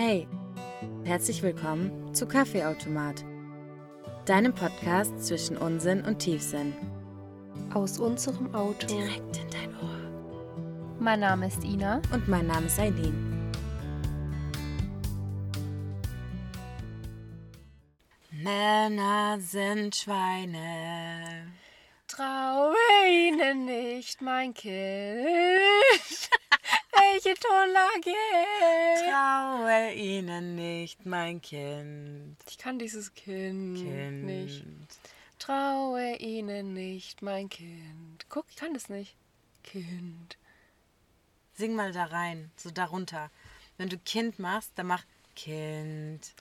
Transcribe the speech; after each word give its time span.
Hey, 0.00 0.28
herzlich 1.02 1.42
willkommen 1.42 2.14
zu 2.14 2.28
Kaffeeautomat, 2.28 3.24
deinem 4.26 4.54
Podcast 4.54 5.26
zwischen 5.26 5.56
Unsinn 5.56 6.04
und 6.04 6.20
Tiefsinn. 6.20 6.72
Aus 7.74 7.98
unserem 7.98 8.54
Auto. 8.54 8.86
Direkt 8.86 9.38
in 9.38 9.50
dein 9.50 9.74
Ohr. 9.82 10.94
Mein 11.00 11.18
Name 11.18 11.48
ist 11.48 11.64
Ina. 11.64 12.00
Und 12.12 12.28
mein 12.28 12.46
Name 12.46 12.66
ist 12.66 12.78
Eileen. 12.78 13.50
Männer 18.30 19.38
sind 19.40 19.96
Schweine. 19.96 21.52
Traue 22.06 22.76
ihnen 23.10 23.64
nicht, 23.64 24.22
mein 24.22 24.54
Kind. 24.54 24.78
Welche 27.20 27.34
Tonlage? 27.40 28.14
Traue 29.10 29.92
ihnen 29.92 30.54
nicht, 30.54 31.04
mein 31.04 31.42
Kind. 31.42 32.36
Ich 32.48 32.58
kann 32.58 32.78
dieses 32.78 33.12
Kind, 33.12 33.76
Kind. 33.76 34.24
nicht. 34.24 34.64
Traue 35.40 36.14
ihnen 36.18 36.74
nicht, 36.74 37.20
mein 37.20 37.48
Kind. 37.48 38.24
Guck, 38.28 38.44
ich 38.50 38.54
kann 38.54 38.72
das 38.72 38.88
nicht. 38.88 39.16
Kind. 39.64 40.36
Sing 41.54 41.74
mal 41.74 41.90
da 41.90 42.04
rein, 42.04 42.52
so 42.54 42.70
darunter. 42.70 43.32
Wenn 43.78 43.88
du 43.88 43.98
Kind 43.98 44.38
machst, 44.38 44.70
dann 44.76 44.86
mach 44.86 45.02
Kind. 45.34 46.34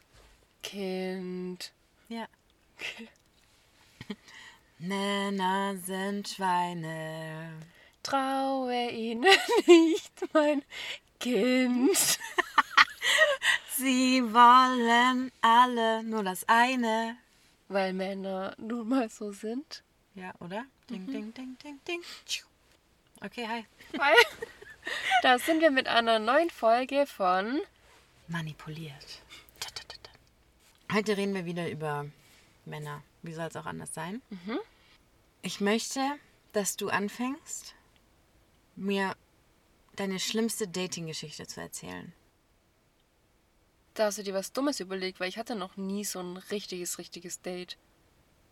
Kind. 0.61 1.73
Ja. 2.07 2.27
Männer 4.77 5.75
sind 5.77 6.29
Schweine. 6.29 7.61
Traue 8.07 8.89
ihnen 8.89 9.25
nicht, 9.67 10.33
mein 10.33 10.63
Kind. 11.19 12.19
Sie 13.77 14.23
wollen 14.33 15.29
alle 15.41 16.03
nur 16.03 16.23
das 16.23 16.47
eine. 16.47 17.17
Weil 17.67 17.91
Männer 17.91 18.55
nun 18.57 18.87
mal 18.87 19.09
so 19.09 19.33
sind. 19.33 19.83
Ja, 20.15 20.31
oder? 20.39 20.65
Ding, 20.89 21.05
ding, 21.07 21.33
ding, 21.33 21.57
ding, 21.61 21.79
ding. 21.85 22.01
Tschiu. 22.25 22.45
Okay, 23.19 23.45
hi. 23.45 23.65
Weil 23.91 24.15
da 25.21 25.37
sind 25.37 25.59
wir 25.59 25.71
mit 25.71 25.89
einer 25.89 26.19
neuen 26.19 26.49
Folge 26.49 27.05
von 27.07 27.59
Manipuliert. 28.29 29.21
Heute 30.93 31.17
reden 31.17 31.33
wir 31.33 31.43
wieder 31.43 31.69
über 31.69 32.05
Männer. 32.63 33.03
Wie 33.21 33.33
soll 33.33 33.47
es 33.47 33.57
auch 33.57 33.65
anders 33.65 33.93
sein? 33.93 34.21
Ich 35.41 35.59
möchte, 35.59 35.99
dass 36.53 36.77
du 36.77 36.87
anfängst, 36.87 37.75
mir 38.77 39.15
deine 39.95 40.19
schlimmste 40.19 40.67
Dating-Geschichte 40.67 41.47
zu 41.47 41.59
erzählen. 41.59 42.13
Da 43.95 44.05
hast 44.05 44.19
du 44.19 44.23
dir 44.23 44.33
was 44.33 44.53
Dummes 44.53 44.79
überlegt, 44.79 45.19
weil 45.19 45.29
ich 45.29 45.39
hatte 45.39 45.55
noch 45.55 45.75
nie 45.75 46.05
so 46.05 46.19
ein 46.19 46.37
richtiges, 46.37 46.99
richtiges 46.99 47.41
Date. 47.41 47.77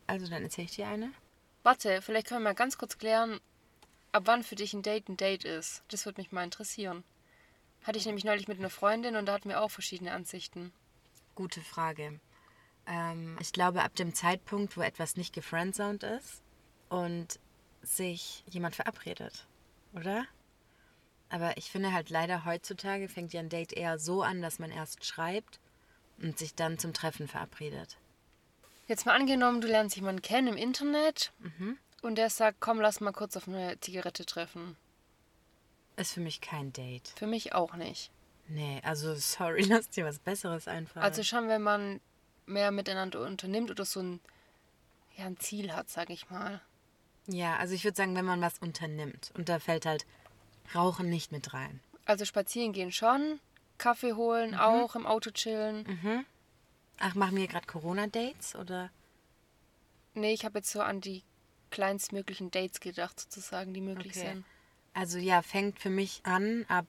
Also, 0.08 0.28
dann 0.28 0.44
erzähle 0.44 0.66
ich 0.66 0.76
dir 0.76 0.88
eine. 0.88 1.12
Warte, 1.62 2.02
vielleicht 2.02 2.28
können 2.28 2.42
wir 2.42 2.50
mal 2.50 2.56
ganz 2.56 2.78
kurz 2.78 2.98
klären, 2.98 3.40
ab 4.12 4.24
wann 4.26 4.44
für 4.44 4.56
dich 4.56 4.74
ein 4.74 4.82
Date 4.82 5.08
ein 5.08 5.18
Date 5.18 5.46
ist. 5.46 5.84
Das 5.90 6.06
würde 6.06 6.20
mich 6.20 6.32
mal 6.32 6.44
interessieren. 6.44 7.04
Hatte 7.84 8.00
ich 8.00 8.06
nämlich 8.06 8.24
neulich 8.24 8.48
mit 8.48 8.58
einer 8.58 8.72
Freundin 8.72 9.16
und 9.16 9.28
da 9.28 9.34
hatten 9.34 9.50
wir 9.50 9.62
auch 9.62 9.70
verschiedene 9.70 10.12
Ansichten. 10.12 10.74
Gute 11.36 11.62
Frage. 11.62 12.20
Ähm, 12.88 13.38
ich 13.40 13.52
glaube, 13.52 13.84
ab 13.84 13.96
dem 13.96 14.16
Zeitpunkt, 14.16 14.78
wo 14.78 14.82
etwas 14.82 15.16
nicht 15.16 15.34
gefriendzoned 15.34 16.04
ist 16.04 16.42
und 16.90 17.40
sich 17.84 18.44
jemand 18.50 18.76
verabredet, 18.76 19.46
oder? 19.96 20.26
Aber 21.30 21.58
ich 21.58 21.72
finde 21.72 21.92
halt 21.92 22.10
leider 22.10 22.46
heutzutage 22.46 23.10
fängt 23.10 23.34
ja 23.34 23.40
ein 23.40 23.50
Date 23.50 23.74
eher 23.74 23.98
so 23.98 24.22
an, 24.22 24.42
dass 24.42 24.60
man 24.60 24.72
erst 24.72 25.06
schreibt 25.06 25.60
und 26.22 26.38
sich 26.38 26.56
dann 26.56 26.78
zum 26.78 26.94
Treffen 26.94 27.28
verabredet. 27.28 27.98
Jetzt 28.88 29.06
mal 29.06 29.16
angenommen, 29.16 29.62
du 29.62 29.68
lernst 29.68 29.96
jemanden 29.96 30.22
kennen 30.22 30.50
im 30.50 30.58
Internet 30.58 31.34
und 32.02 32.16
der 32.16 32.30
sagt, 32.30 32.58
komm, 32.60 32.80
lass 32.80 33.02
mal 33.02 33.12
kurz 33.12 33.36
auf 33.36 33.48
eine 33.48 33.80
Zigarette 33.80 34.26
treffen. 34.26 34.78
Ist 35.98 36.14
für 36.14 36.20
mich 36.20 36.42
kein 36.42 36.72
Date. 36.72 37.08
Für 37.16 37.26
mich 37.26 37.54
auch 37.54 37.76
nicht. 37.76 38.12
Nee, 38.48 38.82
also 38.84 39.16
sorry, 39.16 39.62
lass 39.68 39.90
dir 39.90 40.06
was 40.06 40.20
Besseres 40.20 40.68
einfallen. 40.68 41.04
Also 41.04 41.24
schon, 41.24 41.48
wenn 41.48 41.64
man 41.64 42.00
mehr 42.46 42.72
miteinander 42.72 43.22
unternimmt 43.22 43.72
oder 43.72 43.86
so 43.86 44.02
ein, 44.02 44.20
ja, 45.18 45.26
ein 45.26 45.38
Ziel 45.38 45.74
hat, 45.74 45.90
sag 45.90 46.12
ich 46.12 46.30
mal. 46.30 46.62
Ja, 47.28 47.58
also 47.58 47.74
ich 47.74 47.84
würde 47.84 47.98
sagen, 47.98 48.16
wenn 48.16 48.26
man 48.26 48.42
was 48.42 48.60
unternimmt 48.60 49.32
und 49.36 49.50
da 49.50 49.60
fällt 49.60 49.86
halt 49.86 50.06
Rauchen 50.74 51.10
nicht 51.10 51.32
mit 51.32 51.54
rein. 51.54 51.80
Also 52.06 52.26
spazieren 52.26 52.74
gehen 52.74 52.92
schon, 52.92 53.40
Kaffee 53.78 54.14
holen 54.14 54.56
auch, 54.56 54.96
im 54.96 55.06
Auto 55.06 55.32
chillen. 55.32 56.26
Ach, 57.00 57.16
machen 57.16 57.36
wir 57.36 57.48
gerade 57.48 57.68
Corona-Dates 57.68 58.56
oder? 58.56 58.90
Nee, 60.14 60.34
ich 60.34 60.46
habe 60.46 60.60
jetzt 60.60 60.72
so 60.72 60.82
an 60.82 61.02
die 61.02 61.24
kleinstmöglichen 61.72 62.52
Dates 62.52 62.80
gedacht, 62.80 63.20
sozusagen, 63.20 63.74
die 63.74 63.82
möglich 63.82 64.16
Okay. 64.16 64.28
sind. 64.32 64.46
Also 64.94 65.18
ja, 65.18 65.42
fängt 65.42 65.80
für 65.80 65.90
mich 65.90 66.22
an 66.24 66.66
ab 66.70 66.86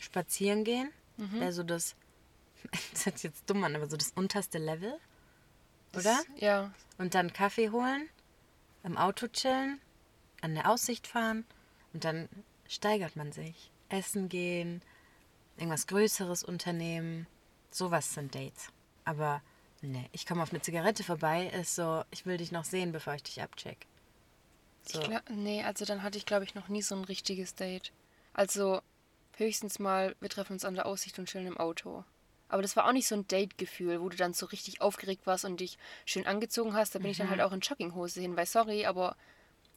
spazieren 0.00 0.64
gehen. 0.64 0.90
Wäre 1.16 1.52
so 1.52 1.62
das, 1.62 1.94
das 2.92 3.06
hört 3.06 3.22
jetzt 3.22 3.48
dumm 3.48 3.62
an, 3.64 3.76
aber 3.76 3.88
so 3.88 3.96
das 3.96 4.10
unterste 4.12 4.58
Level. 4.58 4.92
Oder? 5.92 6.02
Das- 6.02 6.26
Ja. 6.36 6.72
Und 6.98 7.14
dann 7.14 7.32
Kaffee 7.32 7.70
holen, 7.70 8.08
im 8.88 8.96
Auto 8.96 9.28
chillen, 9.28 9.80
an 10.40 10.54
der 10.54 10.68
Aussicht 10.70 11.06
fahren 11.06 11.44
und 11.92 12.04
dann 12.04 12.28
steigert 12.66 13.16
man 13.16 13.32
sich. 13.32 13.70
Essen 13.88 14.28
gehen, 14.28 14.82
irgendwas 15.56 15.86
Größeres 15.86 16.42
unternehmen. 16.42 17.26
Sowas 17.70 18.14
sind 18.14 18.34
Dates. 18.34 18.70
Aber 19.04 19.42
nee, 19.82 20.08
ich 20.12 20.26
komme 20.26 20.42
auf 20.42 20.50
eine 20.50 20.62
Zigarette 20.62 21.04
vorbei, 21.04 21.48
ist 21.48 21.74
so, 21.74 22.02
ich 22.10 22.26
will 22.26 22.38
dich 22.38 22.52
noch 22.52 22.64
sehen, 22.64 22.92
bevor 22.92 23.14
ich 23.14 23.22
dich 23.22 23.42
abcheck. 23.42 23.86
So. 24.82 25.00
Glaub, 25.00 25.22
nee, 25.30 25.62
also 25.62 25.84
dann 25.84 26.02
hatte 26.02 26.18
ich, 26.18 26.26
glaube 26.26 26.44
ich, 26.44 26.54
noch 26.54 26.68
nie 26.68 26.82
so 26.82 26.94
ein 26.94 27.04
richtiges 27.04 27.54
Date. 27.54 27.92
Also 28.32 28.80
höchstens 29.36 29.78
mal, 29.78 30.16
wir 30.20 30.30
treffen 30.30 30.54
uns 30.54 30.64
an 30.64 30.74
der 30.74 30.86
Aussicht 30.86 31.18
und 31.18 31.28
chillen 31.28 31.46
im 31.46 31.58
Auto. 31.58 32.04
Aber 32.48 32.62
das 32.62 32.76
war 32.76 32.86
auch 32.86 32.92
nicht 32.92 33.06
so 33.06 33.14
ein 33.14 33.26
Date-Gefühl, 33.28 34.00
wo 34.00 34.08
du 34.08 34.16
dann 34.16 34.32
so 34.32 34.46
richtig 34.46 34.80
aufgeregt 34.80 35.26
warst 35.26 35.44
und 35.44 35.60
dich 35.60 35.78
schön 36.06 36.26
angezogen 36.26 36.74
hast. 36.74 36.94
Da 36.94 36.98
bin 36.98 37.10
ich 37.10 37.18
dann 37.18 37.30
halt 37.30 37.40
auch 37.40 37.52
in 37.52 37.60
Jogginghose 37.60 38.20
hin, 38.20 38.36
weil 38.36 38.46
sorry, 38.46 38.86
aber 38.86 39.16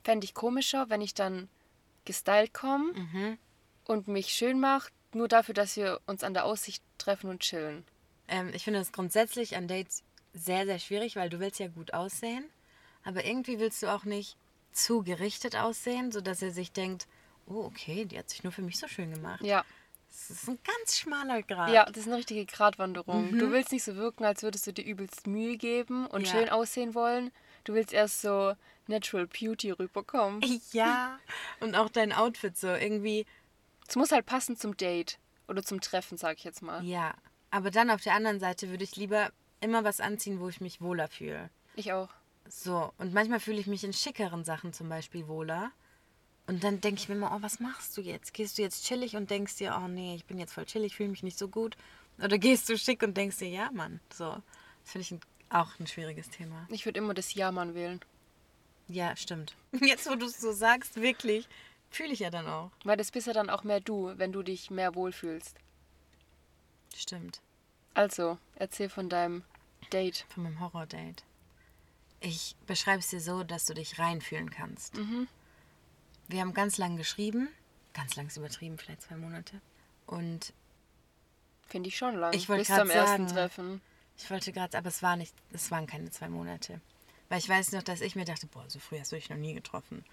fände 0.04 0.26
ich 0.26 0.34
komischer, 0.34 0.90
wenn 0.90 1.02
ich 1.02 1.14
dann 1.14 1.50
gestylt 2.06 2.54
komme 2.54 2.94
und 3.86 4.08
mich 4.08 4.28
schön 4.28 4.60
mache, 4.60 4.92
nur 5.14 5.28
dafür, 5.28 5.54
dass 5.54 5.76
wir 5.76 6.00
uns 6.06 6.24
an 6.24 6.34
der 6.34 6.46
Aussicht 6.46 6.84
treffen 6.98 7.30
und 7.30 7.42
chillen. 7.42 7.84
Ähm, 8.28 8.52
ich 8.54 8.64
finde 8.64 8.80
das 8.80 8.92
grundsätzlich 8.92 9.58
an 9.58 9.68
Dates 9.68 10.04
sehr, 10.34 10.66
sehr 10.66 10.80
schwierig, 10.80 11.16
weil 11.16 11.30
du 11.30 11.40
willst 11.40 11.60
ja 11.60 11.68
gut 11.68 11.94
aussehen, 11.94 12.46
aber 13.04 13.26
irgendwie 13.26 13.60
willst 13.60 13.84
du 13.84 13.88
auch 13.88 14.06
nicht 14.06 14.38
zu 14.72 15.04
gerichtet 15.04 15.56
aussehen, 15.58 16.12
sodass 16.12 16.42
er 16.42 16.52
sich 16.52 16.72
denkt, 16.72 17.08
oh, 17.46 17.66
okay, 17.66 18.06
die 18.06 18.18
hat 18.18 18.30
sich 18.30 18.44
nur 18.44 18.54
für 18.54 18.62
mich 18.62 18.80
so 18.80 18.88
schön 18.88 19.14
gemacht. 19.14 19.42
Ja, 19.44 19.66
Das 20.12 20.30
ist 20.30 20.48
ein 20.50 20.60
ganz 20.64 20.98
schmaler 21.00 21.42
Grad. 21.42 21.70
ja, 21.70 21.86
das 21.86 21.98
ist 22.00 22.08
eine 22.08 22.18
richtige 22.18 22.46
Gratwanderung. 22.46 23.38
Du 23.38 23.52
willst 23.52 23.72
nicht 23.72 23.84
so 23.84 23.96
wirken, 23.96 24.26
als 24.26 24.44
würdest 24.44 24.68
du 24.68 24.74
dir 24.74 24.84
übelst 24.86 25.26
Mühe 25.26 25.58
geben 25.58 26.06
und 26.08 26.28
Ja. 26.28 26.32
schön 26.32 26.50
aussehen 26.50 26.94
wollen. 26.96 27.32
Du 27.64 27.74
willst 27.74 27.94
erst 27.94 28.22
so 28.22 28.54
Natural 28.88 29.28
Beauty 29.28 29.72
rüberkommen. 29.72 30.42
Ja, 30.74 31.20
und 31.62 31.76
auch 31.76 31.90
dein 31.90 32.12
Outfit 32.14 32.58
so 32.58 32.68
irgendwie, 32.68 33.26
Es 33.88 33.96
muss 33.96 34.12
halt 34.12 34.26
passen 34.26 34.58
zum 34.58 34.76
Date 34.78 35.18
oder 35.48 35.64
zum 35.64 35.80
Treffen, 35.82 36.18
sag 36.18 36.38
ich 36.38 36.44
jetzt 36.44 36.62
mal. 36.62 36.84
ja. 36.84 37.14
Aber 37.54 37.70
dann 37.72 37.90
auf 37.90 38.02
der 38.02 38.14
anderen 38.14 38.40
Seite 38.40 38.70
würde 38.70 38.84
ich 38.86 38.96
lieber 38.96 39.30
immer 39.60 39.84
was 39.84 40.00
anziehen, 40.00 40.40
wo 40.40 40.48
ich 40.48 40.62
mich 40.62 40.80
wohler 40.82 41.10
fühle. 41.10 41.50
Ich 41.76 41.92
auch. 41.92 42.08
So, 42.48 42.94
und 42.98 43.14
manchmal 43.14 43.40
fühle 43.42 43.60
ich 43.60 43.68
mich 43.68 43.84
in 43.84 43.92
schickeren 43.94 44.44
Sachen 44.46 44.72
zum 44.74 44.88
Beispiel 44.88 45.28
wohler. 45.28 45.72
Und 46.52 46.66
dann 46.66 46.82
denke 46.82 47.00
ich 47.00 47.08
mir 47.08 47.16
immer, 47.16 47.34
oh, 47.34 47.42
was 47.42 47.62
machst 47.62 47.96
du 47.96 48.02
jetzt? 48.02 48.34
Gehst 48.34 48.58
du 48.58 48.62
jetzt 48.62 48.86
chillig 48.86 49.16
und 49.16 49.32
denkst 49.32 49.56
dir, 49.56 49.74
oh 49.82 49.88
nee, 49.88 50.16
ich 50.16 50.26
bin 50.26 50.38
jetzt 50.38 50.52
voll 50.52 50.66
chillig, 50.66 50.98
fühle 50.98 51.08
mich 51.08 51.24
nicht 51.24 51.38
so 51.38 51.48
gut? 51.48 51.78
Oder 52.22 52.38
gehst 52.38 52.68
du 52.68 52.78
schick 52.78 53.04
und 53.04 53.16
denkst 53.16 53.38
dir, 53.38 53.48
ja, 53.48 53.72
Mann, 53.72 54.02
so. 54.14 54.32
Das 54.84 54.92
finde 54.92 55.04
ich 55.04 55.12
ein, 55.12 55.22
auch 55.50 55.80
ein 55.80 55.88
schwieriges 55.88 56.30
Thema. 56.30 56.68
Ich 56.70 56.84
würde 56.86 57.00
immer 57.00 57.14
das 57.14 57.36
Ja-Mann 57.36 57.74
wählen. 57.74 58.02
Ja, 58.90 59.16
stimmt. 59.16 59.56
Jetzt, 59.82 60.10
wo 60.10 60.16
du 60.16 60.26
es 60.26 60.42
so 60.42 60.52
sagst, 60.52 60.98
wirklich, 60.98 61.48
fühle 61.90 62.12
ich 62.12 62.20
ja 62.20 62.30
dann 62.30 62.48
auch. 62.48 62.72
Weil 62.84 62.98
das 62.98 63.12
bist 63.12 63.28
ja 63.28 63.34
dann 63.34 63.50
auch 63.50 63.64
mehr 63.64 63.80
du, 63.80 64.12
wenn 64.18 64.34
du 64.34 64.44
dich 64.44 64.70
mehr 64.70 64.94
wohlfühlst. 64.94 65.56
Stimmt. 66.94 67.40
Also, 67.94 68.38
erzähl 68.56 68.90
von 68.90 69.08
deinem 69.08 69.46
Date. 69.94 70.26
Von 70.28 70.44
meinem 70.44 70.60
Horror-Date. 70.60 71.24
Ich 72.20 72.58
beschreibe 72.68 73.00
es 73.00 73.08
dir 73.08 73.22
so, 73.22 73.46
dass 73.46 73.68
du 73.68 73.74
dich 73.74 74.00
reinfühlen 74.00 74.50
kannst. 74.50 74.98
Wir 76.32 76.42
haben 76.42 76.54
ganz 76.54 76.78
lang 76.78 76.98
geschrieben. 76.98 77.50
Ganz 77.94 78.16
lang 78.16 78.28
ist 78.28 78.38
übertrieben, 78.38 78.78
vielleicht 78.78 79.02
zwei 79.02 79.18
Monate. 79.18 79.60
Und 80.08 80.54
Finde 81.68 81.90
ich 81.90 81.98
schon 81.98 82.16
lang. 82.16 82.34
Ich 82.34 82.50
wollte 82.50 82.72
ersten 82.72 82.90
sagen, 82.90 83.28
Treffen. 83.28 83.82
Ich 84.18 84.30
wollte 84.30 84.52
gerade, 84.52 84.78
aber 84.78 84.88
es 84.88 85.02
war 85.02 85.16
nicht, 85.16 85.34
es 85.52 85.72
waren 85.72 85.88
keine 85.88 86.10
zwei 86.12 86.30
Monate. 86.30 86.82
Weil 87.30 87.40
ich 87.40 87.48
weiß 87.48 87.72
noch, 87.72 87.84
dass 87.84 88.02
ich 88.02 88.16
mir 88.16 88.26
dachte, 88.26 88.48
boah, 88.48 88.66
so 88.70 88.80
früh 88.80 89.00
hast 89.00 89.12
du 89.12 89.16
dich 89.16 89.30
noch 89.30 89.38
nie 89.38 89.54
getroffen. 89.54 90.04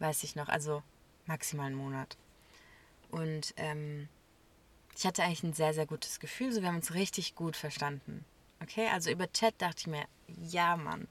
Weiß 0.00 0.24
ich 0.24 0.34
noch, 0.34 0.48
also 0.48 0.82
maximal 1.26 1.66
einen 1.66 1.76
Monat. 1.76 2.16
Und 3.10 3.54
ähm, 3.56 4.08
ich 4.96 5.06
hatte 5.06 5.22
eigentlich 5.22 5.44
ein 5.44 5.52
sehr, 5.52 5.72
sehr 5.72 5.86
gutes 5.86 6.18
Gefühl. 6.18 6.52
So, 6.52 6.62
wir 6.62 6.68
haben 6.68 6.76
uns 6.76 6.94
richtig 6.94 7.36
gut 7.36 7.56
verstanden. 7.56 8.24
Okay, 8.60 8.88
also 8.92 9.10
über 9.10 9.30
Chat 9.32 9.54
dachte 9.58 9.78
ich 9.78 9.86
mir, 9.86 10.04
ja, 10.26 10.76
Mann. 10.76 11.06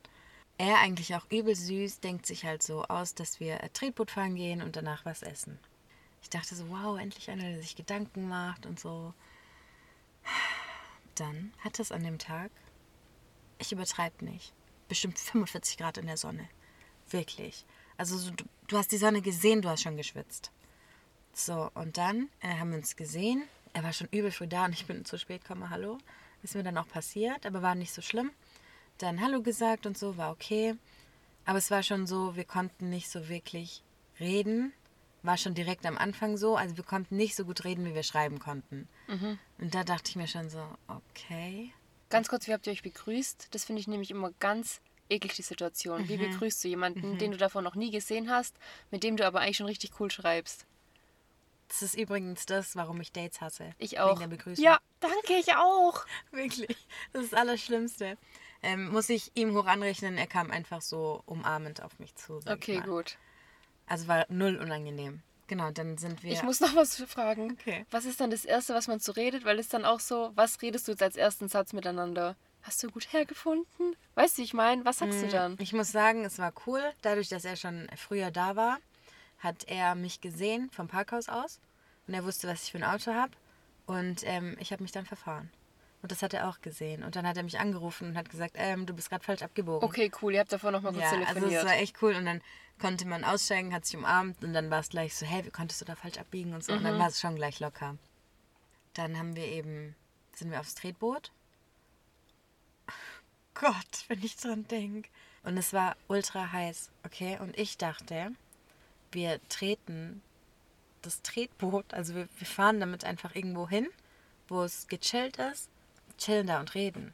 Er 0.57 0.79
eigentlich 0.79 1.15
auch 1.15 1.25
übel 1.31 1.55
süß, 1.55 1.99
denkt 1.99 2.25
sich 2.25 2.45
halt 2.45 2.61
so 2.63 2.83
aus, 2.83 3.15
dass 3.15 3.39
wir 3.39 3.59
Tretboot 3.73 4.11
fahren 4.11 4.35
gehen 4.35 4.61
und 4.61 4.75
danach 4.75 5.05
was 5.05 5.23
essen. 5.23 5.59
Ich 6.21 6.29
dachte 6.29 6.55
so, 6.55 6.69
wow, 6.69 6.97
endlich 6.99 7.29
einer, 7.29 7.43
der 7.43 7.61
sich 7.61 7.75
Gedanken 7.75 8.27
macht 8.29 8.65
und 8.65 8.79
so. 8.79 9.13
Dann 11.15 11.53
hat 11.59 11.79
es 11.79 11.91
an 11.91 12.03
dem 12.03 12.17
Tag, 12.17 12.49
ich 13.59 13.71
übertreibe 13.71 14.25
nicht, 14.25 14.53
bestimmt 14.87 15.19
45 15.19 15.77
Grad 15.77 15.97
in 15.97 16.07
der 16.07 16.17
Sonne. 16.17 16.47
Wirklich. 17.09 17.65
Also 17.97 18.17
so, 18.17 18.31
du, 18.31 18.45
du 18.67 18.77
hast 18.77 18.91
die 18.91 18.97
Sonne 18.97 19.21
gesehen, 19.21 19.61
du 19.61 19.69
hast 19.69 19.83
schon 19.83 19.97
geschwitzt. 19.97 20.51
So, 21.33 21.71
und 21.73 21.97
dann 21.97 22.29
äh, 22.41 22.55
haben 22.59 22.71
wir 22.71 22.77
uns 22.77 22.95
gesehen. 22.95 23.43
Er 23.73 23.83
war 23.83 23.93
schon 23.93 24.07
übel 24.11 24.31
früh 24.31 24.47
da 24.47 24.65
und 24.65 24.73
ich 24.73 24.85
bin 24.85 25.03
zu 25.03 25.17
spät 25.17 25.41
gekommen. 25.41 25.69
Hallo. 25.69 25.97
Ist 26.43 26.55
mir 26.55 26.63
dann 26.63 26.77
auch 26.77 26.87
passiert, 26.87 27.45
aber 27.45 27.61
war 27.61 27.75
nicht 27.75 27.93
so 27.93 28.01
schlimm. 28.01 28.31
Dann 29.03 29.19
Hallo 29.19 29.41
gesagt 29.41 29.85
und 29.85 29.97
so, 29.97 30.15
war 30.15 30.31
okay. 30.31 30.75
Aber 31.43 31.57
es 31.57 31.69
war 31.69 31.83
schon 31.83 32.07
so, 32.07 32.37
wir 32.37 32.45
konnten 32.45 32.89
nicht 32.89 33.09
so 33.09 33.27
wirklich 33.27 33.83
reden. 34.17 34.71
War 35.23 35.35
schon 35.35 35.55
direkt 35.55 35.85
am 35.85 35.97
Anfang 35.97 36.37
so. 36.37 36.55
Also 36.55 36.77
wir 36.77 36.85
konnten 36.85 37.17
nicht 37.17 37.35
so 37.35 37.43
gut 37.43 37.65
reden, 37.65 37.83
wie 37.83 37.95
wir 37.95 38.03
schreiben 38.03 38.39
konnten. 38.39 38.87
Mhm. 39.09 39.39
Und 39.57 39.75
da 39.75 39.83
dachte 39.83 40.09
ich 40.09 40.15
mir 40.15 40.27
schon 40.27 40.49
so, 40.49 40.65
okay. 40.87 41.73
Ganz 42.09 42.29
kurz, 42.29 42.47
wie 42.47 42.53
habt 42.53 42.65
ihr 42.65 42.71
euch 42.71 42.81
begrüßt? 42.81 43.49
Das 43.51 43.65
finde 43.65 43.81
ich 43.81 43.89
nämlich 43.89 44.09
immer 44.09 44.31
ganz 44.39 44.79
eklig, 45.09 45.33
die 45.33 45.41
Situation. 45.41 46.07
Wie 46.07 46.15
begrüßt 46.15 46.63
du 46.63 46.69
jemanden, 46.69 47.17
den 47.17 47.31
du 47.31 47.37
davor 47.37 47.61
noch 47.61 47.75
nie 47.75 47.91
gesehen 47.91 48.29
hast, 48.29 48.55
mit 48.89 49.03
dem 49.03 49.17
du 49.17 49.27
aber 49.27 49.41
eigentlich 49.41 49.57
schon 49.57 49.67
richtig 49.67 49.99
cool 49.99 50.11
schreibst? 50.11 50.65
Das 51.67 51.81
ist 51.81 51.95
übrigens 51.95 52.45
das, 52.45 52.77
warum 52.77 53.01
ich 53.01 53.11
Dates 53.11 53.41
hasse. 53.41 53.71
Ich 53.79 53.99
auch. 53.99 54.11
Wegen 54.11 54.29
der 54.29 54.37
Begrüßung. 54.37 54.63
Ja, 54.63 54.79
danke, 55.01 55.33
ich 55.33 55.55
auch. 55.55 56.05
Wirklich. 56.31 56.87
Das 57.11 57.23
ist 57.23 57.33
das 57.33 57.39
Allerschlimmste. 57.39 58.17
Ähm, 58.63 58.89
muss 58.89 59.09
ich 59.09 59.31
ihm 59.35 59.53
hoch 59.55 59.65
anrechnen, 59.65 60.17
er 60.17 60.27
kam 60.27 60.49
einfach 60.49 60.81
so 60.81 61.21
umarmend 61.25 61.83
auf 61.83 61.99
mich 61.99 62.15
zu. 62.15 62.39
Okay, 62.49 62.79
gut. 62.79 63.17
Also 63.87 64.07
war 64.07 64.25
null 64.29 64.55
unangenehm. 64.55 65.21
Genau, 65.47 65.71
dann 65.71 65.97
sind 65.97 66.23
wir. 66.23 66.31
Ich 66.31 66.43
muss 66.43 66.61
noch 66.61 66.73
was 66.75 66.95
fragen. 67.03 67.51
Okay. 67.59 67.85
Was 67.91 68.05
ist 68.05 68.21
dann 68.21 68.31
das 68.31 68.45
Erste, 68.45 68.73
was 68.73 68.87
man 68.87 68.99
so 68.99 69.11
redet? 69.11 69.43
Weil 69.43 69.59
es 69.59 69.67
dann 69.67 69.83
auch 69.83 69.99
so, 69.99 70.31
was 70.35 70.61
redest 70.61 70.87
du 70.87 70.93
jetzt 70.93 71.03
als 71.03 71.17
ersten 71.17 71.49
Satz 71.49 71.73
miteinander? 71.73 72.35
Hast 72.61 72.81
du 72.81 72.89
gut 72.89 73.11
hergefunden? 73.11 73.97
Weißt 74.15 74.37
du, 74.37 74.41
wie 74.41 74.45
ich 74.45 74.53
meine? 74.53 74.85
Was 74.85 74.99
sagst 74.99 75.21
du 75.21 75.27
dann? 75.27 75.57
Ich 75.59 75.73
muss 75.73 75.91
sagen, 75.91 76.23
es 76.23 76.39
war 76.39 76.53
cool. 76.65 76.81
Dadurch, 77.01 77.27
dass 77.27 77.43
er 77.43 77.57
schon 77.57 77.89
früher 77.97 78.31
da 78.31 78.55
war, 78.55 78.79
hat 79.39 79.65
er 79.65 79.95
mich 79.95 80.21
gesehen 80.21 80.69
vom 80.71 80.87
Parkhaus 80.87 81.27
aus. 81.27 81.59
Und 82.07 82.13
er 82.13 82.23
wusste, 82.23 82.47
was 82.47 82.63
ich 82.63 82.71
für 82.71 82.77
ein 82.77 82.85
Auto 82.85 83.13
habe. 83.13 83.33
Und 83.85 84.21
ähm, 84.23 84.55
ich 84.59 84.71
habe 84.71 84.81
mich 84.81 84.93
dann 84.93 85.05
verfahren. 85.05 85.51
Und 86.03 86.11
das 86.11 86.21
hat 86.21 86.33
er 86.33 86.49
auch 86.49 86.59
gesehen. 86.61 87.01
Und 87.01 87.15
dann 87.15 87.25
hat 87.25 87.37
er 87.37 87.43
mich 87.43 87.57
angerufen 87.59 88.09
und 88.09 88.17
hat 88.17 88.29
gesagt, 88.29 88.53
ähm, 88.57 88.85
du 88.85 88.93
bist 88.93 89.09
gerade 89.09 89.23
falsch 89.23 89.41
abgebogen. 89.41 89.87
Okay, 89.87 90.11
cool. 90.21 90.33
Ihr 90.33 90.41
habt 90.41 90.51
davor 90.51 90.69
noch 90.71 90.81
mal 90.81 90.91
kurz 90.91 91.01
Ja, 91.03 91.11
also 91.11 91.23
telefoniert. 91.25 91.63
es 91.63 91.65
war 91.69 91.75
echt 91.77 92.01
cool 92.03 92.13
und 92.15 92.25
dann 92.25 92.41
konnte 92.79 93.07
man 93.07 93.23
aussteigen, 93.23 93.73
hat 93.73 93.85
sich 93.85 93.95
umarmt 93.97 94.43
und 94.43 94.53
dann 94.53 94.69
war 94.69 94.81
es 94.81 94.89
gleich 94.89 95.15
so, 95.15 95.25
hey, 95.25 95.45
wie 95.45 95.49
konntest 95.49 95.79
du 95.81 95.85
da 95.85 95.95
falsch 95.95 96.17
abbiegen 96.17 96.53
und 96.53 96.63
so. 96.63 96.73
Und 96.73 96.81
Mhm. 96.81 96.83
dann 96.83 96.99
war 96.99 97.07
es 97.07 97.19
schon 97.21 97.35
gleich 97.35 97.59
locker. 97.61 97.97
Dann 98.95 99.17
haben 99.17 99.35
wir 99.37 99.45
eben, 99.45 99.95
sind 100.33 100.51
wir 100.51 100.59
aufs 100.59 100.75
Tretboot. 100.75 101.31
Gott, 103.53 104.03
wenn 104.07 104.21
ich 104.23 104.35
dran 104.35 104.67
denke. 104.67 105.09
Und 105.43 105.57
es 105.57 105.73
war 105.73 105.95
ultra 106.07 106.51
heiß, 106.51 106.89
okay? 107.05 107.37
Und 107.39 107.57
ich 107.57 107.77
dachte, 107.77 108.31
wir 109.11 109.39
treten 109.49 110.21
das 111.01 111.21
Tretboot, 111.21 111.93
also 111.93 112.15
wir, 112.15 112.27
wir 112.37 112.47
fahren 112.47 112.79
damit 112.79 113.03
einfach 113.03 113.35
irgendwo 113.35 113.67
hin, 113.69 113.87
wo 114.47 114.63
es 114.63 114.87
gechillt 114.87 115.37
ist, 115.37 115.69
chillen 116.23 116.47
da 116.47 116.59
und 116.59 116.75
reden. 116.75 117.13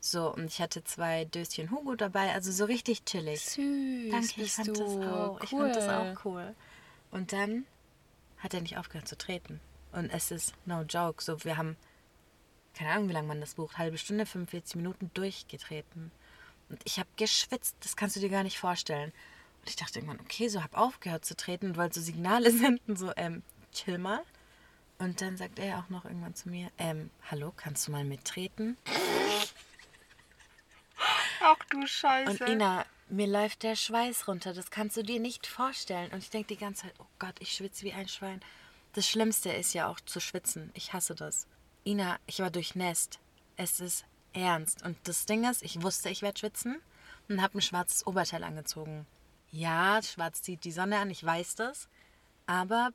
So, 0.00 0.34
und 0.34 0.46
ich 0.46 0.60
hatte 0.60 0.82
zwei 0.82 1.26
Döschen 1.26 1.70
Hugo 1.70 1.94
dabei, 1.94 2.32
also 2.32 2.50
so 2.50 2.64
richtig 2.64 3.04
chillig. 3.04 3.40
Süß 3.40 4.10
Danke, 4.10 4.42
ich 4.42 4.52
fand 4.52 4.68
du. 4.68 4.72
das 4.72 4.90
auch. 4.90 5.36
Cool. 5.36 5.40
Ich 5.44 5.50
fand 5.50 5.76
das 5.76 5.88
auch 5.88 6.24
cool. 6.24 6.54
Und 7.12 7.32
dann 7.32 7.66
hat 8.38 8.52
er 8.52 8.60
nicht 8.60 8.76
aufgehört 8.78 9.06
zu 9.06 9.16
treten. 9.16 9.60
Und 9.92 10.10
es 10.10 10.32
ist 10.32 10.54
no 10.66 10.82
joke. 10.82 11.22
So, 11.22 11.44
wir 11.44 11.56
haben, 11.56 11.76
keine 12.74 12.90
Ahnung, 12.90 13.08
wie 13.08 13.12
lange 13.12 13.28
man 13.28 13.40
das 13.40 13.54
bucht, 13.54 13.78
halbe 13.78 13.96
Stunde, 13.96 14.26
45 14.26 14.74
Minuten 14.76 15.10
durchgetreten. 15.14 16.10
Und 16.68 16.80
ich 16.84 16.98
habe 16.98 17.08
geschwitzt, 17.16 17.76
das 17.80 17.94
kannst 17.94 18.16
du 18.16 18.20
dir 18.20 18.30
gar 18.30 18.42
nicht 18.42 18.58
vorstellen. 18.58 19.12
Und 19.60 19.68
ich 19.68 19.76
dachte 19.76 20.00
irgendwann, 20.00 20.20
okay, 20.20 20.48
so 20.48 20.64
hab 20.64 20.76
aufgehört 20.76 21.24
zu 21.24 21.36
treten 21.36 21.66
und 21.66 21.76
wollte 21.76 22.00
so 22.00 22.04
Signale 22.04 22.50
senden, 22.58 22.96
so, 22.96 23.12
ähm, 23.16 23.42
chill 23.72 23.98
mal. 23.98 24.22
Und 25.02 25.20
dann 25.20 25.36
sagt 25.36 25.58
er 25.58 25.80
auch 25.80 25.88
noch 25.88 26.04
irgendwann 26.04 26.36
zu 26.36 26.48
mir, 26.48 26.70
ähm, 26.78 27.10
hallo, 27.28 27.52
kannst 27.56 27.88
du 27.88 27.90
mal 27.90 28.04
mittreten? 28.04 28.78
Ach 31.40 31.56
du 31.70 31.84
Scheiße. 31.84 32.30
Und 32.30 32.48
Ina, 32.48 32.86
mir 33.08 33.26
läuft 33.26 33.64
der 33.64 33.74
Schweiß 33.74 34.28
runter. 34.28 34.54
Das 34.54 34.70
kannst 34.70 34.96
du 34.96 35.02
dir 35.02 35.18
nicht 35.18 35.48
vorstellen. 35.48 36.12
Und 36.12 36.18
ich 36.18 36.30
denke 36.30 36.54
die 36.54 36.56
ganze 36.56 36.82
Zeit, 36.82 36.94
oh 37.00 37.06
Gott, 37.18 37.34
ich 37.40 37.52
schwitze 37.52 37.84
wie 37.84 37.92
ein 37.92 38.06
Schwein. 38.06 38.40
Das 38.92 39.08
Schlimmste 39.08 39.50
ist 39.50 39.74
ja 39.74 39.88
auch 39.88 39.98
zu 39.98 40.20
schwitzen. 40.20 40.70
Ich 40.74 40.92
hasse 40.92 41.16
das. 41.16 41.48
Ina, 41.84 42.20
ich 42.26 42.38
war 42.38 42.52
durchnässt. 42.52 43.18
Es 43.56 43.80
ist 43.80 44.04
ernst. 44.32 44.84
Und 44.84 44.96
das 45.02 45.26
Ding 45.26 45.42
ist, 45.50 45.64
ich 45.64 45.82
wusste, 45.82 46.10
ich 46.10 46.22
werde 46.22 46.38
schwitzen 46.38 46.80
und 47.28 47.42
habe 47.42 47.58
ein 47.58 47.62
schwarzes 47.62 48.06
Oberteil 48.06 48.44
angezogen. 48.44 49.04
Ja, 49.50 50.00
schwarz 50.00 50.42
zieht 50.42 50.62
die 50.62 50.70
Sonne 50.70 51.00
an, 51.00 51.10
ich 51.10 51.24
weiß 51.24 51.56
das. 51.56 51.88
Aber 52.46 52.92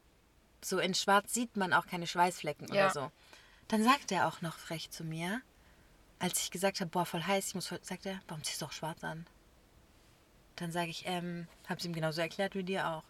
so 0.67 0.79
in 0.79 0.93
schwarz 0.93 1.33
sieht 1.33 1.55
man 1.57 1.73
auch 1.73 1.87
keine 1.87 2.07
Schweißflecken 2.07 2.67
Ja. 2.73 2.85
oder 2.85 2.93
so. 2.93 3.11
Dann 3.67 3.83
sagt 3.83 4.11
er 4.11 4.27
auch 4.27 4.41
noch 4.41 4.57
frech 4.57 4.89
zu 4.91 5.03
mir, 5.03 5.41
als 6.19 6.39
ich 6.39 6.51
gesagt 6.51 6.79
habe, 6.79 6.89
boah, 6.89 7.05
voll 7.05 7.23
heiß, 7.23 7.47
ich 7.49 7.55
muss 7.55 7.67
voll, 7.67 7.79
sagt 7.81 8.05
er, 8.05 8.19
warum 8.27 8.43
ziehst 8.43 8.61
du 8.61 8.65
auch 8.65 8.71
schwarz 8.71 9.03
an? 9.03 9.25
Dann 10.55 10.71
sage 10.71 10.89
ich, 10.89 11.03
ähm, 11.05 11.47
hab's 11.69 11.85
ihm 11.85 11.93
genauso 11.93 12.21
erklärt 12.21 12.55
wie 12.55 12.63
dir 12.63 12.87
auch. 12.87 13.03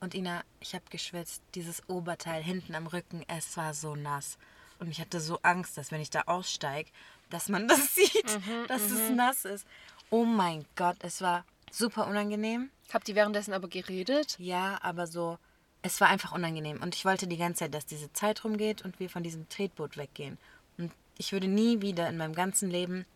Und 0.00 0.14
Ina, 0.14 0.42
ich 0.60 0.74
habe 0.74 0.84
geschwitzt, 0.90 1.42
dieses 1.54 1.88
Oberteil 1.88 2.42
hinten 2.42 2.74
am 2.74 2.86
Rücken, 2.86 3.22
es 3.28 3.56
war 3.56 3.74
so 3.74 3.94
nass. 3.94 4.38
Und 4.78 4.88
ich 4.88 5.00
hatte 5.00 5.20
so 5.20 5.38
Angst, 5.42 5.76
dass 5.76 5.90
wenn 5.92 6.00
ich 6.00 6.10
da 6.10 6.22
aussteige, 6.22 6.90
dass 7.28 7.48
man 7.48 7.68
das 7.68 7.94
sieht, 7.94 8.38
dass 8.68 8.90
es 8.90 9.10
nass 9.10 9.44
ist. 9.44 9.66
Oh 10.08 10.24
mein 10.24 10.64
Gott, 10.74 10.96
es 11.00 11.20
war 11.20 11.44
super 11.70 12.06
unangenehm. 12.06 12.70
Habt 12.92 13.08
ihr 13.08 13.14
währenddessen 13.14 13.52
aber 13.52 13.68
geredet? 13.68 14.36
Ja, 14.40 14.78
aber 14.82 15.06
so, 15.06 15.38
es 15.82 16.00
war 16.00 16.08
einfach 16.08 16.32
unangenehm. 16.32 16.82
Und 16.82 16.94
ich 16.94 17.04
wollte 17.04 17.26
die 17.26 17.36
ganze 17.36 17.60
Zeit, 17.60 17.74
dass 17.74 17.86
diese 17.86 18.12
Zeit 18.12 18.44
rumgeht 18.44 18.82
und 18.82 18.98
wir 19.00 19.08
von 19.10 19.22
diesem 19.22 19.48
Tretboot 19.48 19.96
weggehen. 19.96 20.38
Und 20.78 20.92
ich 21.18 21.32
würde 21.32 21.48
nie 21.48 21.80
wieder 21.80 22.08
in 22.08 22.16
meinem 22.16 22.34
ganzen 22.34 22.70
Leben 22.70 23.06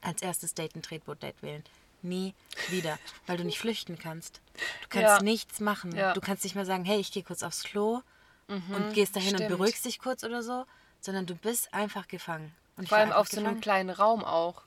als 0.00 0.22
erstes 0.22 0.54
Date 0.54 0.74
ein 0.76 0.82
Tretboot-Date 0.82 1.42
wählen. 1.42 1.64
Nie 2.02 2.34
wieder. 2.68 2.98
Weil 3.26 3.36
du 3.38 3.44
nicht 3.44 3.58
flüchten 3.58 3.98
kannst. 3.98 4.40
Du 4.82 4.88
kannst 4.88 5.08
Ja. 5.18 5.22
nichts 5.22 5.58
machen. 5.60 5.94
Ja. 5.96 6.12
Du 6.12 6.20
kannst 6.20 6.44
nicht 6.44 6.54
mal 6.54 6.64
sagen, 6.66 6.84
hey, 6.84 6.98
ich 7.00 7.10
gehe 7.10 7.22
kurz 7.24 7.42
aufs 7.42 7.64
Klo 7.64 8.00
und 8.48 8.94
gehst 8.94 9.14
dahin 9.16 9.30
stimmt. 9.34 9.50
und 9.50 9.58
beruhigst 9.58 9.84
dich 9.84 9.98
kurz 9.98 10.22
oder 10.24 10.42
so. 10.42 10.64
Sondern 11.00 11.26
du 11.26 11.34
bist 11.34 11.74
einfach 11.74 12.08
gefangen. 12.08 12.54
Und 12.76 12.88
Vor 12.88 12.98
allem 12.98 13.12
auf 13.12 13.28
so 13.28 13.36
einem 13.38 13.44
gefangen. 13.46 13.60
kleinen 13.60 13.90
Raum 13.90 14.24
auch. 14.24 14.62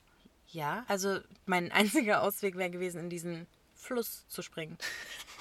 Ja, 0.48 0.84
also 0.88 1.18
mein 1.46 1.72
einziger 1.72 2.22
Ausweg 2.22 2.56
wäre 2.56 2.70
gewesen, 2.70 3.00
in 3.00 3.10
diesen 3.10 3.46
Fluss 3.82 4.26
zu 4.28 4.42
springen. 4.42 4.78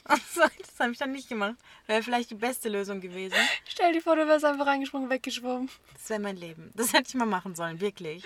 Also, 0.03 0.41
das 0.57 0.79
habe 0.79 0.91
ich 0.93 0.97
dann 0.97 1.11
nicht 1.11 1.29
gemacht. 1.29 1.57
Wäre 1.85 2.01
vielleicht 2.01 2.31
die 2.31 2.35
beste 2.35 2.69
Lösung 2.69 3.01
gewesen. 3.01 3.35
Stell 3.67 3.93
dir 3.93 4.01
vor, 4.01 4.15
du 4.15 4.27
wärst 4.27 4.43
einfach 4.43 4.65
reingesprungen, 4.65 5.11
weggeschwommen. 5.11 5.69
Das 5.93 6.09
wäre 6.09 6.19
mein 6.19 6.37
Leben. 6.37 6.71
Das 6.73 6.91
hätte 6.93 7.09
ich 7.09 7.13
mal 7.13 7.27
machen 7.27 7.53
sollen, 7.53 7.79
wirklich. 7.81 8.23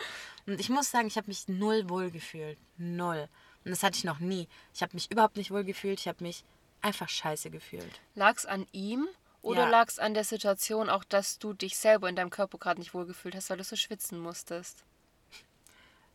Und 0.48 0.62
ich 0.62 0.70
muss 0.70 0.90
sagen, 0.90 1.08
ich 1.08 1.18
habe 1.18 1.28
mich 1.28 1.50
null 1.50 1.90
wohl 1.90 2.12
gefühlt. 2.12 2.58
Null. 2.78 3.28
Und 3.66 3.72
das 3.72 3.84
hatte 3.84 3.98
ich 3.98 4.06
noch 4.06 4.20
nie. 4.20 4.48
Ich 4.74 4.82
habe 4.84 4.94
mich 4.94 5.12
überhaupt 5.12 5.36
nicht 5.36 5.52
wohl 5.52 5.66
gefühlt. 5.66 6.00
Ich 6.00 6.08
habe 6.08 6.24
mich 6.24 6.46
einfach 6.82 7.10
scheiße 7.10 7.50
gefühlt. 7.50 8.00
Lag's 8.16 8.46
an 8.46 8.66
ihm 8.72 9.10
oder 9.42 9.64
Ja. 9.64 9.70
lag's 9.70 10.00
an 10.00 10.14
der 10.14 10.24
Situation 10.24 10.90
auch, 10.90 11.04
dass 11.04 11.40
du 11.40 11.52
dich 11.52 11.76
selber 11.78 12.08
in 12.08 12.16
deinem 12.16 12.30
Körper 12.30 12.58
gerade 12.58 12.80
nicht 12.80 12.94
wohlgefühlt 12.94 13.36
hast, 13.36 13.50
weil 13.50 13.58
du 13.58 13.66
so 13.66 13.76
schwitzen 13.76 14.18
musstest? 14.20 14.86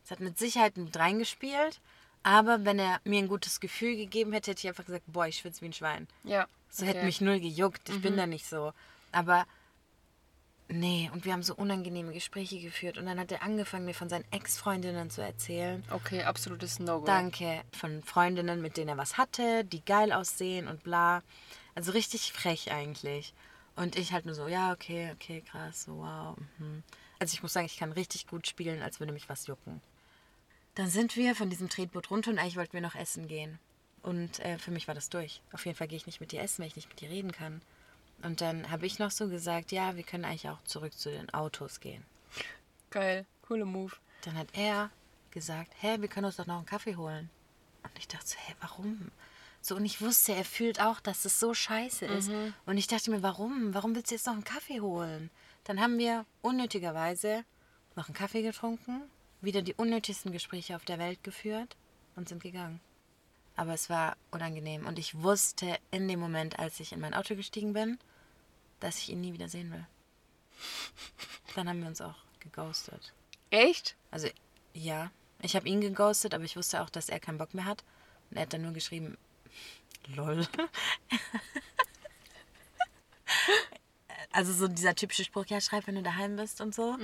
Es 0.06 0.10
hat 0.10 0.20
mit 0.20 0.38
Sicherheit 0.38 0.78
mit 0.78 0.96
reingespielt. 0.96 1.80
Aber 2.22 2.64
wenn 2.64 2.78
er 2.78 3.00
mir 3.04 3.18
ein 3.18 3.28
gutes 3.28 3.60
Gefühl 3.60 3.96
gegeben 3.96 4.32
hätte, 4.32 4.50
hätte 4.50 4.60
ich 4.60 4.68
einfach 4.68 4.84
gesagt, 4.84 5.04
boah, 5.06 5.26
ich 5.26 5.38
schwitze 5.38 5.62
wie 5.62 5.66
ein 5.66 5.72
Schwein. 5.72 6.06
Ja. 6.24 6.46
So 6.68 6.86
hätte 6.86 7.04
mich 7.04 7.20
null 7.20 7.40
gejuckt. 7.40 7.88
Ich 7.88 8.00
bin 8.00 8.16
da 8.16 8.26
nicht 8.26 8.46
so. 8.46 8.72
Aber 9.10 9.46
nee, 10.68 11.10
und 11.12 11.24
wir 11.24 11.32
haben 11.32 11.42
so 11.42 11.54
unangenehme 11.54 12.12
Gespräche 12.12 12.60
geführt. 12.60 12.98
Und 12.98 13.06
dann 13.06 13.18
hat 13.18 13.32
er 13.32 13.42
angefangen, 13.42 13.86
mir 13.86 13.94
von 13.94 14.08
seinen 14.08 14.24
Ex-Freundinnen 14.30 15.10
zu 15.10 15.22
erzählen. 15.22 15.82
Okay, 15.90 16.22
absolutes 16.22 16.78
No-Go. 16.78 17.06
Danke. 17.06 17.62
Von 17.72 18.02
Freundinnen, 18.02 18.60
mit 18.60 18.76
denen 18.76 18.90
er 18.90 18.98
was 18.98 19.16
hatte, 19.18 19.64
die 19.64 19.84
geil 19.84 20.12
aussehen 20.12 20.68
und 20.68 20.82
bla. 20.82 21.22
Also 21.74 21.92
richtig 21.92 22.32
frech 22.32 22.70
eigentlich. 22.70 23.34
Und 23.76 23.96
ich 23.96 24.12
halt 24.12 24.26
nur 24.26 24.34
so, 24.34 24.46
ja, 24.46 24.72
okay, 24.72 25.10
okay, 25.14 25.40
krass, 25.40 25.84
so, 25.84 25.96
wow. 25.98 26.36
Mhm. 26.58 26.82
Also 27.18 27.34
ich 27.34 27.42
muss 27.42 27.52
sagen, 27.52 27.66
ich 27.66 27.78
kann 27.78 27.92
richtig 27.92 28.26
gut 28.26 28.46
spielen, 28.46 28.82
als 28.82 29.00
würde 29.00 29.12
mich 29.12 29.28
was 29.28 29.46
jucken. 29.46 29.80
Dann 30.74 30.88
sind 30.88 31.16
wir 31.16 31.34
von 31.34 31.50
diesem 31.50 31.68
Tretboot 31.68 32.10
runter 32.10 32.30
und 32.30 32.38
eigentlich 32.38 32.56
wollten 32.56 32.74
wir 32.74 32.80
noch 32.80 32.94
essen 32.94 33.28
gehen. 33.28 33.58
Und 34.02 34.40
äh, 34.40 34.58
für 34.58 34.70
mich 34.70 34.88
war 34.88 34.94
das 34.94 35.10
durch. 35.10 35.42
Auf 35.52 35.66
jeden 35.66 35.76
Fall 35.76 35.88
gehe 35.88 35.96
ich 35.96 36.06
nicht 36.06 36.20
mit 36.20 36.32
dir 36.32 36.40
essen, 36.40 36.60
wenn 36.60 36.68
ich 36.68 36.76
nicht 36.76 36.88
mit 36.88 37.00
dir 37.00 37.10
reden 37.10 37.32
kann. 37.32 37.60
Und 38.22 38.40
dann 38.40 38.70
habe 38.70 38.86
ich 38.86 38.98
noch 38.98 39.10
so 39.10 39.28
gesagt, 39.28 39.72
ja, 39.72 39.96
wir 39.96 40.02
können 40.02 40.24
eigentlich 40.24 40.48
auch 40.48 40.62
zurück 40.64 40.96
zu 40.96 41.10
den 41.10 41.32
Autos 41.32 41.80
gehen. 41.80 42.04
Geil, 42.90 43.26
cooler 43.42 43.64
Move. 43.64 43.92
Dann 44.24 44.36
hat 44.36 44.48
er 44.52 44.90
gesagt, 45.30 45.72
hä, 45.80 45.96
wir 46.00 46.08
können 46.08 46.26
uns 46.26 46.36
doch 46.36 46.46
noch 46.46 46.56
einen 46.56 46.66
Kaffee 46.66 46.96
holen. 46.96 47.30
Und 47.82 47.98
ich 47.98 48.08
dachte 48.08 48.26
so, 48.26 48.36
hä, 48.38 48.54
warum? 48.60 49.10
So, 49.62 49.76
und 49.76 49.84
ich 49.84 50.00
wusste, 50.00 50.34
er 50.34 50.44
fühlt 50.44 50.80
auch, 50.80 51.00
dass 51.00 51.24
es 51.24 51.38
so 51.38 51.52
scheiße 51.52 52.06
ist. 52.06 52.30
Und 52.66 52.78
ich 52.78 52.86
dachte 52.86 53.10
mir, 53.10 53.22
warum? 53.22 53.74
Warum 53.74 53.94
willst 53.94 54.10
du 54.10 54.14
jetzt 54.14 54.26
noch 54.26 54.32
einen 54.32 54.44
Kaffee 54.44 54.80
holen? 54.80 55.30
Dann 55.64 55.80
haben 55.80 55.98
wir 55.98 56.24
unnötigerweise 56.40 57.44
noch 57.96 58.06
einen 58.08 58.14
Kaffee 58.14 58.42
getrunken, 58.42 59.02
wieder 59.40 59.62
die 59.62 59.74
unnötigsten 59.74 60.32
Gespräche 60.32 60.76
auf 60.76 60.84
der 60.84 60.98
Welt 60.98 61.22
geführt 61.24 61.76
und 62.16 62.28
sind 62.28 62.42
gegangen. 62.42 62.80
Aber 63.56 63.74
es 63.74 63.90
war 63.90 64.16
unangenehm 64.30 64.86
und 64.86 64.98
ich 64.98 65.22
wusste 65.22 65.78
in 65.90 66.08
dem 66.08 66.20
Moment, 66.20 66.58
als 66.58 66.80
ich 66.80 66.92
in 66.92 67.00
mein 67.00 67.14
Auto 67.14 67.34
gestiegen 67.34 67.72
bin, 67.72 67.98
dass 68.80 68.98
ich 68.98 69.10
ihn 69.10 69.20
nie 69.20 69.32
wieder 69.32 69.48
sehen 69.48 69.70
will. 69.72 69.86
Dann 71.54 71.68
haben 71.68 71.80
wir 71.80 71.88
uns 71.88 72.00
auch 72.00 72.16
geghostet. 72.40 73.12
Echt? 73.50 73.96
Also 74.10 74.28
ja, 74.72 75.10
ich 75.42 75.56
habe 75.56 75.68
ihn 75.68 75.80
geghostet, 75.80 76.34
aber 76.34 76.44
ich 76.44 76.56
wusste 76.56 76.82
auch, 76.82 76.90
dass 76.90 77.08
er 77.08 77.20
keinen 77.20 77.38
Bock 77.38 77.54
mehr 77.54 77.64
hat. 77.64 77.82
Und 78.30 78.36
er 78.36 78.42
hat 78.42 78.52
dann 78.52 78.62
nur 78.62 78.72
geschrieben, 78.72 79.16
lol. 80.14 80.46
Also 84.32 84.52
so 84.52 84.68
dieser 84.68 84.94
typische 84.94 85.24
Spruch, 85.24 85.46
ja, 85.46 85.60
schreib, 85.60 85.86
wenn 85.86 85.96
du 85.96 86.02
daheim 86.02 86.36
bist 86.36 86.60
und 86.60 86.74
so. 86.74 86.96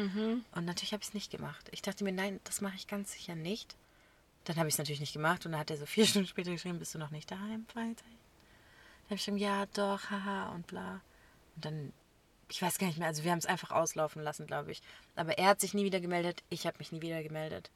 Und 0.53 0.65
natürlich 0.65 0.93
habe 0.93 1.03
ich 1.03 1.09
es 1.09 1.15
nicht 1.15 1.31
gemacht. 1.31 1.69
Ich 1.73 1.83
dachte 1.83 2.05
mir, 2.05 2.13
nein, 2.13 2.41
das 2.45 2.61
mache 2.61 2.77
ich 2.77 2.87
ganz 2.87 3.13
sicher 3.13 3.35
nicht. 3.35 3.77
Dann 4.45 4.57
habe 4.57 4.69
ich 4.69 4.75
es 4.75 4.79
natürlich 4.79 5.01
nicht 5.01 5.13
gemacht 5.13 5.45
und 5.45 5.53
dann 5.53 5.61
hat 5.61 5.71
er 5.71 5.77
so 5.77 5.87
vier 5.87 6.07
Stunden 6.07 6.29
später 6.29 6.53
geschrieben, 6.53 6.79
bist 6.79 6.95
du 6.95 6.99
noch 6.99 7.11
nicht 7.11 7.31
daheim, 7.31 7.67
Freitag? 7.67 8.07
Dann 8.07 9.05
habe 9.07 9.15
ich 9.15 9.21
geschrieben, 9.21 9.39
ja, 9.39 9.67
doch, 9.67 10.11
haha 10.11 10.51
und 10.55 10.69
bla. 10.69 11.01
Und 11.57 11.65
dann, 11.65 11.93
ich 12.49 12.63
weiß 12.63 12.79
gar 12.79 12.87
nicht 12.87 12.99
mehr, 12.99 13.09
also 13.09 13.25
wir 13.25 13.33
haben 13.33 13.39
es 13.39 13.47
einfach 13.47 13.73
auslaufen 13.73 14.23
lassen, 14.23 14.47
glaube 14.47 14.71
ich. 14.71 14.81
Aber 15.17 15.37
er 15.37 15.49
hat 15.49 15.61
sich 15.61 15.75
nie 15.75 15.85
wieder 15.85 16.01
gemeldet, 16.01 16.45
ich 16.49 16.67
habe 16.67 16.79
mich 16.79 16.93
nie 16.93 17.03
wieder 17.03 17.23
gemeldet. 17.25 17.71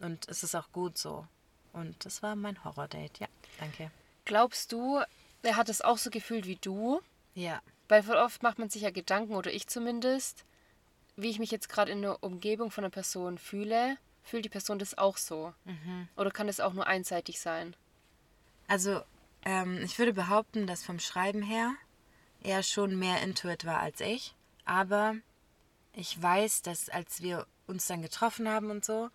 Und 0.00 0.28
es 0.28 0.44
ist 0.44 0.54
auch 0.54 0.70
gut 0.70 0.98
so. 0.98 1.26
Und 1.72 2.04
das 2.04 2.22
war 2.22 2.36
mein 2.36 2.62
Horror-Date, 2.62 3.18
ja, 3.18 3.26
danke. 3.58 3.90
Glaubst 4.24 4.70
du, 4.70 5.00
er 5.42 5.56
hat 5.56 5.68
es 5.68 5.82
auch 5.82 5.98
so 5.98 6.10
gefühlt 6.10 6.46
wie 6.46 6.56
du? 6.56 7.00
Ja, 7.34 7.60
Weil 7.88 8.02
voll 8.02 8.16
oft 8.16 8.42
macht 8.42 8.58
man 8.58 8.70
sich 8.70 8.82
ja 8.82 8.90
Gedanken, 8.90 9.34
oder 9.34 9.52
ich 9.52 9.66
zumindest, 9.66 10.44
wie 11.16 11.30
ich 11.30 11.38
mich 11.38 11.50
jetzt 11.50 11.68
gerade 11.68 11.92
in 11.92 12.02
der 12.02 12.22
Umgebung 12.22 12.70
von 12.70 12.84
einer 12.84 12.90
Person 12.90 13.38
fühle. 13.38 13.96
Fühlt 14.22 14.44
die 14.44 14.50
Person 14.50 14.78
das 14.78 14.96
auch 14.96 15.18
so? 15.18 15.52
Oder 16.16 16.30
kann 16.30 16.48
es 16.48 16.60
auch 16.60 16.72
nur 16.72 16.86
einseitig 16.86 17.40
sein? 17.40 17.76
Also, 18.68 19.02
ähm, 19.44 19.82
ich 19.84 19.98
würde 19.98 20.14
behaupten, 20.14 20.66
dass 20.66 20.82
vom 20.82 20.98
Schreiben 20.98 21.42
her 21.42 21.74
er 22.42 22.62
schon 22.62 22.98
mehr 22.98 23.22
Intuit 23.22 23.66
war 23.66 23.80
als 23.80 24.00
ich. 24.00 24.34
Aber 24.64 25.16
ich 25.92 26.20
weiß, 26.20 26.62
dass 26.62 26.88
als 26.88 27.22
wir 27.22 27.46
uns 27.66 27.86
dann 27.86 28.02
getroffen 28.02 28.48
haben 28.48 28.70
und 28.70 28.84
so, 28.84 29.10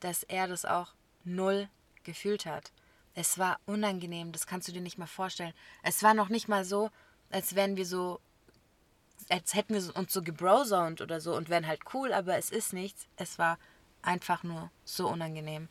dass 0.00 0.22
er 0.24 0.46
das 0.46 0.64
auch 0.64 0.92
null 1.24 1.68
gefühlt 2.04 2.46
hat. 2.46 2.72
Es 3.14 3.38
war 3.38 3.58
unangenehm, 3.66 4.32
das 4.32 4.46
kannst 4.46 4.68
du 4.68 4.72
dir 4.72 4.80
nicht 4.80 4.98
mal 4.98 5.06
vorstellen. 5.06 5.52
Es 5.82 6.02
war 6.02 6.14
noch 6.14 6.28
nicht 6.28 6.48
mal 6.48 6.64
so, 6.64 6.90
als 7.30 7.54
wären 7.54 7.76
wir 7.76 7.86
so, 7.86 8.20
als 9.28 9.54
hätten 9.54 9.74
wir 9.74 9.96
uns 9.96 10.12
so 10.12 10.22
gebrozoned 10.22 11.00
oder 11.00 11.20
so 11.20 11.34
und 11.34 11.48
wären 11.48 11.66
halt 11.66 11.80
cool, 11.94 12.12
aber 12.12 12.36
es 12.36 12.50
ist 12.50 12.72
nichts. 12.72 13.06
Es 13.16 13.38
war 13.38 13.58
einfach 14.02 14.42
nur 14.42 14.70
so 14.84 15.08
unangenehm. 15.08 15.68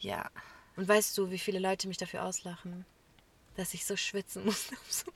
Ja. 0.00 0.30
Und 0.76 0.88
weißt 0.88 1.16
du, 1.16 1.30
wie 1.30 1.38
viele 1.38 1.58
Leute 1.58 1.88
mich 1.88 1.98
dafür 1.98 2.24
auslachen? 2.24 2.84
Dass 3.56 3.74
ich 3.74 3.86
so 3.86 3.96
schwitzen 3.96 4.44
musste. 4.44 4.74
auf 4.80 4.92
so. 4.92 5.12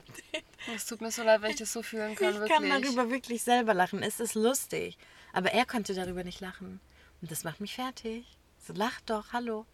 Es 0.75 0.87
tut 0.87 1.01
mir 1.01 1.11
so 1.11 1.23
leid, 1.23 1.43
wenn 1.43 1.51
ich 1.51 1.57
das 1.57 1.73
so 1.73 1.83
fühlen 1.83 2.15
kann, 2.15 2.35
ich 2.35 2.41
wirklich. 2.41 2.71
kann 2.71 2.83
darüber 2.83 3.11
wirklich 3.11 3.43
selber 3.43 3.75
lachen. 3.75 4.03
Es 4.03 4.21
ist 4.21 4.35
lustig. 4.35 4.97
Aber 5.33 5.53
er 5.53 5.67
konnte 5.67 5.95
darüber 5.95 6.25
nicht 6.25 6.41
lachen. 6.41 6.81
Und 7.21 7.31
das 7.31 7.45
macht 7.45 7.61
mich 7.61 7.75
fertig. 7.75 8.27
So, 8.59 8.73
lach 8.75 9.01
doch, 9.07 9.33
hallo. 9.33 9.67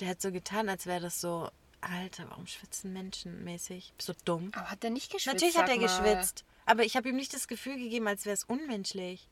Der 0.00 0.08
hat 0.08 0.20
so 0.20 0.30
getan, 0.30 0.68
als 0.68 0.86
wäre 0.86 1.00
das 1.00 1.20
so, 1.20 1.50
Alter, 1.80 2.28
warum 2.30 2.46
schwitzen 2.46 2.92
Menschen 2.92 3.44
mäßig? 3.44 3.92
Bist 3.96 4.08
du 4.08 4.14
dumm? 4.24 4.50
Aber 4.54 4.70
hat 4.70 4.82
er 4.84 4.90
nicht 4.90 5.12
geschwitzt? 5.12 5.34
Natürlich 5.34 5.56
hat 5.58 5.68
er 5.68 5.76
mal. 5.76 5.82
geschwitzt. 5.82 6.44
Aber 6.64 6.84
ich 6.84 6.96
habe 6.96 7.08
ihm 7.08 7.16
nicht 7.16 7.32
das 7.32 7.46
Gefühl 7.48 7.76
gegeben, 7.78 8.08
als 8.08 8.24
wäre 8.26 8.34
es 8.34 8.44
unmenschlich. 8.44 9.28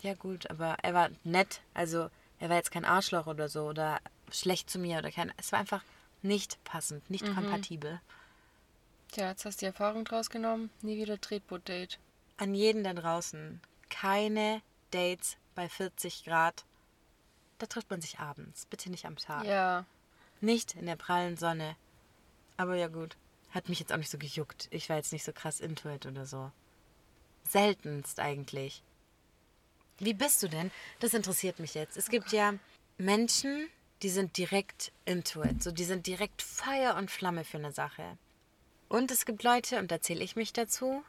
Ja 0.00 0.14
gut, 0.14 0.50
aber 0.50 0.76
er 0.82 0.94
war 0.94 1.10
nett. 1.22 1.60
Also 1.74 2.10
er 2.40 2.48
war 2.48 2.56
jetzt 2.56 2.72
kein 2.72 2.84
Arschloch 2.84 3.26
oder 3.28 3.48
so 3.48 3.66
oder 3.68 4.00
schlecht 4.32 4.68
zu 4.68 4.78
mir 4.80 4.98
oder 4.98 5.12
kein. 5.12 5.32
Es 5.36 5.52
war 5.52 5.60
einfach 5.60 5.84
nicht 6.22 6.62
passend, 6.64 7.08
nicht 7.08 7.24
Mhm. 7.26 7.34
kompatibel. 7.34 8.00
Tja, 9.12 9.28
jetzt 9.28 9.44
hast 9.44 9.56
du 9.60 9.60
die 9.60 9.66
Erfahrung 9.66 10.04
draus 10.04 10.30
genommen. 10.30 10.70
Nie 10.80 10.96
wieder 10.96 11.20
Tretboot-Date. 11.20 11.98
An 12.38 12.54
jeden 12.54 12.82
da 12.82 12.94
draußen. 12.94 13.60
Keine 13.90 14.62
Dates 14.90 15.36
bei 15.54 15.68
40 15.68 16.24
Grad. 16.24 16.64
Da 17.58 17.66
trifft 17.66 17.90
man 17.90 18.00
sich 18.00 18.18
abends. 18.18 18.66
Bitte 18.66 18.90
nicht 18.90 19.04
am 19.04 19.16
Tag. 19.16 19.44
Ja. 19.44 19.84
Nicht 20.40 20.74
in 20.74 20.86
der 20.86 20.96
prallen 20.96 21.36
Sonne. 21.36 21.76
Aber 22.56 22.76
ja 22.76 22.88
gut. 22.88 23.16
Hat 23.50 23.68
mich 23.68 23.80
jetzt 23.80 23.92
auch 23.92 23.98
nicht 23.98 24.10
so 24.10 24.18
gejuckt. 24.18 24.68
Ich 24.70 24.88
war 24.88 24.96
jetzt 24.96 25.12
nicht 25.12 25.24
so 25.24 25.32
krass 25.32 25.60
into 25.60 25.88
it 25.90 26.06
oder 26.06 26.24
so. 26.26 26.50
Seltenst 27.48 28.18
eigentlich. 28.18 28.82
Wie 29.98 30.14
bist 30.14 30.42
du 30.42 30.48
denn? 30.48 30.70
Das 31.00 31.14
interessiert 31.14 31.58
mich 31.58 31.74
jetzt. 31.74 31.96
Es 31.96 32.08
gibt 32.08 32.32
ja 32.32 32.54
Menschen, 32.98 33.68
die 34.02 34.08
sind 34.08 34.36
direkt 34.36 34.90
into 35.04 35.42
it. 35.42 35.62
So, 35.62 35.70
die 35.70 35.84
sind 35.84 36.06
direkt 36.06 36.42
Feuer 36.42 36.96
und 36.96 37.10
Flamme 37.10 37.44
für 37.44 37.58
eine 37.58 37.72
Sache. 37.72 38.18
Und 38.88 39.10
es 39.10 39.24
gibt 39.24 39.42
Leute, 39.42 39.78
und 39.78 39.90
da 39.90 40.00
zähle 40.00 40.24
ich 40.24 40.34
mich 40.34 40.52
dazu, 40.52 41.04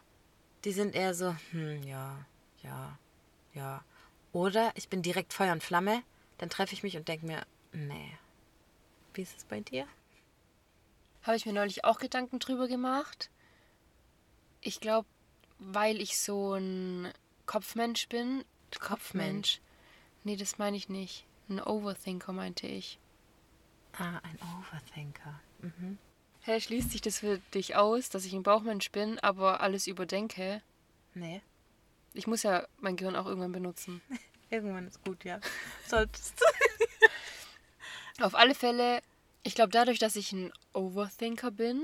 die 0.63 0.71
sind 0.71 0.95
eher 0.95 1.13
so, 1.13 1.35
hm, 1.51 1.83
ja, 1.83 2.25
ja, 2.61 2.97
ja. 3.53 3.83
Oder 4.31 4.71
ich 4.75 4.89
bin 4.89 5.01
direkt 5.01 5.33
Feuer 5.33 5.53
und 5.53 5.63
Flamme, 5.63 6.03
dann 6.37 6.49
treffe 6.49 6.73
ich 6.73 6.83
mich 6.83 6.97
und 6.97 7.07
denke 7.07 7.25
mir, 7.25 7.45
nee. 7.71 8.17
Wie 9.13 9.21
ist 9.21 9.37
es 9.37 9.43
bei 9.43 9.59
dir? 9.59 9.87
Habe 11.23 11.37
ich 11.37 11.45
mir 11.45 11.53
neulich 11.53 11.85
auch 11.85 11.99
Gedanken 11.99 12.39
drüber 12.39 12.67
gemacht. 12.67 13.29
Ich 14.61 14.79
glaube, 14.79 15.07
weil 15.59 16.01
ich 16.01 16.19
so 16.19 16.53
ein 16.53 17.11
Kopfmensch 17.45 18.07
bin. 18.09 18.43
Kopfmensch? 18.79 19.61
Nee, 20.23 20.35
das 20.35 20.57
meine 20.57 20.77
ich 20.77 20.89
nicht. 20.89 21.25
Ein 21.49 21.61
Overthinker 21.61 22.33
meinte 22.33 22.67
ich. 22.67 22.99
Ah, 23.93 24.19
ein 24.23 24.39
Overthinker. 24.59 25.39
Mhm. 25.61 25.97
Hä, 26.41 26.59
schließt 26.59 26.91
sich 26.91 27.01
das 27.01 27.19
für 27.19 27.37
dich 27.53 27.75
aus, 27.75 28.09
dass 28.09 28.25
ich 28.25 28.33
ein 28.33 28.43
Bauchmensch 28.43 28.91
bin, 28.91 29.19
aber 29.19 29.61
alles 29.61 29.87
überdenke? 29.87 30.61
Nee. 31.13 31.41
Ich 32.13 32.27
muss 32.27 32.43
ja 32.43 32.67
mein 32.79 32.97
Gehirn 32.97 33.15
auch 33.15 33.25
irgendwann 33.25 33.51
benutzen. 33.51 34.01
Irgendwann 34.49 34.87
ist 34.87 35.03
gut, 35.03 35.23
ja. 35.23 35.39
Solltest 35.87 36.39
Auf 38.21 38.35
alle 38.35 38.53
Fälle, 38.53 39.01
ich 39.43 39.55
glaube, 39.55 39.71
dadurch, 39.71 39.99
dass 39.99 40.15
ich 40.15 40.31
ein 40.31 40.51
Overthinker 40.73 41.51
bin, 41.51 41.81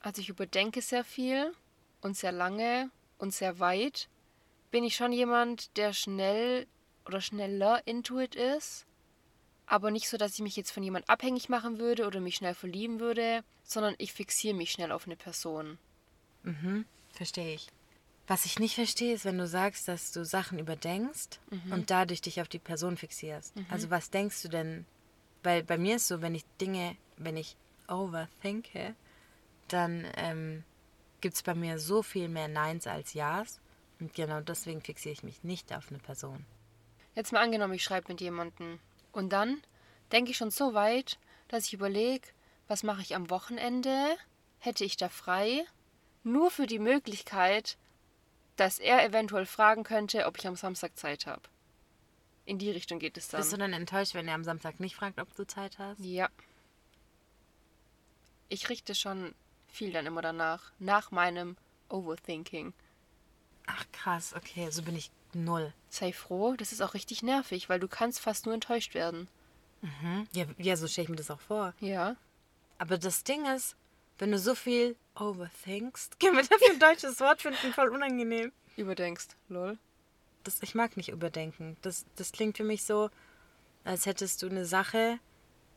also 0.00 0.20
ich 0.20 0.28
überdenke 0.28 0.80
sehr 0.82 1.04
viel 1.04 1.52
und 2.00 2.16
sehr 2.16 2.32
lange 2.32 2.90
und 3.18 3.34
sehr 3.34 3.58
weit, 3.58 4.08
bin 4.70 4.84
ich 4.84 4.96
schon 4.96 5.12
jemand, 5.12 5.76
der 5.76 5.92
schnell 5.92 6.66
oder 7.06 7.20
schneller 7.20 7.86
intuit 7.86 8.34
ist. 8.34 8.84
Aber 9.66 9.90
nicht 9.90 10.08
so, 10.08 10.16
dass 10.16 10.34
ich 10.34 10.40
mich 10.40 10.56
jetzt 10.56 10.70
von 10.70 10.82
jemand 10.82 11.08
abhängig 11.10 11.50
machen 11.50 11.78
würde 11.78 12.06
oder 12.06 12.20
mich 12.20 12.36
schnell 12.36 12.54
verlieben 12.54 13.00
würde, 13.00 13.44
sondern 13.64 13.94
ich 13.98 14.14
fixiere 14.14 14.56
mich 14.56 14.70
schnell 14.72 14.92
auf 14.92 15.06
eine 15.06 15.16
Person. 15.16 15.78
Verstehe 17.12 17.54
ich. 17.54 17.68
Was 18.26 18.46
ich 18.46 18.58
nicht 18.58 18.74
verstehe, 18.74 19.14
ist, 19.14 19.24
wenn 19.24 19.38
du 19.38 19.46
sagst, 19.46 19.88
dass 19.88 20.12
du 20.12 20.24
Sachen 20.24 20.58
überdenkst 20.58 21.38
und 21.70 21.90
dadurch 21.90 22.20
dich 22.22 22.40
auf 22.40 22.48
die 22.48 22.58
Person 22.58 22.96
fixierst. 22.96 23.54
Also 23.70 23.90
was 23.90 24.10
denkst 24.10 24.42
du 24.42 24.48
denn? 24.48 24.86
Weil 25.42 25.62
bei 25.62 25.78
mir 25.78 25.96
ist 25.96 26.08
so, 26.08 26.20
wenn 26.22 26.34
ich 26.34 26.44
Dinge, 26.60 26.96
wenn 27.16 27.36
ich 27.36 27.56
overthinke, 27.88 28.94
dann 29.68 30.06
ähm, 30.16 30.64
gibt 31.20 31.34
es 31.34 31.42
bei 31.42 31.54
mir 31.54 31.78
so 31.78 32.02
viel 32.02 32.28
mehr 32.28 32.48
Neins 32.48 32.86
als 32.86 33.14
Ja's. 33.14 33.60
Und 34.00 34.14
genau 34.14 34.40
deswegen 34.40 34.80
fixiere 34.80 35.12
ich 35.12 35.22
mich 35.22 35.42
nicht 35.42 35.72
auf 35.74 35.90
eine 35.90 35.98
Person. 35.98 36.46
Jetzt 37.14 37.32
mal 37.32 37.42
angenommen, 37.42 37.74
ich 37.74 37.82
schreibe 37.82 38.12
mit 38.12 38.20
jemandem. 38.20 38.78
Und 39.12 39.32
dann 39.32 39.60
denke 40.12 40.30
ich 40.30 40.36
schon 40.36 40.50
so 40.50 40.74
weit, 40.74 41.18
dass 41.48 41.66
ich 41.66 41.74
überlege, 41.74 42.28
was 42.68 42.82
mache 42.82 43.02
ich 43.02 43.16
am 43.16 43.30
Wochenende? 43.30 44.16
Hätte 44.58 44.84
ich 44.84 44.96
da 44.96 45.08
frei? 45.08 45.64
Nur 46.22 46.50
für 46.50 46.66
die 46.66 46.78
Möglichkeit, 46.78 47.76
dass 48.56 48.78
er 48.78 49.04
eventuell 49.04 49.46
fragen 49.46 49.84
könnte, 49.84 50.26
ob 50.26 50.38
ich 50.38 50.46
am 50.46 50.56
Samstag 50.56 50.96
Zeit 50.96 51.26
habe. 51.26 51.42
In 52.48 52.56
die 52.56 52.70
Richtung 52.70 52.98
geht 52.98 53.18
es 53.18 53.28
dann. 53.28 53.42
Bist 53.42 53.52
du 53.52 53.58
dann 53.58 53.74
enttäuscht, 53.74 54.14
wenn 54.14 54.26
er 54.26 54.34
am 54.34 54.42
Samstag 54.42 54.80
nicht 54.80 54.96
fragt, 54.96 55.20
ob 55.20 55.34
du 55.36 55.46
Zeit 55.46 55.78
hast? 55.78 56.00
ja. 56.00 56.30
Ich 58.48 58.70
richte 58.70 58.94
schon 58.94 59.34
viel 59.68 59.92
dann 59.92 60.06
immer 60.06 60.22
danach, 60.22 60.72
nach 60.78 61.10
meinem 61.10 61.58
Overthinking. 61.90 62.72
Ach 63.66 63.84
krass, 63.92 64.32
okay, 64.34 64.70
so 64.70 64.80
bin 64.80 64.96
ich 64.96 65.10
null. 65.34 65.74
Sei 65.90 66.14
froh, 66.14 66.54
das 66.56 66.72
ist 66.72 66.80
auch 66.80 66.94
richtig 66.94 67.22
nervig, 67.22 67.68
weil 67.68 67.80
du 67.80 67.86
kannst 67.86 68.18
fast 68.20 68.46
nur 68.46 68.54
enttäuscht 68.54 68.94
werden. 68.94 69.28
Ja, 70.32 70.46
ja 70.56 70.76
so 70.78 70.88
stelle 70.88 71.04
ich 71.04 71.10
mir 71.10 71.16
das 71.16 71.30
auch 71.30 71.40
vor. 71.40 71.74
Ja. 71.80 72.16
Aber 72.78 72.96
das 72.96 73.24
Ding 73.24 73.44
ist, 73.44 73.76
Wenn 74.16 74.32
du 74.32 74.38
so 74.38 74.54
viel 74.54 74.96
overthinkst, 75.16 76.18
können 76.20 76.36
wir 76.36 76.44
dafür 76.44 76.70
ein 76.70 76.80
deutsches 76.80 77.20
Wort 77.20 77.42
finden, 77.42 77.74
voll 77.74 77.90
unangenehm. 77.90 78.52
Überdenkst, 78.78 79.36
lol. 79.50 79.78
Das, 80.44 80.62
ich 80.62 80.74
mag 80.74 80.96
nicht 80.96 81.08
überdenken. 81.10 81.76
Das, 81.82 82.06
das 82.16 82.32
klingt 82.32 82.56
für 82.56 82.64
mich 82.64 82.84
so, 82.84 83.10
als 83.84 84.06
hättest 84.06 84.42
du 84.42 84.46
eine 84.48 84.64
Sache, 84.64 85.18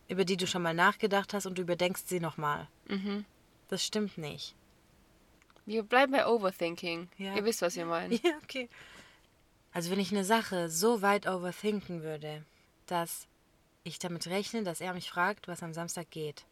über 0.07 0.25
die 0.25 0.37
du 0.37 0.47
schon 0.47 0.61
mal 0.61 0.73
nachgedacht 0.73 1.33
hast 1.33 1.45
und 1.45 1.57
du 1.57 1.61
überdenkst 1.61 2.03
sie 2.05 2.19
nochmal. 2.19 2.67
Mhm. 2.87 3.25
Das 3.69 3.85
stimmt 3.85 4.17
nicht. 4.17 4.55
Wir 5.65 5.83
bleiben 5.83 6.11
bei 6.11 6.25
Overthinking. 6.27 7.07
Ja. 7.17 7.35
Ihr 7.35 7.45
wisst, 7.45 7.61
was 7.61 7.75
ihr 7.77 7.85
meint. 7.95 8.23
Ja, 8.23 8.31
okay. 8.43 8.69
Also 9.73 9.89
wenn 9.91 9.99
ich 9.99 10.11
eine 10.11 10.25
Sache 10.25 10.69
so 10.69 11.01
weit 11.01 11.27
overthinken 11.27 12.03
würde, 12.03 12.43
dass 12.87 13.27
ich 13.83 13.99
damit 13.99 14.27
rechne, 14.27 14.63
dass 14.63 14.81
er 14.81 14.93
mich 14.93 15.09
fragt, 15.09 15.47
was 15.47 15.63
am 15.63 15.73
Samstag 15.73 16.09
geht, 16.11 16.43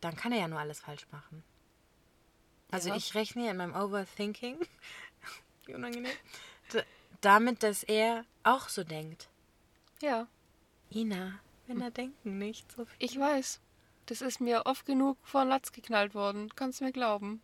dann 0.00 0.14
kann 0.16 0.32
er 0.32 0.40
ja 0.40 0.48
nur 0.48 0.58
alles 0.58 0.80
falsch 0.80 1.06
machen. 1.10 1.42
Also 2.70 2.90
Ja. 2.90 2.96
ich 2.96 3.14
rechne 3.14 3.50
in 3.50 3.56
meinem 3.56 3.74
Overthinking, 3.74 4.58
wie 5.66 5.74
unangenehm, 5.74 6.12
damit, 7.24 7.62
dass 7.62 7.82
er 7.82 8.24
auch 8.42 8.68
so 8.68 8.84
denkt. 8.84 9.28
Ja, 10.00 10.26
Ina, 10.94 11.40
Männer 11.66 11.90
denken 11.90 12.38
nicht 12.38 12.70
so 12.72 12.84
viel. 12.84 12.96
ich 12.98 13.18
weiß. 13.18 13.60
Das 14.06 14.20
ist 14.20 14.40
mir 14.40 14.66
oft 14.66 14.84
genug 14.84 15.16
vor 15.22 15.44
den 15.44 15.48
Latz 15.48 15.72
geknallt 15.72 16.14
worden. 16.14 16.50
Kannst 16.56 16.80
du 16.80 16.84
mir 16.84 16.92
glauben. 16.92 17.40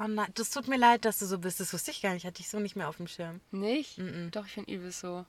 Oh 0.00 0.06
nein, 0.08 0.30
das 0.34 0.50
tut 0.50 0.66
mir 0.66 0.78
leid, 0.78 1.04
dass 1.04 1.18
du 1.18 1.26
so 1.26 1.38
bist. 1.38 1.60
Das 1.60 1.72
wusste 1.72 1.90
ich 1.90 2.00
gar 2.00 2.14
nicht. 2.14 2.24
Hatte 2.24 2.40
ich 2.40 2.48
so 2.48 2.58
nicht 2.58 2.74
mehr 2.74 2.88
auf 2.88 2.96
dem 2.96 3.06
Schirm. 3.06 3.40
Nicht? 3.50 3.98
Mhm. 3.98 4.30
Doch, 4.30 4.46
ich 4.46 4.54
bin 4.54 4.64
übel 4.64 4.90
so. 4.90 5.26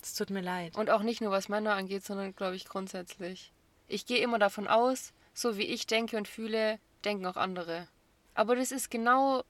Das 0.00 0.14
tut 0.14 0.30
mir 0.30 0.42
leid. 0.42 0.76
Und 0.76 0.90
auch 0.90 1.02
nicht 1.02 1.20
nur 1.20 1.30
was 1.30 1.48
Männer 1.48 1.74
angeht, 1.74 2.04
sondern 2.04 2.36
glaube 2.36 2.54
ich 2.56 2.66
grundsätzlich. 2.66 3.52
Ich 3.88 4.06
gehe 4.06 4.18
immer 4.18 4.38
davon 4.38 4.68
aus, 4.68 5.12
so 5.32 5.56
wie 5.56 5.64
ich 5.66 5.86
denke 5.86 6.16
und 6.16 6.28
fühle, 6.28 6.78
denken 7.04 7.26
auch 7.26 7.36
andere. 7.36 7.88
Aber 8.34 8.56
das 8.56 8.72
ist 8.72 8.90
genau 8.90 9.44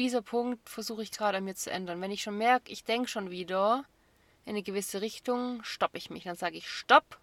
dieser 0.00 0.22
Punkt, 0.22 0.68
versuche 0.68 1.02
ich 1.02 1.10
gerade 1.10 1.38
an 1.38 1.44
mir 1.44 1.54
zu 1.54 1.70
ändern. 1.70 2.00
Wenn 2.00 2.10
ich 2.10 2.22
schon 2.22 2.38
merke, 2.38 2.72
ich 2.72 2.84
denke 2.84 3.08
schon 3.08 3.30
wieder 3.30 3.84
in 4.46 4.50
eine 4.50 4.62
gewisse 4.62 5.02
Richtung, 5.02 5.62
stoppe 5.62 5.98
ich 5.98 6.08
mich. 6.08 6.24
Dann 6.24 6.36
sage 6.36 6.56
ich 6.56 6.68
Stopp, 6.68 7.18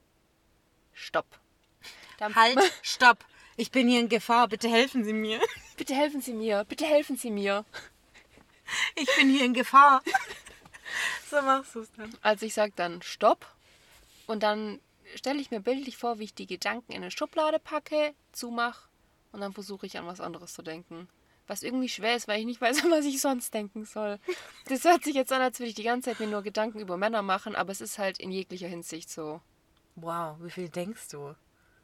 Stopp. 0.93 1.25
Dann, 2.19 2.35
Halt, 2.35 2.59
stopp. 2.81 3.25
Ich 3.55 3.71
bin 3.71 3.87
hier 3.87 3.99
in 3.99 4.09
Gefahr. 4.09 4.47
Bitte 4.47 4.69
helfen 4.69 5.03
Sie 5.03 5.13
mir. 5.13 5.41
Bitte 5.75 5.95
helfen 5.95 6.21
Sie 6.21 6.33
mir, 6.33 6.65
bitte 6.65 6.85
helfen 6.85 7.17
Sie 7.17 7.31
mir. 7.31 7.65
Ich 8.95 9.07
bin 9.15 9.29
hier 9.29 9.45
in 9.45 9.53
Gefahr. 9.53 10.01
So 11.29 11.41
machst 11.41 11.75
du 11.75 11.81
es 11.81 11.91
dann. 11.97 12.15
Also 12.21 12.45
ich 12.45 12.53
sage 12.53 12.71
dann 12.73 13.01
Stopp 13.01 13.45
und 14.25 14.41
dann 14.41 14.79
stelle 15.15 15.41
ich 15.41 15.51
mir 15.51 15.59
bildlich 15.59 15.97
vor, 15.97 16.17
wie 16.17 16.23
ich 16.23 16.33
die 16.33 16.47
Gedanken 16.47 16.93
in 16.93 17.01
eine 17.01 17.11
Schublade 17.11 17.59
packe, 17.59 18.13
zumache 18.31 18.87
und 19.33 19.41
dann 19.41 19.51
versuche 19.51 19.85
ich 19.85 19.97
an 19.97 20.07
was 20.07 20.21
anderes 20.21 20.53
zu 20.53 20.61
denken. 20.61 21.09
Was 21.47 21.63
irgendwie 21.63 21.89
schwer 21.89 22.15
ist, 22.15 22.27
weil 22.27 22.39
ich 22.39 22.45
nicht 22.45 22.61
weiß, 22.61 22.83
was 22.89 23.05
ich 23.05 23.21
sonst 23.21 23.53
denken 23.53 23.85
soll. 23.85 24.19
Das 24.67 24.83
hört 24.83 25.03
sich 25.03 25.15
jetzt 25.15 25.31
an, 25.31 25.41
als 25.41 25.59
würde 25.59 25.69
ich 25.69 25.75
die 25.75 25.83
ganze 25.83 26.09
Zeit 26.11 26.19
mir 26.19 26.27
nur 26.27 26.43
Gedanken 26.43 26.79
über 26.79 26.97
Männer 26.97 27.21
machen, 27.21 27.55
aber 27.55 27.71
es 27.71 27.81
ist 27.81 27.97
halt 27.97 28.19
in 28.19 28.31
jeglicher 28.31 28.67
Hinsicht 28.67 29.09
so 29.09 29.41
Wow, 29.95 30.37
wie 30.41 30.51
viel 30.51 30.69
denkst 30.69 31.09
du? 31.09 31.35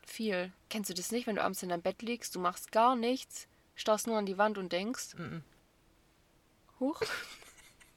viel. 0.06 0.52
Kennst 0.70 0.90
du 0.90 0.94
das 0.94 1.12
nicht, 1.12 1.28
wenn 1.28 1.38
du 1.38 1.44
abends 1.44 1.64
in 1.64 1.70
deinem 1.70 1.82
Bett 1.82 2.02
liegst, 2.02 2.36
du 2.36 2.40
machst 2.40 2.72
gar 2.74 2.96
nichts, 2.96 3.48
starrst 3.74 4.06
nur 4.06 4.18
an 4.18 4.26
die 4.26 4.38
Wand 4.38 4.58
und 4.58 4.72
denkst? 4.72 5.16
Huch. 6.80 7.02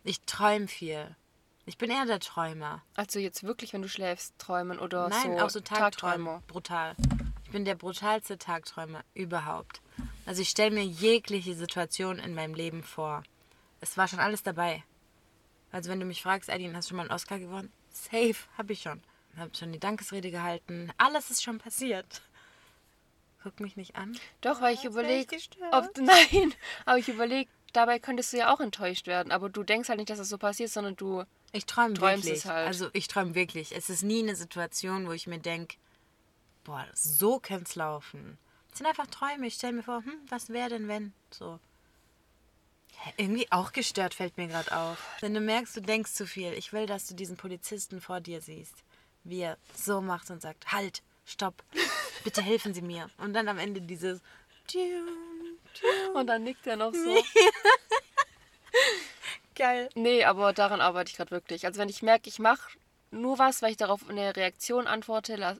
Ich 0.08 0.20
träume 0.20 0.68
viel. 0.68 1.16
Ich 1.64 1.78
bin 1.78 1.90
eher 1.90 2.06
der 2.06 2.20
Träumer. 2.20 2.80
Also 2.94 3.18
jetzt 3.18 3.42
wirklich, 3.42 3.72
wenn 3.72 3.82
du 3.82 3.88
schläfst, 3.88 4.38
träumen 4.38 4.78
oder 4.78 5.08
Nein, 5.08 5.36
so 5.36 5.44
auch 5.44 5.50
so 5.50 5.58
Tagträumer. 5.58 6.44
Brutal. 6.46 6.94
Ich 7.42 7.50
bin 7.50 7.64
der 7.64 7.74
brutalste 7.74 8.38
Tagträumer 8.38 9.02
überhaupt. 9.14 9.82
Also 10.26 10.42
ich 10.42 10.50
stelle 10.50 10.72
mir 10.72 10.84
jegliche 10.84 11.54
Situation 11.54 12.18
in 12.18 12.34
meinem 12.34 12.54
Leben 12.54 12.82
vor. 12.82 13.22
Es 13.80 13.96
war 13.96 14.08
schon 14.08 14.18
alles 14.18 14.42
dabei. 14.42 14.82
Also 15.72 15.88
wenn 15.90 16.00
du 16.00 16.06
mich 16.06 16.22
fragst, 16.22 16.50
Aline, 16.50 16.76
hast 16.76 16.86
du 16.86 16.90
schon 16.90 16.96
mal 16.96 17.04
einen 17.04 17.12
Oscar 17.12 17.38
gewonnen? 17.38 17.72
Safe, 17.90 18.36
habe 18.58 18.72
ich 18.72 18.82
schon. 18.82 19.00
Habe 19.36 19.54
schon 19.56 19.72
die 19.72 19.78
Dankesrede 19.78 20.30
gehalten. 20.30 20.90
Alles 20.98 21.30
ist 21.30 21.42
schon 21.42 21.58
passiert. 21.58 22.22
Guck 23.42 23.60
mich 23.60 23.76
nicht 23.76 23.94
an. 23.94 24.18
Doch, 24.40 24.60
weil 24.60 24.74
ich 24.74 24.84
überlege, 24.84 25.36
ob 25.70 25.96
nein, 25.98 26.52
aber 26.84 26.98
ich 26.98 27.08
überlege, 27.08 27.48
dabei 27.72 27.98
könntest 28.00 28.32
du 28.32 28.38
ja 28.38 28.52
auch 28.52 28.60
enttäuscht 28.60 29.06
werden, 29.06 29.30
aber 29.30 29.48
du 29.48 29.62
denkst 29.62 29.88
halt 29.88 29.98
nicht, 29.98 30.10
dass 30.10 30.18
das 30.18 30.28
so 30.28 30.38
passiert, 30.38 30.70
sondern 30.70 30.96
du 30.96 31.22
Ich 31.52 31.66
träume 31.66 31.94
Träumst 31.94 32.24
wirklich. 32.24 32.44
es 32.44 32.50
halt. 32.50 32.66
Also 32.66 32.88
ich 32.92 33.06
träume 33.06 33.34
wirklich. 33.34 33.76
Es 33.76 33.90
ist 33.90 34.02
nie 34.02 34.22
eine 34.22 34.34
Situation, 34.34 35.06
wo 35.06 35.12
ich 35.12 35.26
mir 35.26 35.38
denke, 35.38 35.76
boah, 36.64 36.84
so 36.94 37.38
könnte 37.38 37.64
es 37.64 37.76
laufen. 37.76 38.38
Sind 38.76 38.86
einfach 38.86 39.06
Träume. 39.06 39.46
Ich 39.46 39.54
stelle 39.54 39.72
mir 39.72 39.82
vor, 39.82 40.04
hm, 40.04 40.20
was 40.28 40.50
wäre 40.50 40.68
denn, 40.70 40.88
wenn? 40.88 41.12
So. 41.30 41.58
Irgendwie 43.16 43.50
auch 43.50 43.72
gestört 43.72 44.14
fällt 44.14 44.36
mir 44.36 44.48
gerade 44.48 44.76
auf. 44.76 44.98
Wenn 45.20 45.34
du 45.34 45.40
merkst, 45.40 45.76
du 45.76 45.80
denkst 45.80 46.12
zu 46.12 46.26
viel. 46.26 46.52
Ich 46.52 46.72
will, 46.72 46.86
dass 46.86 47.06
du 47.06 47.14
diesen 47.14 47.36
Polizisten 47.36 48.00
vor 48.00 48.20
dir 48.20 48.40
siehst. 48.40 48.74
Wie 49.24 49.40
er 49.40 49.56
so 49.74 50.00
macht 50.00 50.30
und 50.30 50.42
sagt, 50.42 50.72
halt, 50.72 51.02
stopp, 51.24 51.62
bitte 52.24 52.42
helfen 52.42 52.74
Sie 52.74 52.82
mir. 52.82 53.10
Und 53.18 53.32
dann 53.34 53.48
am 53.48 53.58
Ende 53.58 53.80
dieses 53.80 54.20
und 56.14 56.26
dann 56.26 56.42
nickt 56.42 56.66
er 56.66 56.76
noch 56.76 56.92
so. 56.92 57.22
Geil. 59.54 59.88
nee, 59.94 60.24
aber 60.24 60.52
daran 60.52 60.80
arbeite 60.80 61.10
ich 61.10 61.16
gerade 61.16 61.30
wirklich. 61.30 61.64
Also 61.66 61.80
wenn 61.80 61.88
ich 61.88 62.02
merke, 62.02 62.28
ich 62.28 62.38
mache 62.38 62.76
nur 63.10 63.38
was, 63.38 63.62
weil 63.62 63.70
ich 63.70 63.76
darauf 63.76 64.08
eine 64.08 64.36
Reaktion 64.36 64.86
antworte, 64.86 65.58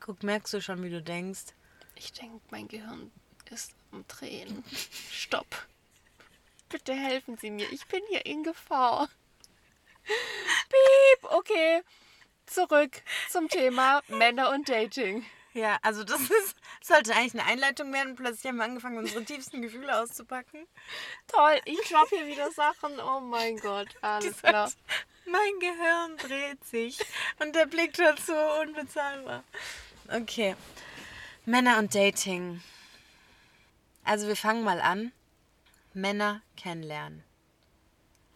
Guck, 0.00 0.22
merkst 0.22 0.54
du 0.54 0.60
schon, 0.60 0.82
wie 0.82 0.90
du 0.90 1.02
denkst? 1.02 1.54
Ich 1.96 2.12
denke, 2.12 2.40
mein 2.50 2.68
Gehirn 2.68 3.10
ist 3.50 3.72
am 3.92 4.06
Drehen. 4.08 4.64
Stopp. 5.10 5.66
Bitte 6.68 6.94
helfen 6.94 7.36
Sie 7.38 7.50
mir, 7.50 7.70
ich 7.72 7.86
bin 7.86 8.02
hier 8.08 8.26
in 8.26 8.42
Gefahr. 8.42 9.08
Piep, 10.04 11.30
okay. 11.30 11.82
Zurück 12.46 13.02
zum 13.28 13.48
Thema 13.48 14.02
Männer 14.08 14.50
und 14.50 14.68
Dating. 14.68 15.26
Ja, 15.52 15.78
also 15.82 16.04
das 16.04 16.20
ist, 16.20 16.56
sollte 16.82 17.14
eigentlich 17.14 17.34
eine 17.34 17.44
Einleitung 17.44 17.92
werden. 17.92 18.14
Plötzlich 18.14 18.46
haben 18.46 18.58
wir 18.58 18.64
angefangen, 18.64 18.98
unsere 18.98 19.24
tiefsten 19.24 19.62
Gefühle 19.62 20.00
auszupacken. 20.00 20.66
Toll, 21.28 21.60
ich 21.64 21.80
droppe 21.88 22.16
hier 22.16 22.26
wieder 22.26 22.50
Sachen. 22.52 23.00
Oh 23.00 23.20
mein 23.20 23.56
Gott, 23.56 23.88
alles 24.02 24.42
klar. 24.42 24.70
Mein 25.24 25.58
Gehirn 25.58 26.16
dreht 26.18 26.64
sich 26.64 26.98
und 27.40 27.56
der 27.56 27.66
Blick 27.66 27.94
dazu 27.94 28.32
unbezahlbar. 28.62 29.42
Okay. 30.08 30.54
Männer 31.46 31.78
und 31.78 31.94
Dating. 31.94 32.60
Also 34.02 34.26
wir 34.26 34.36
fangen 34.36 34.64
mal 34.64 34.80
an. 34.80 35.12
Männer 35.94 36.42
kennenlernen. 36.56 37.22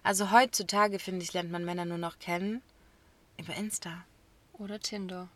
Also 0.03 0.31
heutzutage, 0.31 0.99
finde 0.99 1.25
ich, 1.25 1.33
lernt 1.33 1.51
man 1.51 1.64
Männer 1.64 1.85
nur 1.85 1.99
noch 1.99 2.18
kennen 2.20 2.62
über 3.37 3.55
Insta. 3.55 4.05
Oder 4.55 4.79
Tinder. 4.79 5.29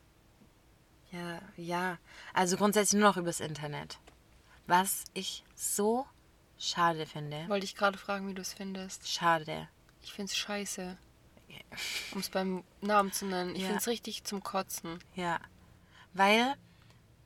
Ja, 1.11 1.41
ja. 1.57 1.99
Also 2.33 2.57
grundsätzlich 2.57 3.01
nur 3.01 3.11
noch 3.11 3.17
übers 3.17 3.41
Internet. 3.41 3.99
Was 4.67 5.05
ich 5.13 5.45
so 5.55 6.07
schade 6.59 7.07
finde. 7.07 7.47
Wollte 7.49 7.67
ich 7.67 7.75
gerade 7.75 7.99
fragen, 7.99 8.29
wie 8.29 8.35
du 8.35 8.43
es 8.43 8.55
findest. 8.55 9.09
Schade. 9.09 9.69
Ich 10.03 10.13
finde 10.13 10.31
es 10.31 10.37
scheiße. 10.37 10.97
Um 12.13 12.21
es 12.21 12.31
beim 12.31 12.63
Namen 12.81 13.13
zu 13.13 13.27
nennen. 13.27 13.55
Ich 13.55 13.63
Ja. 13.63 13.67
finde 13.67 13.81
es 13.81 13.89
richtig 13.89 14.25
zum 14.25 14.43
Kotzen. 14.43 14.99
Ja. 15.15 15.41
Weil 16.13 16.55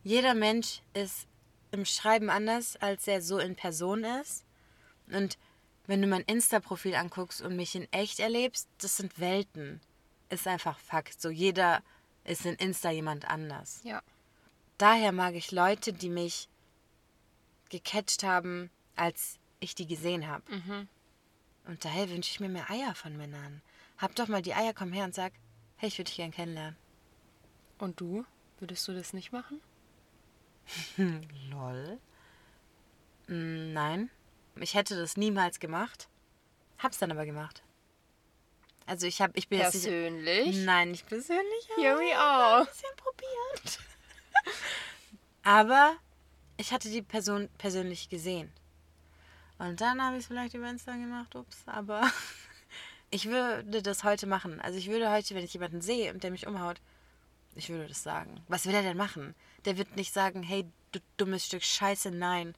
jeder 0.09 0.33
Mensch 0.33 0.81
ist 0.95 1.29
im 1.71 1.85
Schreiben 1.85 2.31
anders, 2.31 2.77
als 2.77 3.07
er 3.07 3.21
so 3.21 3.37
in 3.39 3.57
Person 3.57 4.05
ist. 4.05 4.47
Und 5.09 5.37
wenn 5.87 6.01
du 6.01 6.09
mein 6.09 6.23
Insta-Profil 6.23 6.95
anguckst 6.95 7.43
und 7.43 7.57
mich 7.57 7.75
in 7.75 7.87
echt 7.93 8.19
erlebst, 8.19 8.71
das 8.79 8.97
sind 8.97 9.21
Welten. 9.21 9.83
Ist 10.31 10.47
einfach 10.47 10.79
Fakt. 10.79 11.21
So 11.21 11.29
jeder 11.29 11.83
ist 12.25 12.47
in 12.47 12.55
Insta 12.55 12.91
jemand 12.91 13.29
anders. 13.29 13.83
Ja. 13.85 14.03
Daher 14.79 15.13
mag 15.13 15.35
ich 15.35 15.53
Leute, 15.53 15.93
die 15.93 16.09
mich 16.09 16.49
gecatcht 17.69 18.23
haben, 18.23 18.71
als 18.97 19.39
ich 19.61 19.75
die 19.75 19.87
gesehen 19.87 20.27
habe. 20.27 20.51
Mhm. 20.51 20.89
Und 21.67 21.85
daher 21.85 22.09
wünsche 22.09 22.31
ich 22.31 22.41
mir 22.41 22.49
mehr 22.49 22.71
Eier 22.71 22.95
von 22.95 23.15
Männern. 23.15 23.61
Hab 23.99 24.15
doch 24.15 24.29
mal 24.29 24.41
die 24.41 24.55
Eier, 24.55 24.73
komm 24.73 24.95
her 24.95 25.05
und 25.05 25.15
sag, 25.15 25.35
hey, 25.77 25.89
ich 25.89 25.99
würde 25.99 26.09
dich 26.09 26.17
gern 26.17 26.31
kennenlernen. 26.31 26.79
Und 27.77 28.01
du? 28.01 28.25
Würdest 28.59 28.89
du 28.89 28.95
das 28.95 29.13
nicht 29.13 29.33
machen? 29.33 29.61
Lol. 31.51 31.99
Mm, 33.27 33.73
nein. 33.73 34.11
Ich 34.57 34.75
hätte 34.75 34.97
das 34.97 35.17
niemals 35.17 35.61
gemacht. 35.61 36.09
Hab's 36.79 36.99
dann 36.99 37.11
aber 37.13 37.27
gemacht. 37.27 37.63
Also 38.87 39.07
ich 39.07 39.21
habe, 39.21 39.33
ich 39.37 39.49
bin 39.49 39.59
jetzt 39.59 39.75
nicht, 39.75 39.85
Persönlich? 39.85 40.57
Nein, 40.65 40.93
nicht 40.93 41.07
persönlich. 41.07 41.69
Here 41.77 41.99
we 41.99 42.17
are. 42.17 42.61
ein 42.61 42.67
bisschen 42.67 42.97
probiert. 42.97 43.81
aber 45.43 45.97
ich 46.57 46.73
hatte 46.73 46.89
die 46.91 47.03
Person 47.03 47.49
persönlich 47.59 48.09
gesehen. 48.09 48.51
Und 49.59 49.81
dann 49.81 50.03
habe 50.03 50.17
ich 50.17 50.23
es 50.23 50.27
vielleicht 50.29 50.55
über 50.55 50.71
Insta 50.71 50.93
gemacht, 50.93 51.35
ups, 51.35 51.65
aber 51.67 52.11
ich 53.11 53.27
würde 53.27 53.83
das 53.83 54.05
heute 54.05 54.27
machen. 54.27 54.61
Also 54.61 54.79
ich 54.79 54.89
würde 54.89 55.11
heute, 55.11 55.35
wenn 55.35 55.45
ich 55.45 55.53
jemanden 55.53 55.81
sehe 55.83 56.13
und 56.13 56.23
der 56.23 56.31
mich 56.31 56.47
umhaut, 56.47 56.81
Ich 57.55 57.69
würde 57.69 57.89
das 57.89 58.03
sagen. 58.03 58.41
Was 58.49 58.67
will 58.67 58.75
er 58.75 58.83
denn 58.83 58.97
machen? 58.97 59.35
Der 59.65 59.77
wird 59.79 59.97
nicht 59.97 60.13
sagen, 60.13 60.43
hey, 60.43 60.65
du 60.93 61.01
dummes 61.17 61.47
Stück 61.47 61.63
Scheiße, 61.63 62.11
nein. 62.11 62.55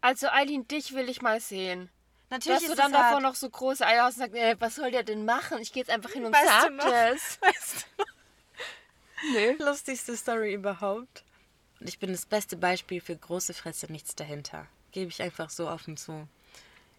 Also 0.00 0.28
Eileen, 0.28 0.66
dich 0.68 0.94
will 0.94 1.08
ich 1.08 1.22
mal 1.22 1.40
sehen. 1.40 1.90
Natürlich 2.30 2.60
Dass 2.60 2.66
du 2.66 2.72
ist 2.72 2.78
dann 2.78 2.92
es 2.92 2.98
hart. 2.98 3.06
davor 3.12 3.20
noch 3.20 3.34
so 3.34 3.48
große 3.48 3.86
Eier 3.86 4.04
hast 4.04 4.14
und 4.16 4.20
sagst, 4.20 4.36
äh, 4.36 4.56
was 4.58 4.74
soll 4.76 4.90
der 4.90 5.02
denn 5.02 5.24
machen? 5.24 5.58
Ich 5.60 5.72
gehe 5.72 5.82
jetzt 5.82 5.90
einfach 5.90 6.10
hin 6.10 6.24
und 6.24 6.32
Weißt 6.32 6.44
du 6.44 6.48
sag 6.48 6.72
noch? 6.72 6.84
das. 6.90 7.38
Weißt 7.42 7.86
du, 7.98 8.04
Nee. 9.32 9.52
lustigste 9.58 10.16
Story 10.16 10.52
überhaupt. 10.54 11.24
Und 11.80 11.88
ich 11.88 11.98
bin 11.98 12.12
das 12.12 12.26
beste 12.26 12.56
Beispiel 12.56 13.00
für 13.00 13.16
große 13.16 13.54
Fresse, 13.54 13.90
nichts 13.90 14.14
dahinter. 14.14 14.66
Gebe 14.92 15.10
ich 15.10 15.22
einfach 15.22 15.48
so 15.50 15.68
offen 15.68 15.96
zu. 15.96 16.28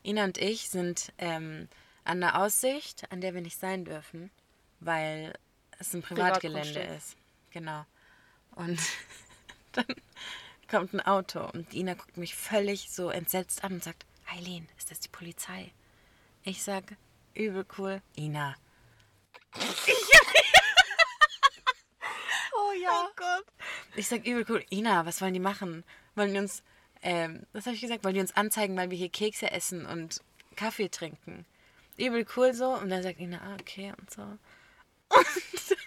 Ina 0.03 0.23
und 0.23 0.37
ich 0.37 0.69
sind 0.69 1.11
ähm, 1.17 1.67
an 2.03 2.23
einer 2.23 2.41
Aussicht, 2.41 3.11
an 3.11 3.21
der 3.21 3.33
wir 3.33 3.41
nicht 3.41 3.59
sein 3.59 3.85
dürfen, 3.85 4.31
weil 4.79 5.33
es 5.79 5.93
ein 5.93 6.01
Privatgelände 6.01 6.79
ist. 6.81 7.15
Genau. 7.51 7.85
Und 8.55 8.79
dann 9.73 9.85
kommt 10.69 10.93
ein 10.93 11.01
Auto 11.01 11.45
und 11.53 11.73
Ina 11.73 11.93
guckt 11.93 12.17
mich 12.17 12.35
völlig 12.35 12.91
so 12.91 13.09
entsetzt 13.09 13.63
an 13.63 13.73
und 13.73 13.83
sagt, 13.83 14.05
Eileen, 14.33 14.67
ist 14.77 14.91
das 14.91 14.99
die 14.99 15.09
Polizei? 15.09 15.71
Ich 16.43 16.63
sag, 16.63 16.95
übel 17.33 17.65
cool. 17.77 18.01
Ina, 18.17 18.55
Oh 22.57 22.71
ja. 22.81 22.89
Oh 22.91 23.11
Gott. 23.15 23.45
Ich 23.95 24.07
sag 24.07 24.25
übel 24.25 24.45
cool, 24.49 24.65
Ina, 24.71 25.05
was 25.05 25.21
wollen 25.21 25.33
die 25.33 25.39
machen? 25.39 25.83
Wollen 26.15 26.33
die 26.33 26.39
uns, 26.39 26.63
ähm, 27.01 27.45
was 27.53 27.65
habe 27.65 27.75
ich 27.75 27.81
gesagt? 27.81 28.03
Wollen 28.03 28.15
die 28.15 28.21
uns 28.21 28.35
anzeigen, 28.35 28.75
weil 28.77 28.89
wir 28.89 28.97
hier 28.97 29.09
Kekse 29.09 29.51
essen 29.51 29.85
und 29.85 30.21
Kaffee 30.55 30.89
trinken? 30.89 31.45
Übel 31.97 32.25
cool 32.35 32.53
so. 32.53 32.69
Und 32.69 32.89
dann 32.89 33.03
sagt 33.03 33.19
Ina, 33.19 33.39
ah, 33.41 33.57
okay 33.59 33.93
und 33.99 34.11
so. 34.11 34.21
Und 35.07 35.25
dann 35.69 35.77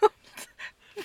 kommt 0.00 0.48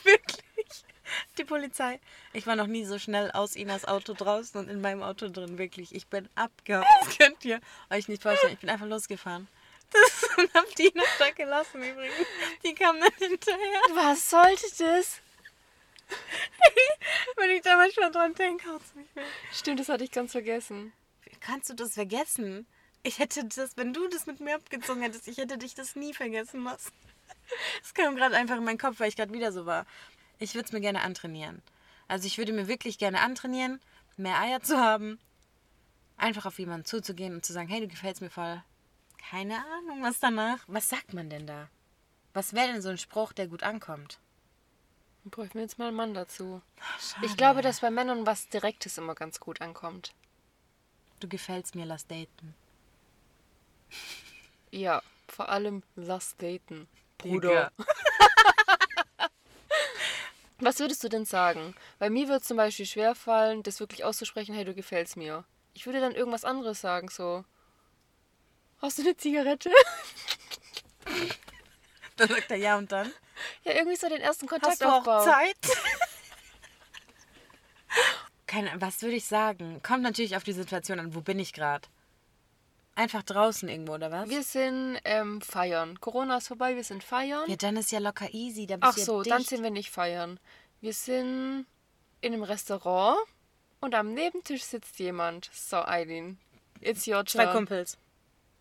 wirklich 0.06 0.84
die 1.38 1.44
Polizei. 1.44 2.00
Ich 2.34 2.48
war 2.48 2.56
noch 2.56 2.68
nie 2.68 2.86
so 2.86 3.00
schnell 3.00 3.32
aus 3.32 3.56
Inas 3.56 3.86
Auto 3.86 4.14
draußen 4.14 4.60
und 4.60 4.70
in 4.70 4.82
meinem 4.82 5.04
Auto 5.04 5.30
drin, 5.30 5.58
wirklich. 5.58 5.94
Ich 5.96 6.08
bin 6.08 6.30
abgehauen. 6.36 6.86
Das 7.04 7.18
könnt 7.18 7.44
ihr 7.46 7.60
euch 7.90 8.08
nicht 8.08 8.22
vorstellen. 8.22 8.54
Ich 8.54 8.60
bin 8.60 8.70
einfach 8.70 8.88
losgefahren. 8.88 9.48
Das 9.92 10.30
und 10.38 10.54
hab 10.54 10.74
die 10.76 10.88
Ina 10.88 11.04
da 11.20 11.32
gelassen 11.32 11.84
übrigens. 11.84 12.28
Die 12.64 12.74
kam 12.74 13.00
dann 13.00 13.12
hinterher. 13.18 13.82
Was 13.94 14.30
sollte 14.30 14.66
das? 14.78 15.22
Wenn 17.38 17.50
ich 17.52 17.62
da 17.62 17.78
manchmal 17.78 18.12
dran 18.12 18.34
denke, 18.34 18.70
haut's 18.70 18.94
mich 18.96 19.14
weg. 19.16 19.26
Stimmt, 19.54 19.80
das 19.80 19.90
hatte 19.90 20.04
ich 20.04 20.12
ganz 20.12 20.32
vergessen. 20.32 20.94
Wie 21.24 21.36
kannst 21.40 21.70
du 21.70 21.74
das 21.74 21.94
vergessen? 21.94 22.68
Ich 23.04 23.20
hätte 23.20 23.46
das, 23.46 23.78
wenn 23.78 23.94
du 23.94 24.08
das 24.10 24.28
mit 24.28 24.40
mir 24.42 24.56
abgezogen 24.56 25.02
hättest, 25.02 25.28
ich 25.28 25.38
hätte 25.38 25.58
dich 25.58 25.74
das 25.74 25.96
nie 25.96 26.14
vergessen 26.14 26.64
lassen. 26.64 26.92
Das 27.82 27.96
kam 27.96 28.16
gerade 28.16 28.36
einfach 28.36 28.58
in 28.58 28.64
meinen 28.64 28.78
Kopf, 28.78 29.00
weil 29.00 29.10
ich 29.10 29.16
gerade 29.16 29.34
wieder 29.34 29.52
so 29.52 29.66
war. 29.66 29.88
Ich 30.42 30.56
würde 30.56 30.66
es 30.66 30.72
mir 30.72 30.82
gerne 30.82 31.02
antrainieren. 31.02 31.62
Also 32.08 32.26
ich 32.26 32.40
würde 32.40 32.52
mir 32.52 32.68
wirklich 32.68 32.98
gerne 32.98 33.22
antrainieren, 33.22 33.80
mehr 34.18 34.40
Eier 34.40 34.60
zu 34.62 34.80
haben, 34.80 35.20
einfach 36.18 36.48
auf 36.48 36.58
jemanden 36.58 36.86
zuzugehen 36.86 37.36
und 37.36 37.46
zu 37.46 37.54
sagen, 37.54 37.70
hey, 37.70 37.80
du 37.80 37.88
gefällst 37.88 38.22
mir 38.22 38.32
voll. 38.32 38.64
Keine 39.30 39.58
Ahnung, 39.58 40.02
was 40.02 40.20
danach. 40.20 40.58
Was 40.66 40.90
sagt 40.90 41.14
man 41.14 41.30
denn 41.30 41.46
da? 41.46 41.70
Was 42.34 42.54
wäre 42.54 42.72
denn 42.72 42.82
so 42.82 42.90
ein 42.90 42.98
Spruch, 42.98 43.34
der 43.34 43.48
gut 43.48 43.62
ankommt? 43.62 44.18
Dann 45.24 45.30
bräuchten 45.30 45.54
wir 45.54 45.62
jetzt 45.62 45.78
mal 45.78 45.90
einen 45.90 45.96
Mann 45.98 46.16
dazu. 46.16 46.64
Schade. 47.00 47.28
Ich 47.28 47.38
glaube, 47.38 47.62
dass 47.62 47.82
bei 47.82 47.92
Männern 47.92 48.26
was 48.26 48.50
Direktes 48.50 48.98
immer 48.98 49.14
ganz 49.14 49.40
gut 49.40 49.62
ankommt. 49.62 50.16
Du 51.20 51.28
gefällst 51.28 51.76
mir, 51.76 51.86
lass 51.86 52.08
daten. 52.08 52.56
Ja, 54.72 55.04
vor 55.28 55.50
allem 55.50 55.84
lass 55.96 56.36
daten. 56.38 56.88
Bruder. 57.20 57.72
Was 60.62 60.80
würdest 60.80 61.04
du 61.04 61.10
denn 61.10 61.26
sagen? 61.26 61.76
Bei 61.98 62.12
mir 62.12 62.28
wird 62.28 62.42
es 62.44 62.48
zum 62.48 62.56
Beispiel 62.56 62.86
schwerfallen, 62.86 63.64
das 63.64 63.80
wirklich 63.80 64.04
auszusprechen, 64.04 64.54
hey, 64.54 64.64
du 64.64 64.76
gefällst 64.76 65.18
mir. 65.18 65.44
Ich 65.74 65.88
würde 65.88 66.00
dann 66.00 66.14
irgendwas 66.14 66.46
anderes 66.46 66.80
sagen, 66.82 67.10
so. 67.10 67.44
Hast 68.80 69.00
du 69.00 69.02
eine 69.02 69.18
Zigarette? 69.18 69.72
Dann 72.18 72.28
sagt 72.28 72.52
er 72.52 72.58
ja 72.58 72.78
und 72.78 72.92
dann. 72.92 73.12
ja, 73.64 73.74
irgendwie 73.74 73.96
so 73.96 74.08
den 74.08 74.22
ersten 74.22 74.46
Kontakt 74.46 74.74
Hast 74.74 74.82
du 74.82 74.86
auch 74.86 75.00
aufbauen. 75.00 75.26
Zeit? 75.26 75.56
Keine, 78.46 78.70
was 78.80 79.02
würde 79.02 79.16
ich 79.16 79.26
sagen? 79.26 79.82
Kommt 79.82 80.04
natürlich 80.04 80.36
auf 80.36 80.44
die 80.44 80.52
Situation 80.54 81.00
an. 81.00 81.16
Wo 81.16 81.22
bin 81.22 81.40
ich 81.40 81.54
gerade? 81.54 81.88
Einfach 82.96 83.24
draußen 83.24 83.70
irgendwo, 83.70 83.94
oder 83.94 84.12
was? 84.12 84.30
Wir 84.30 84.44
sind 84.44 85.00
ähm, 85.06 85.42
feiern. 85.42 86.00
Corona 86.02 86.38
ist 86.38 86.50
vorbei, 86.50 86.76
wir 86.76 86.84
sind 86.84 87.04
feiern. 87.04 87.50
ja, 87.50 87.56
dann 87.56 87.78
ist 87.78 87.92
ja 87.92 88.00
locker 88.00 88.34
easy. 88.34 88.68
Da 88.68 88.76
bist 88.78 88.94
Ach 88.94 88.98
ja 88.98 89.06
so, 89.06 89.22
dicht. 89.24 89.34
dann 89.34 89.44
sind 89.44 89.64
wir 89.64 89.72
nicht 89.72 89.92
feiern. 89.92 90.40
Wir 90.82 90.94
sind 90.94 91.66
in 92.20 92.34
einem 92.34 92.44
Restaurant 92.44 93.18
und 93.80 93.96
am 93.96 94.14
Nebentisch 94.14 94.64
sitzt 94.64 95.00
jemand. 95.00 95.50
So, 95.54 95.78
Eileen, 95.78 96.38
it's 96.82 97.08
your 97.08 97.26
Zwei 97.26 97.46
turn. 97.46 97.56
Kumpels. 97.56 97.98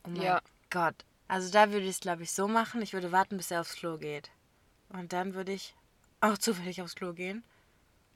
Oh 0.04 0.10
mein 0.10 0.22
Ja. 0.22 0.40
Gott. 0.70 0.94
Also 1.26 1.50
da 1.50 1.70
würde 1.72 1.84
ich 1.84 1.90
es, 1.92 2.00
glaube 2.00 2.22
ich, 2.22 2.32
so 2.32 2.46
machen. 2.48 2.82
Ich 2.82 2.92
würde 2.92 3.12
warten, 3.12 3.36
bis 3.36 3.50
er 3.50 3.60
aufs 3.60 3.74
Klo 3.74 3.98
geht. 3.98 4.30
Und 4.90 5.12
dann 5.12 5.34
würde 5.34 5.52
ich 5.52 5.74
auch 6.20 6.38
zufällig 6.38 6.80
aufs 6.82 6.94
Klo 6.94 7.12
gehen. 7.12 7.42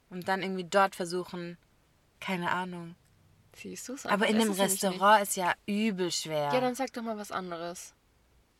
Und 0.09 0.27
dann 0.29 0.41
irgendwie 0.41 0.63
dort 0.63 0.95
versuchen, 0.95 1.57
keine 2.21 2.51
Ahnung. 2.51 2.95
Siehst 3.55 3.89
du's? 3.89 4.05
Aber 4.05 4.27
in 4.27 4.35
einem 4.35 4.51
Restaurant 4.51 5.23
ist 5.23 5.35
ja 5.35 5.53
übel 5.65 6.11
schwer. 6.11 6.51
Ja, 6.53 6.59
dann 6.59 6.75
sag 6.75 6.93
doch 6.93 7.01
mal 7.01 7.17
was 7.17 7.31
anderes. 7.31 7.93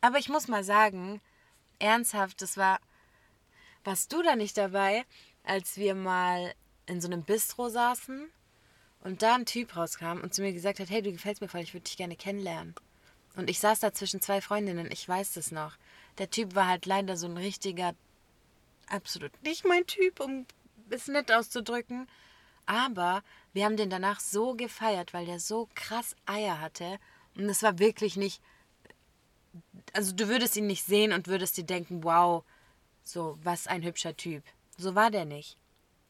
Aber 0.00 0.18
ich 0.18 0.28
muss 0.28 0.48
mal 0.48 0.64
sagen, 0.64 1.20
ernsthaft, 1.78 2.42
das 2.42 2.56
war. 2.56 2.80
Warst 3.84 4.12
du 4.12 4.22
da 4.22 4.34
nicht 4.34 4.56
dabei, 4.56 5.04
als 5.44 5.76
wir 5.76 5.94
mal 5.94 6.54
in 6.86 7.00
so 7.00 7.06
einem 7.06 7.22
Bistro 7.22 7.68
saßen 7.68 8.28
und 9.00 9.22
da 9.22 9.36
ein 9.36 9.46
Typ 9.46 9.76
rauskam 9.76 10.20
und 10.22 10.34
zu 10.34 10.42
mir 10.42 10.52
gesagt 10.52 10.80
hat: 10.80 10.90
Hey, 10.90 11.02
du 11.02 11.12
gefällst 11.12 11.40
mir 11.40 11.48
voll, 11.48 11.60
ich 11.60 11.74
würde 11.74 11.84
dich 11.84 11.96
gerne 11.96 12.16
kennenlernen. 12.16 12.74
Und 13.36 13.50
ich 13.50 13.60
saß 13.60 13.80
da 13.80 13.92
zwischen 13.92 14.20
zwei 14.20 14.40
Freundinnen, 14.40 14.90
ich 14.90 15.06
weiß 15.06 15.34
das 15.34 15.52
noch. 15.52 15.76
Der 16.18 16.30
Typ 16.30 16.54
war 16.54 16.66
halt 16.66 16.86
leider 16.86 17.16
so 17.16 17.26
ein 17.26 17.36
richtiger, 17.36 17.94
absolut 18.88 19.30
nicht 19.42 19.66
mein 19.66 19.86
Typ, 19.86 20.20
um 20.20 20.46
es 20.88 21.06
nett 21.06 21.30
auszudrücken. 21.30 22.08
Aber 22.64 23.22
wir 23.56 23.64
haben 23.64 23.76
den 23.76 23.90
danach 23.90 24.20
so 24.20 24.54
gefeiert, 24.54 25.12
weil 25.12 25.26
der 25.26 25.40
so 25.40 25.68
krass 25.74 26.14
Eier 26.26 26.60
hatte. 26.60 26.98
Und 27.34 27.48
es 27.48 27.62
war 27.62 27.80
wirklich 27.80 28.16
nicht 28.16 28.40
also 29.92 30.12
du 30.14 30.28
würdest 30.28 30.56
ihn 30.56 30.66
nicht 30.66 30.84
sehen 30.84 31.12
und 31.12 31.26
würdest 31.26 31.56
dir 31.56 31.64
denken, 31.64 32.04
wow, 32.04 32.44
so, 33.02 33.38
was 33.42 33.66
ein 33.66 33.82
hübscher 33.82 34.16
Typ. 34.16 34.42
So 34.76 34.94
war 34.94 35.10
der 35.10 35.24
nicht. 35.24 35.56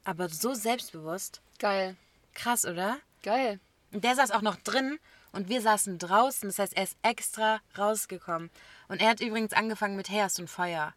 Aber 0.04 0.28
so 0.28 0.54
selbstbewusst. 0.54 1.40
Geil. 1.58 1.96
Krass, 2.34 2.64
oder? 2.64 2.98
Geil. 3.22 3.60
Und 3.92 4.04
der 4.04 4.14
saß 4.14 4.30
auch 4.30 4.42
noch 4.42 4.56
drin 4.56 4.98
und 5.32 5.48
wir 5.48 5.60
saßen 5.60 5.98
draußen. 5.98 6.48
Das 6.48 6.58
heißt, 6.58 6.76
er 6.76 6.84
ist 6.84 6.96
extra 7.02 7.60
rausgekommen. 7.76 8.50
Und 8.88 9.00
er 9.00 9.10
hat 9.10 9.20
übrigens 9.20 9.52
angefangen 9.52 9.96
mit, 9.96 10.08
hey, 10.08 10.20
hast 10.20 10.38
du 10.38 10.42
ein 10.42 10.48
Feuer? 10.48 10.94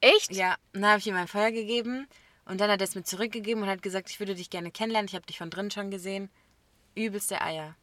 Echt? 0.00 0.32
Ja, 0.32 0.56
und 0.74 0.82
dann 0.82 0.90
habe 0.90 0.98
ich 0.98 1.06
ihm 1.06 1.16
ein 1.16 1.28
Feuer 1.28 1.50
gegeben. 1.50 2.08
Und 2.50 2.60
dann 2.60 2.68
hat 2.68 2.80
er 2.80 2.84
es 2.84 2.96
mir 2.96 3.04
zurückgegeben 3.04 3.62
und 3.62 3.68
hat 3.68 3.80
gesagt, 3.80 4.10
ich 4.10 4.18
würde 4.18 4.34
dich 4.34 4.50
gerne 4.50 4.72
kennenlernen. 4.72 5.06
Ich 5.06 5.14
habe 5.14 5.24
dich 5.24 5.38
von 5.38 5.50
drin 5.50 5.70
schon 5.70 5.92
gesehen. 5.92 6.28
Übelste 6.96 7.40
Eier. 7.40 7.76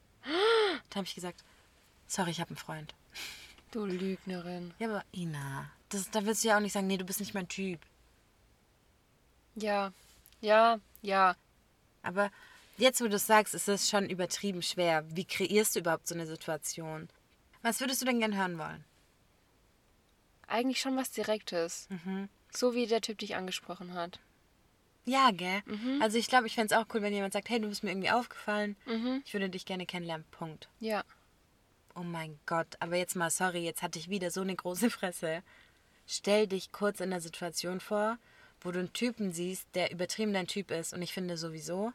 Da 0.90 0.96
habe 0.96 1.06
ich 1.06 1.16
gesagt, 1.16 1.42
sorry, 2.06 2.32
ich 2.32 2.42
habe 2.42 2.50
einen 2.50 2.58
Freund. 2.58 2.94
Du 3.72 3.86
Lügnerin. 3.86 4.74
Ja, 4.78 4.90
aber 4.90 5.06
Ina, 5.14 5.72
das, 5.88 6.12
da 6.12 6.26
willst 6.26 6.44
du 6.44 6.50
ja 6.50 6.58
auch 6.58 6.62
nicht 6.62 6.74
sagen, 6.74 6.88
nee, 6.88 6.98
du 6.98 7.06
bist 7.06 7.22
nicht 7.22 7.34
mein 7.34 7.48
Typ. 7.48 7.80
Ja. 9.56 9.94
Ja, 10.42 10.82
ja. 11.02 11.38
Aber 12.04 12.30
jetzt, 12.78 13.00
wo 13.00 13.08
du 13.08 13.16
es 13.16 13.26
sagst, 13.26 13.56
ist 13.56 13.70
es 13.70 13.90
schon 13.90 14.10
übertrieben 14.10 14.62
schwer. 14.62 15.06
Wie 15.16 15.26
kreierst 15.26 15.76
du 15.76 15.80
überhaupt 15.80 16.10
so 16.10 16.16
eine 16.16 16.28
Situation? 16.28 17.08
Was 17.62 17.80
würdest 17.80 18.02
du 18.02 18.06
denn 18.06 18.20
gern 18.20 18.36
hören 18.36 18.58
wollen? 18.58 18.84
Eigentlich 20.46 20.82
schon 20.82 20.98
was 20.98 21.12
Direktes. 21.12 21.88
Mhm. 21.90 22.28
So 22.52 22.76
wie 22.76 22.86
der 22.86 23.00
Typ 23.00 23.20
dich 23.20 23.38
angesprochen 23.38 23.94
hat. 23.94 24.20
Ja, 25.08 25.32
gell? 25.32 25.62
Mhm. 25.66 26.02
Also 26.02 26.18
ich 26.18 26.28
glaube, 26.28 26.48
ich 26.48 26.56
fände 26.56 26.76
es 26.76 26.80
auch 26.80 26.86
cool, 26.94 27.02
wenn 27.02 27.14
jemand 27.14 27.32
sagt, 27.32 27.50
hey, 27.50 27.62
du 27.62 27.70
bist 27.70 27.82
mir 27.82 27.92
irgendwie 27.92 28.12
aufgefallen. 28.12 28.76
Mhm. 28.86 29.24
Ich 29.26 29.34
würde 29.34 29.50
dich 29.50 29.66
gerne 29.66 29.86
kennenlernen. 29.86 30.26
Punkt. 30.32 30.68
Ja. 30.82 31.06
Oh 31.96 32.04
mein 32.04 32.38
Gott, 32.46 32.68
aber 32.82 32.98
jetzt 32.98 33.16
mal, 33.16 33.30
sorry, 33.30 33.64
jetzt 33.64 33.82
hatte 33.82 33.98
ich 34.00 34.10
wieder 34.10 34.32
so 34.32 34.42
eine 34.42 34.56
große 34.56 34.90
Fresse. 34.92 35.44
Stell 36.06 36.46
dich 36.48 36.74
kurz 36.74 37.00
in 37.00 37.12
der 37.12 37.22
Situation 37.22 37.80
vor, 37.80 38.18
wo 38.60 38.72
du 38.72 38.80
einen 38.80 38.92
Typen 38.92 39.32
siehst, 39.32 39.68
der 39.76 39.92
übertrieben 39.92 40.34
dein 40.34 40.48
Typ 40.48 40.72
ist. 40.72 40.94
Und 40.94 41.02
ich 41.02 41.14
finde 41.14 41.38
sowieso, 41.38 41.94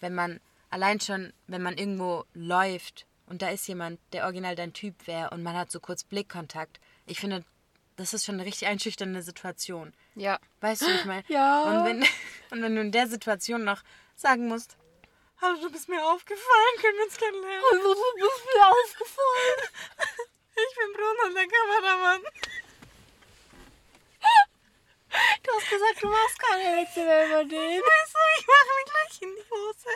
wenn 0.00 0.14
man 0.14 0.38
allein 0.68 1.00
schon, 1.00 1.32
wenn 1.46 1.62
man 1.62 1.78
irgendwo 1.78 2.24
läuft 2.34 3.06
und 3.24 3.40
da 3.40 3.48
ist 3.48 3.66
jemand, 3.68 3.98
der 4.12 4.24
original 4.24 4.54
dein 4.54 4.74
Typ 4.74 5.06
wäre 5.06 5.30
und 5.30 5.42
man 5.42 5.56
hat 5.56 5.70
so 5.70 5.80
kurz 5.80 6.04
Blickkontakt, 6.04 6.78
ich 7.06 7.20
finde, 7.20 7.42
das 7.96 8.14
ist 8.14 8.24
schon 8.24 8.36
eine 8.36 8.44
richtig 8.44 8.68
einschüchternde 8.68 9.22
Situation. 9.22 9.92
Ja. 10.14 10.38
Weißt 10.60 10.82
du, 10.82 10.86
ich 10.90 11.04
meine? 11.04 11.24
Ja. 11.28 11.62
Und 11.64 11.84
wenn, 11.84 12.02
und 12.50 12.62
wenn 12.62 12.74
du 12.74 12.80
in 12.80 12.92
der 12.92 13.06
Situation 13.06 13.64
noch 13.64 13.82
sagen 14.16 14.48
musst, 14.48 14.76
hallo, 15.40 15.56
du 15.60 15.70
bist 15.70 15.88
mir 15.88 16.04
aufgefallen, 16.04 16.80
können 16.80 16.96
wir 16.96 17.04
uns 17.04 17.16
kennenlernen? 17.16 17.64
Also, 17.72 17.94
du 17.94 18.00
bist 18.20 18.46
mir 18.54 18.66
aufgefallen. 18.66 19.60
Ich 20.56 20.76
bin 20.76 20.92
Bruno, 20.92 21.34
der 21.34 21.48
Kameramann. 21.48 22.22
Du 25.42 25.50
Du 26.00 26.08
machst 26.08 26.38
keine 26.38 26.80
Witze 26.80 27.04
mehr 27.04 27.26
über 27.26 27.44
den. 27.44 27.80
Weißt 27.80 28.14
du, 28.14 28.18
ich 28.38 28.46
mache 28.46 28.70
mir 28.76 28.84
gleich 28.86 29.22
in 29.22 29.34
die 29.34 29.46
Hose. 29.50 29.90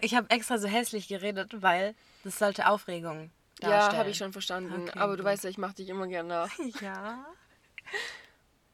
Ich 0.00 0.14
habe 0.14 0.30
extra 0.30 0.58
so 0.58 0.68
hässlich 0.68 1.08
geredet, 1.08 1.60
weil 1.62 1.94
das 2.26 2.38
sollte 2.38 2.68
Aufregung 2.68 3.30
Ja, 3.62 3.70
darstellen. 3.70 3.98
habe 3.98 4.10
ich 4.10 4.16
schon 4.18 4.32
verstanden. 4.32 4.88
Okay, 4.88 4.98
Aber 4.98 5.16
du 5.16 5.22
gut. 5.22 5.30
weißt 5.32 5.44
ja, 5.44 5.50
ich 5.50 5.58
mache 5.58 5.74
dich 5.76 5.88
immer 5.88 6.06
gerne 6.06 6.28
nach. 6.28 6.50
Ja. 6.82 7.24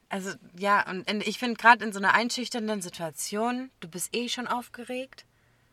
Also 0.09 0.31
ja, 0.57 0.87
und 0.89 1.09
ich 1.27 1.39
finde 1.39 1.55
gerade 1.59 1.83
in 1.85 1.91
so 1.93 1.99
einer 1.99 2.13
einschüchternden 2.13 2.81
Situation, 2.81 3.71
du 3.79 3.87
bist 3.87 4.15
eh 4.15 4.29
schon 4.29 4.47
aufgeregt. 4.47 5.25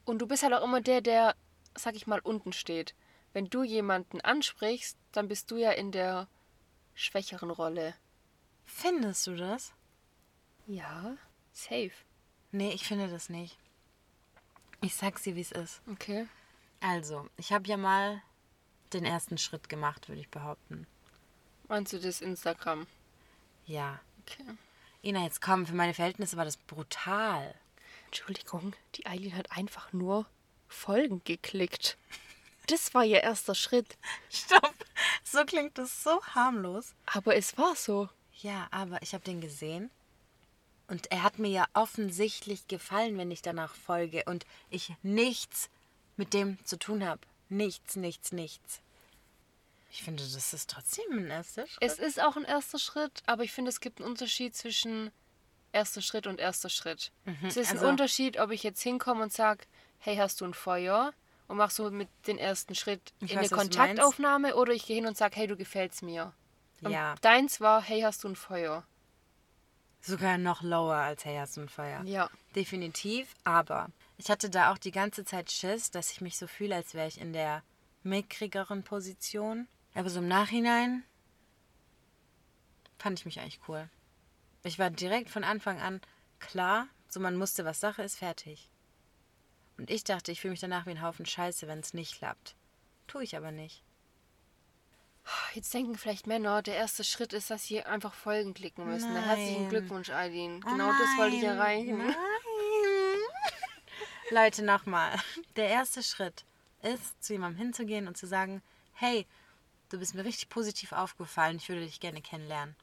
Und 0.04 0.18
du 0.18 0.26
bist 0.26 0.42
halt 0.42 0.54
auch 0.54 0.64
immer 0.64 0.80
der, 0.80 1.00
der, 1.02 1.34
sag 1.76 1.94
ich 1.94 2.06
mal, 2.06 2.20
unten 2.20 2.52
steht. 2.52 2.94
Wenn 3.32 3.46
du 3.50 3.62
jemanden 3.62 4.20
ansprichst, 4.20 4.96
dann 5.12 5.28
bist 5.28 5.50
du 5.50 5.56
ja 5.58 5.72
in 5.72 5.92
der 5.92 6.26
schwächeren 6.94 7.50
Rolle. 7.50 7.94
Findest 8.64 9.26
du 9.26 9.36
das? 9.36 9.72
Ja, 10.66 11.16
safe. 11.52 11.92
Nee, 12.50 12.72
ich 12.72 12.84
finde 12.86 13.08
das 13.08 13.28
nicht. 13.28 13.58
Ich 14.80 14.94
sag's 14.94 15.22
dir, 15.22 15.36
wie 15.36 15.40
es 15.42 15.52
ist. 15.52 15.82
Okay. 15.90 16.26
Also, 16.80 17.28
ich 17.36 17.52
habe 17.52 17.68
ja 17.68 17.76
mal 17.76 18.22
den 18.92 19.04
ersten 19.04 19.38
Schritt 19.38 19.68
gemacht, 19.68 20.08
würde 20.08 20.20
ich 20.20 20.28
behaupten. 20.30 20.86
Meinst 21.68 21.92
du 21.92 22.00
das 22.00 22.20
Instagram? 22.20 22.86
Ja. 23.66 24.00
Okay. 24.22 24.56
Ina, 25.02 25.22
jetzt 25.22 25.40
komm, 25.40 25.66
für 25.66 25.74
meine 25.74 25.94
Verhältnisse 25.94 26.36
war 26.36 26.44
das 26.44 26.56
brutal. 26.56 27.54
Entschuldigung, 28.06 28.74
die 28.96 29.06
Eileen 29.06 29.36
hat 29.36 29.52
einfach 29.52 29.92
nur 29.92 30.26
Folgen 30.68 31.22
geklickt. 31.24 31.96
Das 32.66 32.92
war 32.94 33.04
ihr 33.04 33.22
erster 33.22 33.54
Schritt. 33.54 33.96
Stopp. 34.30 34.74
So 35.24 35.44
klingt 35.44 35.78
das 35.78 36.02
so 36.02 36.22
harmlos. 36.22 36.94
Aber 37.06 37.36
es 37.36 37.56
war 37.56 37.76
so. 37.76 38.08
Ja, 38.40 38.68
aber 38.70 39.00
ich 39.02 39.14
habe 39.14 39.24
den 39.24 39.40
gesehen. 39.40 39.90
Und 40.88 41.10
er 41.12 41.22
hat 41.22 41.38
mir 41.38 41.50
ja 41.50 41.66
offensichtlich 41.72 42.66
gefallen, 42.66 43.16
wenn 43.16 43.30
ich 43.30 43.42
danach 43.42 43.74
folge 43.74 44.24
und 44.26 44.44
ich 44.70 44.92
nichts 45.02 45.70
mit 46.20 46.34
dem 46.34 46.62
zu 46.66 46.78
tun 46.78 47.04
habe. 47.04 47.22
Nichts, 47.48 47.96
nichts, 47.96 48.30
nichts. 48.30 48.80
Ich 49.90 50.02
finde, 50.02 50.22
das 50.22 50.52
ist 50.52 50.68
trotzdem 50.70 51.04
ein 51.12 51.30
erster 51.30 51.66
Schritt. 51.66 51.78
Es 51.80 51.98
ist 51.98 52.20
auch 52.22 52.36
ein 52.36 52.44
erster 52.44 52.78
Schritt, 52.78 53.22
aber 53.26 53.42
ich 53.42 53.52
finde, 53.52 53.70
es 53.70 53.80
gibt 53.80 54.00
einen 54.00 54.08
Unterschied 54.10 54.54
zwischen 54.54 55.10
erster 55.72 56.02
Schritt 56.02 56.26
und 56.26 56.38
erster 56.38 56.68
Schritt. 56.68 57.10
es 57.42 57.56
ist 57.56 57.70
also- 57.72 57.86
ein 57.86 57.90
Unterschied, 57.92 58.38
ob 58.38 58.50
ich 58.50 58.62
jetzt 58.62 58.82
hinkomme 58.82 59.22
und 59.22 59.32
sage, 59.32 59.64
hey, 59.98 60.16
hast 60.16 60.40
du 60.42 60.44
ein 60.44 60.54
Feuer? 60.54 61.12
Und 61.48 61.56
mach 61.56 61.70
so 61.70 61.90
mit 61.90 62.08
den 62.28 62.38
ersten 62.38 62.74
Schritt 62.76 63.00
in 63.20 63.36
eine 63.36 63.48
Kontaktaufnahme 63.48 64.54
oder 64.54 64.72
ich 64.72 64.86
gehe 64.86 64.96
hin 64.96 65.06
und 65.06 65.16
sage, 65.16 65.34
hey, 65.36 65.46
du 65.48 65.56
gefällst 65.56 66.02
mir. 66.02 66.32
Und 66.82 66.92
Ja. 66.92 67.14
Deins 67.22 67.60
war, 67.60 67.82
hey, 67.82 68.02
hast 68.02 68.22
du 68.22 68.28
ein 68.28 68.36
Feuer? 68.36 68.84
Sogar 70.02 70.38
noch 70.38 70.62
lower 70.62 70.94
als 70.96 71.24
Hey, 71.24 71.36
hast 71.38 71.56
du 71.56 71.62
ein 71.62 71.68
Feuer. 71.68 72.02
Ja. 72.04 72.30
Definitiv, 72.54 73.34
aber 73.44 73.88
ich 74.20 74.28
hatte 74.28 74.50
da 74.50 74.70
auch 74.70 74.76
die 74.76 74.90
ganze 74.90 75.24
Zeit 75.24 75.50
Schiss, 75.50 75.90
dass 75.90 76.12
ich 76.12 76.20
mich 76.20 76.36
so 76.36 76.46
fühle, 76.46 76.74
als 76.76 76.92
wäre 76.92 77.08
ich 77.08 77.18
in 77.18 77.32
der 77.32 77.62
mickrigeren 78.02 78.84
Position. 78.84 79.66
Aber 79.94 80.10
so 80.10 80.20
im 80.20 80.28
Nachhinein 80.28 81.04
fand 82.98 83.18
ich 83.18 83.24
mich 83.24 83.40
eigentlich 83.40 83.60
cool. 83.66 83.88
Ich 84.62 84.78
war 84.78 84.90
direkt 84.90 85.30
von 85.30 85.42
Anfang 85.42 85.80
an 85.80 86.02
klar, 86.38 86.86
so 87.08 87.18
man 87.18 87.34
musste, 87.36 87.64
was 87.64 87.80
Sache 87.80 88.02
ist, 88.02 88.18
fertig. 88.18 88.68
Und 89.78 89.88
ich 89.88 90.04
dachte, 90.04 90.32
ich 90.32 90.42
fühle 90.42 90.50
mich 90.50 90.60
danach 90.60 90.84
wie 90.84 90.90
ein 90.90 91.02
Haufen 91.02 91.24
Scheiße, 91.24 91.66
wenn 91.66 91.80
es 91.80 91.94
nicht 91.94 92.18
klappt. 92.18 92.54
Tue 93.06 93.24
ich 93.24 93.38
aber 93.38 93.52
nicht. 93.52 93.82
Jetzt 95.54 95.72
denken 95.72 95.96
vielleicht 95.96 96.26
Männer, 96.26 96.60
der 96.60 96.76
erste 96.76 97.04
Schritt 97.04 97.32
ist, 97.32 97.50
dass 97.50 97.64
sie 97.64 97.82
einfach 97.82 98.12
Folgen 98.12 98.52
klicken 98.52 98.84
müssen. 98.84 99.14
Nein. 99.14 99.24
herzlichen 99.24 99.68
Glückwunsch, 99.70 100.10
Eileen. 100.10 100.62
Oh 100.66 100.70
Genau 100.70 100.88
das 100.88 101.16
wollte 101.16 101.36
ich 101.36 101.42
erreichen. 101.42 101.98
Nein. 101.98 102.14
Leute, 104.30 104.62
nochmal. 104.62 105.18
Der 105.56 105.68
erste 105.68 106.02
Schritt 106.02 106.44
ist, 106.82 107.22
zu 107.22 107.32
jemandem 107.32 107.58
hinzugehen 107.58 108.06
und 108.06 108.16
zu 108.16 108.26
sagen, 108.26 108.62
hey, 108.92 109.26
du 109.88 109.98
bist 109.98 110.14
mir 110.14 110.24
richtig 110.24 110.48
positiv 110.48 110.92
aufgefallen, 110.92 111.56
ich 111.56 111.68
würde 111.68 111.82
dich 111.82 112.00
gerne 112.00 112.22
kennenlernen. 112.22 112.76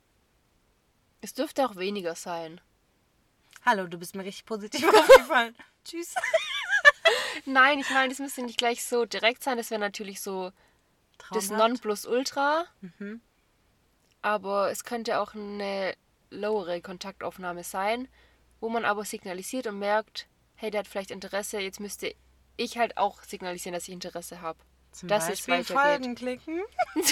Es 1.22 1.34
dürfte 1.34 1.66
auch 1.66 1.78
weniger 1.78 2.16
sein. 2.16 2.60
Hallo, 3.66 3.88
du 3.88 3.98
bist 3.98 4.16
mir 4.16 4.24
richtig 4.24 4.46
positiv 4.46 4.88
aufgefallen. 4.94 5.56
Tschüss. 5.86 6.16
Nein, 7.46 7.80
ich 7.80 7.90
meine, 7.90 8.12
es 8.12 8.20
müsste 8.20 8.44
nicht 8.44 8.58
gleich 8.58 8.84
so 8.84 9.06
direkt 9.06 9.44
sein. 9.44 9.58
Das 9.58 9.72
wäre 9.72 9.80
natürlich 9.80 10.22
so 10.22 10.52
das 11.32 11.48
Traumhaft. 11.48 11.70
Nonplusultra. 11.70 12.66
Mhm. 12.82 13.22
Aber 14.22 14.70
es 14.70 14.84
könnte 14.84 15.20
auch 15.20 15.34
eine 15.34 15.96
lowere 16.30 16.82
Kontaktaufnahme 16.82 17.64
sein, 17.64 18.10
wo 18.60 18.68
man 18.68 18.84
aber 18.84 19.06
signalisiert 19.06 19.68
und 19.68 19.80
merkt, 19.80 20.28
hey, 20.58 20.70
der 20.70 20.80
hat 20.80 20.88
vielleicht 20.88 21.12
Interesse. 21.12 21.60
Jetzt 21.60 21.80
müsste 21.80 22.14
ich 22.58 22.78
halt 22.78 22.98
auch 22.98 23.24
signalisieren, 23.24 23.74
dass 23.74 23.88
ich 23.88 23.94
Interesse 23.94 24.42
habe. 24.42 24.60
Zum 24.92 25.08
dass 25.08 25.30
es 25.30 25.46
Beispiel 25.46 25.76
weitergeht. 25.76 25.78
Folgen 25.78 26.16
klicken. 26.16 26.62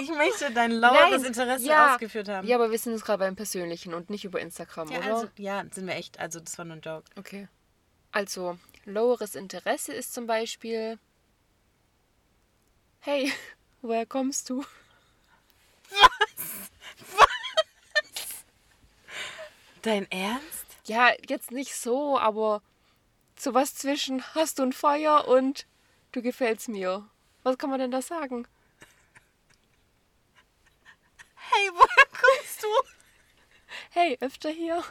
ich 0.00 0.08
möchte 0.10 0.52
dein 0.52 0.72
loweres 0.72 1.24
Interesse 1.24 1.66
ja, 1.66 1.94
ausgeführt 1.94 2.28
haben. 2.28 2.46
Ja, 2.46 2.56
aber 2.56 2.70
wir 2.70 2.78
sind 2.78 2.92
jetzt 2.92 3.04
gerade 3.04 3.20
beim 3.20 3.34
Persönlichen 3.34 3.94
und 3.94 4.10
nicht 4.10 4.24
über 4.24 4.40
Instagram, 4.40 4.90
Ja, 4.90 4.98
oder? 4.98 5.14
also, 5.14 5.28
ja, 5.38 5.64
sind 5.70 5.86
wir 5.86 5.94
echt. 5.94 6.20
Also, 6.20 6.40
das 6.40 6.58
war 6.58 6.66
nur 6.66 6.76
ein 6.76 6.82
Joke. 6.82 7.10
Okay. 7.16 7.48
Also, 8.12 8.58
loweres 8.84 9.34
Interesse 9.34 9.92
ist 9.92 10.12
zum 10.12 10.26
Beispiel. 10.26 10.98
Hey, 13.00 13.32
woher 13.82 14.04
kommst 14.04 14.50
du? 14.50 14.64
Dein 19.82 20.10
Ernst? 20.10 20.65
Ja, 20.86 21.12
jetzt 21.28 21.50
nicht 21.50 21.74
so, 21.74 22.18
aber 22.18 22.62
sowas 23.36 23.74
zwischen 23.74 24.22
hast 24.34 24.58
du 24.58 24.62
ein 24.62 24.72
Feuer 24.72 25.26
und 25.26 25.66
du 26.12 26.22
gefällst 26.22 26.68
mir. 26.68 27.08
Was 27.42 27.58
kann 27.58 27.70
man 27.70 27.80
denn 27.80 27.90
da 27.90 28.02
sagen? 28.02 28.46
Hey, 31.34 31.70
woher 31.72 32.06
kommst 32.06 32.62
du? 32.62 32.68
Hey, 33.90 34.16
öfter 34.20 34.50
hier. 34.50 34.82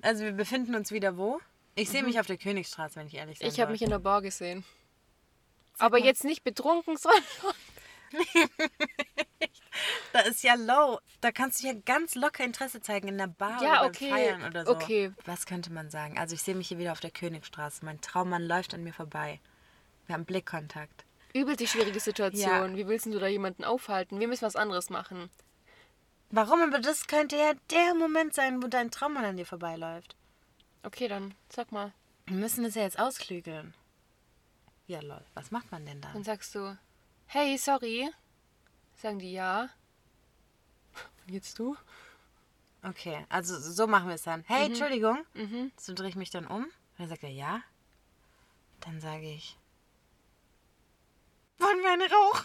Also 0.00 0.24
wir 0.24 0.32
befinden 0.32 0.74
uns 0.74 0.90
wieder 0.92 1.16
wo? 1.16 1.40
Ich 1.74 1.90
sehe 1.90 2.02
mich 2.02 2.20
auf 2.20 2.26
der 2.26 2.36
Königstraße, 2.36 2.96
wenn 2.96 3.06
ich 3.06 3.14
ehrlich 3.14 3.40
Mhm. 3.40 3.46
Ich 3.46 3.60
habe 3.60 3.72
mich 3.72 3.82
in 3.82 3.90
der 3.90 3.98
Bar 3.98 4.22
gesehen. 4.22 4.64
Aber 5.78 5.98
jetzt 5.98 6.24
nicht 6.24 6.42
betrunken, 6.42 6.96
sondern. 6.98 7.22
Da 10.12 10.20
ist 10.20 10.42
ja 10.42 10.54
low. 10.54 10.98
Da 11.20 11.32
kannst 11.32 11.62
du 11.62 11.66
ja 11.68 11.72
ganz 11.72 12.14
locker 12.14 12.44
Interesse 12.44 12.80
zeigen 12.80 13.08
in 13.08 13.18
der 13.18 13.26
Bar 13.28 13.62
Ja, 13.62 13.80
oder 13.80 13.88
okay, 13.88 14.10
Feiern 14.10 14.44
oder 14.44 14.64
so. 14.66 14.72
okay. 14.72 15.12
Was 15.24 15.46
könnte 15.46 15.72
man 15.72 15.90
sagen? 15.90 16.18
Also 16.18 16.34
ich 16.34 16.42
sehe 16.42 16.54
mich 16.54 16.68
hier 16.68 16.78
wieder 16.78 16.92
auf 16.92 17.00
der 17.00 17.10
Königstraße. 17.10 17.84
Mein 17.84 18.00
Traummann 18.00 18.46
läuft 18.46 18.74
an 18.74 18.84
mir 18.84 18.92
vorbei. 18.92 19.40
Wir 20.06 20.14
haben 20.14 20.24
Blickkontakt. 20.24 21.04
Übel 21.34 21.56
die 21.56 21.66
schwierige 21.66 22.00
Situation. 22.00 22.72
Ja. 22.72 22.76
Wie 22.76 22.86
willst 22.86 23.06
du 23.06 23.18
da 23.18 23.26
jemanden 23.26 23.64
aufhalten? 23.64 24.20
Wir 24.20 24.28
müssen 24.28 24.44
was 24.44 24.56
anderes 24.56 24.90
machen. 24.90 25.30
Warum? 26.30 26.60
Aber 26.62 26.78
das 26.78 27.06
könnte 27.06 27.36
ja 27.36 27.52
der 27.70 27.94
Moment 27.94 28.34
sein, 28.34 28.62
wo 28.62 28.66
dein 28.66 28.90
Traummann 28.90 29.24
an 29.24 29.36
dir 29.36 29.46
vorbeiläuft. 29.46 30.16
Okay, 30.82 31.08
dann 31.08 31.34
sag 31.48 31.72
mal. 31.72 31.92
Wir 32.26 32.36
müssen 32.36 32.64
es 32.64 32.74
ja 32.74 32.82
jetzt 32.82 32.98
ausklügeln. 32.98 33.74
Ja, 34.86 35.00
lol. 35.00 35.22
Was 35.34 35.50
macht 35.50 35.70
man 35.72 35.86
denn 35.86 36.00
Dann 36.00 36.12
dann? 36.12 36.24
sagst 36.24 36.54
du, 36.54 36.76
hey, 37.26 37.56
sorry. 37.56 38.10
Sagen 39.02 39.18
die 39.18 39.32
ja. 39.32 39.68
Jetzt 41.26 41.58
du? 41.58 41.76
Okay, 42.84 43.26
also 43.28 43.58
so 43.58 43.88
machen 43.88 44.06
wir 44.06 44.14
es 44.14 44.22
dann. 44.22 44.44
Hey, 44.46 44.66
Entschuldigung. 44.66 45.26
Mhm. 45.34 45.72
So 45.76 45.92
drehe 45.92 46.08
ich 46.08 46.14
mich 46.14 46.30
dann 46.30 46.46
um. 46.46 46.66
Und 46.66 46.72
dann 46.98 47.08
sagt 47.08 47.24
er 47.24 47.30
ja. 47.30 47.62
Dann 48.78 49.00
sage 49.00 49.28
ich. 49.28 49.58
Wollen 51.58 51.80
wir 51.80 51.90
eine 51.90 52.08
rauchen? 52.08 52.44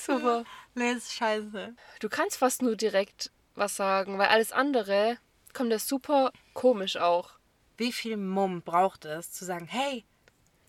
Super. 0.04 0.44
nee, 0.74 0.90
ist 0.90 1.12
scheiße. 1.12 1.76
Du 2.00 2.08
kannst 2.08 2.38
fast 2.38 2.62
nur 2.62 2.74
direkt 2.74 3.30
was 3.54 3.76
sagen, 3.76 4.18
weil 4.18 4.26
alles 4.26 4.50
andere 4.50 5.18
kommt 5.52 5.70
das 5.70 5.86
super 5.86 6.32
komisch 6.52 6.96
auch. 6.96 7.38
Wie 7.76 7.92
viel 7.92 8.16
Mumm 8.16 8.62
braucht 8.62 9.04
es, 9.04 9.30
zu 9.30 9.44
sagen, 9.44 9.66
hey, 9.66 10.04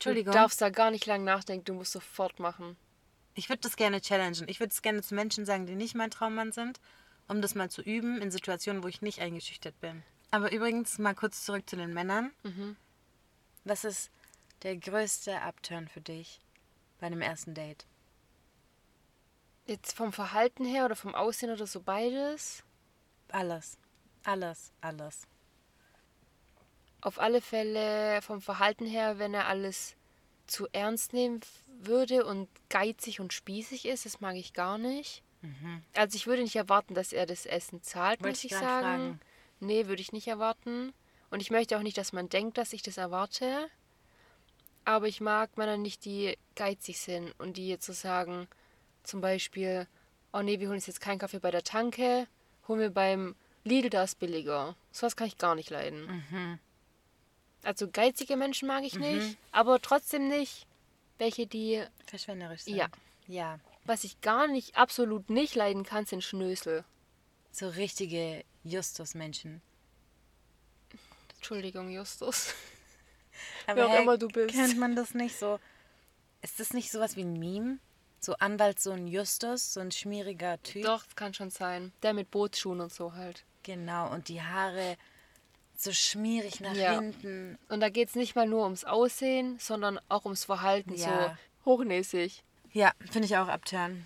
Entschuldigung, 0.01 0.33
Du 0.33 0.39
darfst 0.39 0.61
da 0.61 0.69
gar 0.69 0.91
nicht 0.91 1.05
lang 1.05 1.23
nachdenken, 1.23 1.65
du 1.65 1.73
musst 1.73 1.91
sofort 1.91 2.39
machen. 2.39 2.75
ich 3.35 3.49
würde 3.49 3.61
das 3.61 3.75
gerne 3.75 4.01
challengen. 4.01 4.47
Ich 4.49 4.59
würde 4.59 4.71
es 4.71 4.81
gerne 4.81 5.01
zu 5.01 5.15
Menschen 5.15 5.45
sagen, 5.45 5.65
die 5.65 5.75
nicht 5.75 5.95
mein 5.95 6.11
Traummann 6.11 6.51
sind, 6.51 6.79
um 7.27 7.41
das 7.41 7.55
mal 7.55 7.69
zu 7.69 7.81
üben 7.81 8.21
in 8.21 8.31
Situationen, 8.31 8.83
wo 8.83 8.87
ich 8.87 9.01
nicht 9.01 9.19
eingeschüchtert 9.21 9.79
bin. 9.79 10.03
Aber 10.31 10.51
übrigens 10.51 10.97
mal 10.97 11.13
kurz 11.15 11.45
zurück 11.45 11.69
zu 11.69 11.75
den 11.75 11.93
Männern. 11.93 12.31
Mhm. 12.43 12.75
Was 13.63 13.83
ist 13.83 14.09
der 14.63 14.75
größte 14.77 15.39
Upturn 15.41 15.87
für 15.87 16.01
dich 16.01 16.39
bei 16.99 17.07
einem 17.07 17.21
ersten 17.21 17.53
Date? 17.53 17.85
Jetzt 19.67 19.95
vom 19.95 20.11
Verhalten 20.11 20.65
her 20.65 20.85
oder 20.85 20.95
vom 20.95 21.13
Aussehen 21.15 21.51
oder 21.51 21.67
so 21.67 21.79
beides? 21.81 22.63
Alles. 23.29 23.77
Alles, 24.23 24.71
alles. 24.81 25.27
Auf 27.01 27.19
alle 27.19 27.41
Fälle 27.41 28.21
vom 28.21 28.41
Verhalten 28.41 28.85
her, 28.85 29.19
wenn 29.19 29.33
er 29.33 29.47
alles 29.47 29.95
zu 30.47 30.67
ernst 30.71 31.13
nehmen 31.13 31.41
würde 31.67 32.25
und 32.25 32.47
geizig 32.69 33.19
und 33.19 33.33
spießig 33.33 33.85
ist, 33.85 34.05
das 34.05 34.21
mag 34.21 34.35
ich 34.35 34.53
gar 34.53 34.77
nicht. 34.77 35.23
Also 35.95 36.15
ich 36.15 36.27
würde 36.27 36.43
nicht 36.43 36.55
erwarten, 36.55 36.93
dass 36.93 37.13
er 37.13 37.25
das 37.25 37.45
Essen 37.47 37.81
zahlt, 37.81 38.19
Wollte 38.21 38.29
muss 38.29 38.43
ich 38.43 38.51
sagen. 38.51 38.65
fragen. 38.65 39.19
Nee, 39.59 39.87
würde 39.87 40.01
ich 40.01 40.11
nicht 40.11 40.27
erwarten. 40.27 40.93
Und 41.31 41.41
ich 41.41 41.49
möchte 41.49 41.77
auch 41.77 41.81
nicht, 41.81 41.97
dass 41.97 42.13
man 42.13 42.29
denkt, 42.29 42.57
dass 42.57 42.73
ich 42.73 42.83
das 42.83 42.97
erwarte. 42.97 43.67
Aber 44.85 45.07
ich 45.07 45.21
mag 45.21 45.57
Männer 45.57 45.77
nicht, 45.77 46.05
die 46.05 46.37
geizig 46.55 46.99
sind 46.99 47.33
und 47.39 47.57
die 47.57 47.69
jetzt 47.69 47.85
so 47.85 47.93
sagen, 47.93 48.47
zum 49.03 49.21
Beispiel, 49.21 49.87
oh 50.33 50.41
nee, 50.41 50.59
wir 50.59 50.67
holen 50.67 50.77
uns 50.77 50.87
jetzt 50.87 51.01
keinen 51.01 51.19
Kaffee 51.19 51.39
bei 51.39 51.51
der 51.51 51.63
Tanke, 51.63 52.27
holen 52.67 52.79
wir 52.79 52.89
beim 52.89 53.35
Lidl, 53.63 53.89
da 53.89 54.03
ist 54.03 54.19
billiger. 54.19 54.75
Sowas 54.91 55.15
kann 55.15 55.27
ich 55.27 55.37
gar 55.37 55.55
nicht 55.55 55.69
leiden. 55.69 56.23
Mhm. 56.29 56.59
Also 57.63 57.89
geizige 57.89 58.35
Menschen 58.35 58.67
mag 58.67 58.83
ich 58.83 58.95
nicht, 58.95 59.37
aber 59.51 59.81
trotzdem 59.81 60.27
nicht 60.27 60.65
welche, 61.21 61.45
die, 61.45 61.83
Verschwenderisch 62.07 62.63
sein. 62.63 62.75
Ja. 62.75 62.89
Ja. 63.27 63.59
was 63.85 64.03
ich 64.03 64.19
gar 64.21 64.47
nicht, 64.47 64.75
absolut 64.75 65.29
nicht 65.29 65.55
leiden 65.55 65.83
kann, 65.83 66.05
sind 66.05 66.23
Schnösel. 66.23 66.83
So 67.51 67.69
richtige 67.69 68.43
Justus-Menschen. 68.63 69.61
Entschuldigung, 71.35 71.89
Justus. 71.89 72.53
Aber 73.67 73.77
Wer 73.77 73.87
auch 73.87 74.01
immer 74.01 74.17
du 74.17 74.27
bist. 74.27 74.55
Kennt 74.55 74.77
man 74.77 74.95
das 74.95 75.13
nicht 75.13 75.37
so? 75.37 75.59
Ist 76.41 76.59
das 76.59 76.73
nicht 76.73 76.91
sowas 76.91 77.15
wie 77.15 77.21
ein 77.21 77.37
Meme? 77.37 77.77
So 78.19 78.35
Anwaltssohn 78.35 79.07
Justus, 79.07 79.73
so 79.73 79.79
ein 79.79 79.91
schmieriger 79.91 80.61
Typ. 80.63 80.83
Doch, 80.83 81.03
kann 81.15 81.33
schon 81.33 81.49
sein. 81.49 81.91
Der 82.03 82.13
mit 82.13 82.31
Bootsschuhen 82.31 82.81
und 82.81 82.93
so 82.93 83.13
halt. 83.13 83.43
Genau, 83.63 84.11
und 84.11 84.27
die 84.27 84.41
Haare 84.41 84.97
so 85.83 85.91
schmierig 85.93 86.59
nach 86.59 86.75
Ja. 86.75 86.99
hinten. 86.99 87.57
Und 87.69 87.79
da 87.79 87.89
geht 87.89 88.09
es 88.09 88.15
nicht 88.15 88.35
mal 88.35 88.47
nur 88.47 88.63
ums 88.63 88.83
Aussehen, 88.83 89.57
sondern 89.59 89.99
auch 90.09 90.25
ums 90.25 90.45
Verhalten, 90.45 90.93
Ja. 90.95 91.37
so 91.65 91.71
hochnäsig. 91.71 92.43
Ja, 92.73 92.91
finde 93.11 93.25
ich 93.27 93.37
auch 93.37 93.47
abtören. 93.47 94.05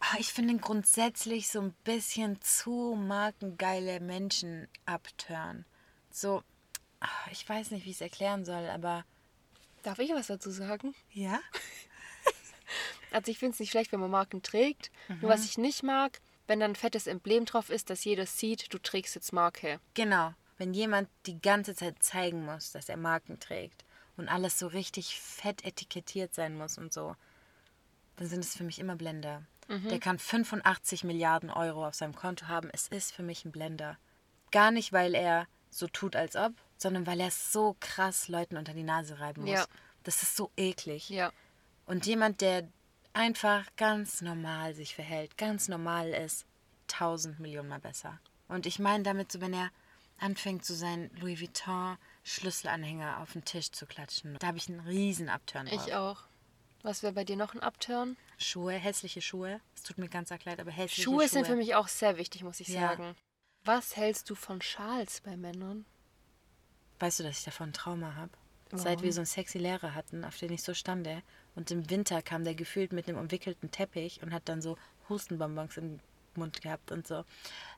Ah, 0.00 0.16
Ich 0.18 0.32
finde 0.32 0.56
grundsätzlich 0.56 1.48
so 1.48 1.60
ein 1.60 1.72
bisschen 1.84 2.40
zu 2.40 2.96
markengeile 2.98 4.00
Menschen 4.00 4.66
abtören. 4.86 5.66
So, 6.10 6.42
ah, 7.00 7.08
ich 7.30 7.46
weiß 7.46 7.70
nicht, 7.72 7.84
wie 7.84 7.90
ich 7.90 7.96
es 7.96 8.00
erklären 8.00 8.44
soll, 8.44 8.68
aber. 8.70 9.04
Darf 9.82 9.98
ich 9.98 10.10
was 10.10 10.26
dazu 10.28 10.50
sagen? 10.50 10.94
Ja? 11.12 11.40
Also 13.12 13.32
ich 13.32 13.38
finde 13.38 13.54
es 13.54 13.58
nicht 13.60 13.70
schlecht, 13.72 13.90
wenn 13.90 13.98
man 13.98 14.10
Marken 14.10 14.42
trägt. 14.42 14.92
Nur 15.20 15.30
was 15.32 15.44
ich 15.44 15.58
nicht 15.58 15.82
mag, 15.82 16.20
wenn 16.46 16.60
dann 16.60 16.70
ein 16.72 16.76
fettes 16.76 17.08
Emblem 17.08 17.44
drauf 17.44 17.68
ist, 17.68 17.90
dass 17.90 18.04
jeder 18.04 18.24
sieht, 18.26 18.72
du 18.72 18.78
trägst 18.78 19.16
jetzt 19.16 19.32
Marke. 19.32 19.80
Genau. 19.94 20.32
Wenn 20.60 20.74
jemand 20.74 21.08
die 21.24 21.40
ganze 21.40 21.74
Zeit 21.74 22.02
zeigen 22.02 22.44
muss, 22.44 22.70
dass 22.70 22.90
er 22.90 22.98
Marken 22.98 23.40
trägt 23.40 23.82
und 24.18 24.28
alles 24.28 24.58
so 24.58 24.66
richtig 24.66 25.18
fett 25.18 25.64
etikettiert 25.64 26.34
sein 26.34 26.54
muss 26.54 26.76
und 26.76 26.92
so, 26.92 27.16
dann 28.16 28.28
sind 28.28 28.44
es 28.44 28.58
für 28.58 28.64
mich 28.64 28.78
immer 28.78 28.94
Blender. 28.94 29.42
Der 29.88 29.98
kann 29.98 30.18
85 30.18 31.04
Milliarden 31.04 31.48
Euro 31.48 31.86
auf 31.86 31.94
seinem 31.94 32.14
Konto 32.14 32.46
haben. 32.46 32.68
Es 32.74 32.88
ist 32.88 33.12
für 33.12 33.22
mich 33.22 33.46
ein 33.46 33.52
Blender. 33.52 33.96
Gar 34.50 34.70
nicht, 34.70 34.92
weil 34.92 35.14
er 35.14 35.46
so 35.70 35.86
tut, 35.86 36.14
als 36.14 36.36
ob, 36.36 36.52
sondern 36.76 37.06
weil 37.06 37.20
er 37.20 37.30
so 37.30 37.74
krass 37.80 38.28
Leuten 38.28 38.58
unter 38.58 38.74
die 38.74 38.82
Nase 38.82 39.18
reiben 39.18 39.42
muss. 39.42 39.50
Ja. 39.50 39.66
Das 40.02 40.22
ist 40.22 40.36
so 40.36 40.50
eklig. 40.58 41.08
Ja. 41.08 41.32
Und 41.86 42.04
jemand, 42.04 42.42
der 42.42 42.68
einfach 43.14 43.64
ganz 43.76 44.20
normal 44.20 44.74
sich 44.74 44.94
verhält, 44.94 45.38
ganz 45.38 45.68
normal 45.68 46.10
ist, 46.10 46.44
tausend 46.86 47.40
Millionen 47.40 47.70
mal 47.70 47.80
besser. 47.80 48.20
Und 48.48 48.66
ich 48.66 48.78
meine 48.78 49.04
damit 49.04 49.32
so, 49.32 49.40
wenn 49.40 49.54
er 49.54 49.70
anfängt, 50.20 50.64
so 50.64 50.74
seinen 50.74 51.10
Louis 51.16 51.40
Vuitton 51.40 51.96
Schlüsselanhänger 52.22 53.20
auf 53.20 53.32
den 53.32 53.44
Tisch 53.44 53.70
zu 53.70 53.86
klatschen. 53.86 54.36
Da 54.38 54.48
habe 54.48 54.58
ich 54.58 54.68
einen 54.68 54.80
riesen 54.80 55.28
Abturn 55.28 55.66
drauf. 55.66 55.86
Ich 55.86 55.94
auch. 55.94 56.22
Was 56.82 57.02
wäre 57.02 57.12
bei 57.12 57.24
dir 57.24 57.36
noch 57.36 57.54
ein 57.54 57.60
Upturn? 57.60 58.16
Schuhe, 58.38 58.72
hässliche 58.72 59.20
Schuhe. 59.20 59.60
Es 59.74 59.82
tut 59.82 59.98
mir 59.98 60.08
ganz 60.08 60.32
arg 60.32 60.44
leid, 60.44 60.60
aber 60.60 60.70
hässliche 60.70 61.02
Schuhe 61.02 61.20
Schuhe. 61.20 61.28
sind 61.28 61.46
für 61.46 61.56
mich 61.56 61.74
auch 61.74 61.88
sehr 61.88 62.16
wichtig, 62.16 62.42
muss 62.42 62.60
ich 62.60 62.68
Ja. 62.68 62.80
sagen. 62.80 63.14
Was 63.64 63.96
hältst 63.96 64.30
du 64.30 64.34
von 64.34 64.62
Schals 64.62 65.20
bei 65.20 65.36
Männern? 65.36 65.84
Weißt 66.98 67.20
du, 67.20 67.24
dass 67.24 67.38
ich 67.38 67.44
davon 67.44 67.70
ein 67.70 67.72
Trauma 67.74 68.14
habe? 68.14 68.32
Seit 68.72 69.02
wir 69.02 69.12
so 69.12 69.18
einen 69.20 69.26
sexy 69.26 69.58
Lehrer 69.58 69.94
hatten, 69.94 70.24
auf 70.24 70.38
den 70.38 70.52
ich 70.52 70.62
so 70.62 70.74
stande. 70.74 71.22
Und 71.56 71.72
im 71.72 71.90
Winter 71.90 72.22
kam 72.22 72.44
der 72.44 72.54
gefühlt 72.54 72.92
mit 72.92 73.08
einem 73.08 73.18
umwickelten 73.18 73.72
Teppich 73.72 74.22
und 74.22 74.32
hat 74.32 74.48
dann 74.48 74.62
so 74.62 74.78
Hustenbonbons 75.08 75.76
im 75.76 75.98
Mund 76.36 76.60
gehabt 76.62 76.90
und 76.92 77.06
so. 77.06 77.24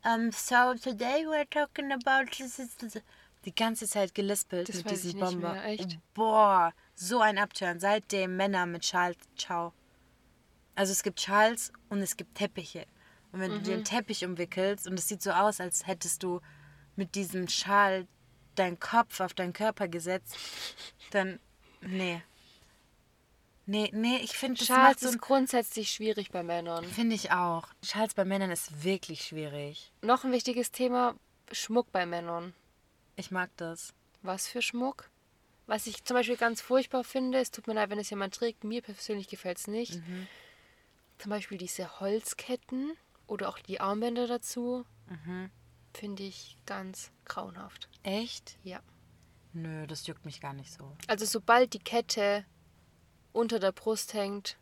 Um, 0.05 0.31
so 0.33 0.75
today 0.83 1.25
we're 1.27 1.49
talking 1.51 1.93
about 1.93 2.31
this, 2.37 2.57
this. 2.79 3.01
die 3.45 3.55
ganze 3.55 3.88
Zeit 3.88 4.15
gelispelt 4.15 4.69
Das 4.69 4.77
mit 4.85 5.05
nicht 5.05 5.19
Bonbons. 5.19 5.37
mehr? 5.43 5.88
Boah, 6.15 6.73
so 6.95 7.21
ein 7.21 7.38
Abturn. 7.38 7.81
Seitdem 7.81 8.37
Männer 8.37 8.67
mit 8.67 8.85
Schals, 8.85 9.19
ciao. 9.37 9.73
Also 10.75 10.93
es 10.93 11.03
gibt 11.03 11.21
Schals 11.21 11.73
und 11.88 11.99
es 12.01 12.17
gibt 12.17 12.37
Teppiche. 12.37 12.87
Und 13.33 13.41
wenn 13.41 13.51
du 13.51 13.59
dir 13.61 13.71
Mhm. 13.71 13.77
einen 13.79 13.85
Teppich 13.85 14.25
umwickelst 14.25 14.87
und 14.87 14.99
es 14.99 15.09
sieht 15.09 15.23
so 15.23 15.31
aus, 15.33 15.61
als 15.61 15.87
hättest 15.87 16.23
du 16.23 16.41
mit 16.97 17.15
diesem 17.15 17.49
Schal 17.49 18.07
deinen 18.55 18.79
Kopf 18.79 19.21
auf 19.21 19.33
deinen 19.35 19.55
Körper 19.55 19.88
gesetzt, 19.88 20.37
dann 21.11 21.41
nee. 21.81 22.23
Nee, 23.73 23.91
nee, 23.95 24.17
ich 24.19 24.33
finde 24.37 24.59
das 24.59 24.69
macht 24.69 24.79
Schals 24.81 25.01
so 25.01 25.09
ist 25.09 25.19
grundsätzlich 25.21 25.91
schwierig 25.93 26.31
bei 26.31 26.43
Männern. 26.43 26.85
finde 26.85 27.15
ich 27.15 27.31
auch. 27.31 27.69
Schals 27.83 28.13
bei 28.13 28.25
Männern 28.27 28.51
ist 28.51 28.85
wirklich 28.85 29.25
schwierig. 29.25 29.93
Noch 30.03 30.25
ein 30.25 30.33
wichtiges 30.33 30.73
Thema, 30.73 31.15
Schmuck 31.51 31.91
bei 31.91 32.05
Männern. 32.05 32.53
Ich 33.17 33.31
mag 33.31 33.51
das. 33.57 33.95
Was 34.23 34.47
für 34.47 34.61
Schmuck? 34.61 35.09
Was 35.67 35.87
ich 35.87 36.05
zum 36.05 36.17
Beispiel 36.17 36.37
ganz 36.37 36.61
furchtbar 36.61 37.03
finde, 37.03 37.39
es 37.39 37.51
tut 37.51 37.67
mir 37.67 37.73
leid, 37.73 37.89
wenn 37.89 37.99
es 37.99 38.11
jemand 38.11 38.35
trägt, 38.35 38.63
mir 38.63 38.83
persönlich 38.83 39.29
gefällt 39.29 39.57
es 39.59 39.67
nicht. 39.69 39.95
Mhm. 39.95 40.27
Zum 41.19 41.31
Beispiel 41.31 41.57
diese 41.57 41.99
Holzketten 42.01 42.93
oder 43.27 43.49
auch 43.49 43.59
die 43.59 43.81
Armbänder 43.81 44.27
dazu, 44.27 44.85
Mhm. 45.09 45.51
finde 45.95 46.25
ich 46.25 46.57
ganz 46.67 47.11
grauenhaft. 47.25 47.89
Echt? 48.03 48.59
Ja. 48.65 48.81
Nö, 49.55 49.87
das 49.87 50.07
juckt 50.07 50.25
mich 50.27 50.41
gar 50.41 50.53
nicht 50.53 50.73
so. 50.73 50.95
Also 51.07 51.25
sobald 51.27 51.73
die 51.75 51.79
Kette 51.79 52.45
unter 53.33 53.59
der 53.59 53.73
Brust 53.73 54.14
hängt, 54.14 54.57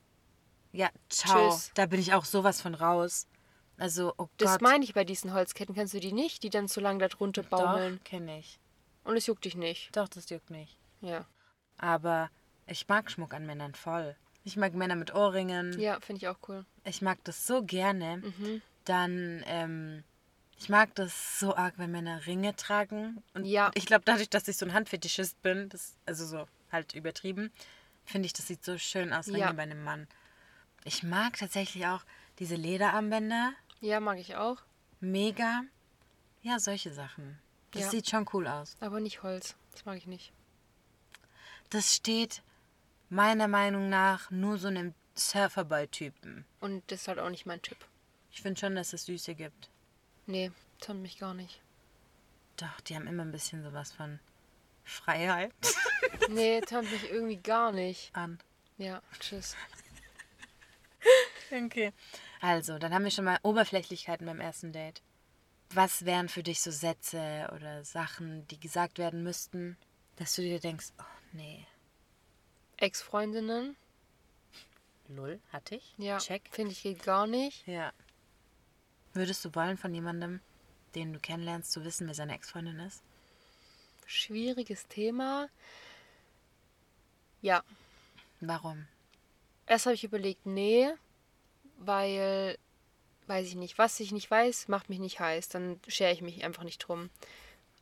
Ja, 0.73 0.89
ciao. 1.09 1.51
Tschüss. 1.51 1.71
Da 1.75 1.87
bin 1.87 1.99
ich 2.01 2.13
auch 2.15 2.25
sowas 2.25 2.61
von 2.61 2.75
raus. 2.75 3.27
Also, 3.77 4.13
oh 4.19 4.29
das 4.37 4.53
Gott. 4.53 4.61
meine 4.63 4.85
ich 4.85 4.95
bei 4.95 5.05
diesen 5.05 5.33
Holzketten. 5.33 5.75
Kennst 5.75 5.95
du 5.95 6.01
die 6.01 6.13
nicht, 6.13 6.43
die 6.43 6.51
dann 6.51 6.69
so 6.69 6.81
lang 6.81 6.99
da 6.99 7.09
drunter 7.09 7.43
baumeln? 7.43 7.97
Doch, 7.97 8.05
kenne 8.05 8.39
ich. 8.39 8.61
Und 9.05 9.17
es 9.17 9.27
juckt 9.27 9.45
dich 9.45 9.57
nicht. 9.57 9.97
Doch, 9.97 10.07
das 10.09 10.29
juckt 10.31 10.51
mich. 10.51 10.79
Ja. 11.01 11.25
Aber 11.79 12.31
ich 12.67 12.87
mag 12.89 13.11
Schmuck 13.11 13.33
an 13.35 13.47
Männern 13.47 13.75
voll. 13.75 14.15
Ich 14.45 14.57
mag 14.57 14.75
Männer 14.75 14.97
mit 14.97 15.15
Ohrringen. 15.15 15.79
Ja, 15.81 15.99
finde 16.01 16.19
ich 16.19 16.29
auch 16.29 16.39
cool. 16.49 16.65
Ich 16.85 17.01
mag 17.03 17.19
das 17.25 17.47
so 17.47 17.63
gerne. 17.63 18.19
Mhm. 18.19 18.63
Dann, 18.85 19.43
ähm, 19.47 20.05
ich 20.59 20.69
mag 20.69 20.95
das 20.95 21.41
so 21.41 21.57
arg, 21.57 21.75
wenn 21.79 21.91
Männer 21.91 22.27
Ringe 22.27 22.55
tragen. 22.57 23.23
Und 23.35 23.45
Ja. 23.47 23.71
ich 23.75 23.87
glaube, 23.87 24.03
dadurch, 24.05 24.29
dass 24.31 24.47
ich 24.47 24.57
so 24.59 24.67
ein 24.67 24.75
Handfetischist 24.75 25.41
bin, 25.43 25.69
das, 25.71 25.97
also 26.07 26.27
so 26.27 26.47
halt 26.71 26.95
übertrieben, 26.95 27.51
finde 28.11 28.27
ich, 28.27 28.33
das 28.33 28.47
sieht 28.47 28.65
so 28.65 28.77
schön 28.79 29.13
aus, 29.13 29.29
Ringe 29.29 29.39
Ja. 29.39 29.53
bei 29.53 29.63
einem 29.63 29.83
Mann. 29.85 30.07
Ich 30.85 31.03
mag 31.03 31.37
tatsächlich 31.39 31.87
auch 31.87 32.03
diese 32.39 32.55
Lederarmbänder. 32.57 33.53
Ja, 33.81 34.01
mag 34.01 34.19
ich 34.19 34.37
auch. 34.37 34.59
Mega. 35.01 35.63
Ja, 36.43 36.59
solche 36.59 36.93
Sachen. 36.93 37.39
Das 37.73 37.83
Ja. 37.85 37.91
sieht 37.91 38.09
schon 38.11 38.27
cool 38.33 38.47
aus. 38.47 38.77
Aber 38.81 39.01
nicht 39.01 39.23
Holz. 39.23 39.55
Das 39.73 39.85
mag 39.85 39.97
ich 39.97 40.07
nicht. 40.07 40.33
Das 41.71 41.95
steht 41.95 42.43
meiner 43.09 43.47
Meinung 43.49 43.89
nach 43.89 44.31
nur 44.31 44.59
so 44.59 44.69
einem 44.69 44.95
Surferboy-Typen. 45.17 46.45
Und 46.61 46.83
das 46.91 47.03
ist 47.03 47.09
halt 47.09 47.19
auch 47.19 47.31
nicht 47.31 47.47
mein 47.47 47.63
Typ. 47.63 47.79
Ich 48.33 48.43
finde 48.43 48.59
schon, 48.61 48.75
dass 48.75 48.93
es 48.93 49.05
Süße 49.05 49.35
gibt. 49.35 49.69
Nee, 50.27 50.51
tönt 50.81 51.03
mich 51.03 51.19
gar 51.19 51.35
nicht. 51.35 51.61
Doch, 52.57 52.81
die 52.83 52.95
haben 52.97 53.07
immer 53.07 53.25
ein 53.25 53.33
bisschen 53.33 53.63
sowas 53.63 53.93
von 53.93 54.19
Freiheit 54.85 55.53
Nee, 56.29 56.61
tönt 56.61 56.91
mich 56.91 57.11
irgendwie 57.11 57.37
gar 57.37 57.73
nicht. 57.73 58.15
an. 58.15 58.39
Ja, 58.79 59.03
tschüss. 59.19 59.57
Okay. 61.53 61.93
Also, 62.41 62.79
dann 62.79 62.95
haben 62.95 63.03
wir 63.03 63.11
schon 63.11 63.25
mal 63.25 63.41
Oberflächlichkeiten 63.43 64.25
beim 64.25 64.39
ersten 64.41 64.73
Date. 64.73 65.03
Was 65.71 66.05
wären 66.05 66.29
für 66.29 66.45
dich 66.45 66.61
so 66.61 66.71
Sätze 66.71 67.51
oder 67.57 67.83
Sachen, 67.83 68.47
die 68.47 68.61
gesagt 68.61 68.99
werden 68.99 69.25
müssten, 69.25 69.77
dass 70.15 70.37
du 70.37 70.43
dir 70.43 70.61
denkst, 70.61 70.93
oh 71.01 71.05
nee, 71.33 71.67
Ex-Freundinnen? 72.77 73.77
Lull, 75.09 75.41
hatte 75.53 75.75
ich? 75.75 75.95
Ja, 75.99 76.19
Check. 76.19 76.49
finde 76.51 76.73
ich 76.73 76.83
geht 76.83 77.03
gar 77.03 77.27
nicht. 77.27 77.67
Ja. 77.67 77.93
Würdest 79.13 79.45
du 79.45 79.55
wollen 79.55 79.77
von 79.77 79.93
jemandem, 79.93 80.41
den 80.95 81.13
du 81.13 81.19
kennenlernst, 81.19 81.73
zu 81.73 81.85
wissen, 81.85 82.07
wer 82.07 82.15
seine 82.15 82.35
Ex-Freundin 82.35 82.79
ist? 82.81 83.03
Schwieriges 84.07 84.87
Thema. 84.89 85.49
Ja, 87.43 87.63
Warum? 88.41 88.87
erst 89.67 89.87
habe 89.87 89.95
ich 89.95 90.05
überlegt, 90.05 90.47
nee, 90.47 90.89
weil, 91.79 92.59
weiß 93.27 93.47
ich 93.47 93.55
nicht, 93.55 93.79
was 93.79 94.01
ich 94.01 94.13
nicht 94.13 94.31
weiß, 94.31 94.69
macht 94.69 94.89
mich 94.89 94.99
nicht 94.99 95.21
heiß. 95.21 95.49
Dann 95.49 95.79
schere 95.87 96.13
ich 96.13 96.23
mich 96.23 96.45
einfach 96.45 96.65
nicht 96.65 96.79
drum. 96.79 97.11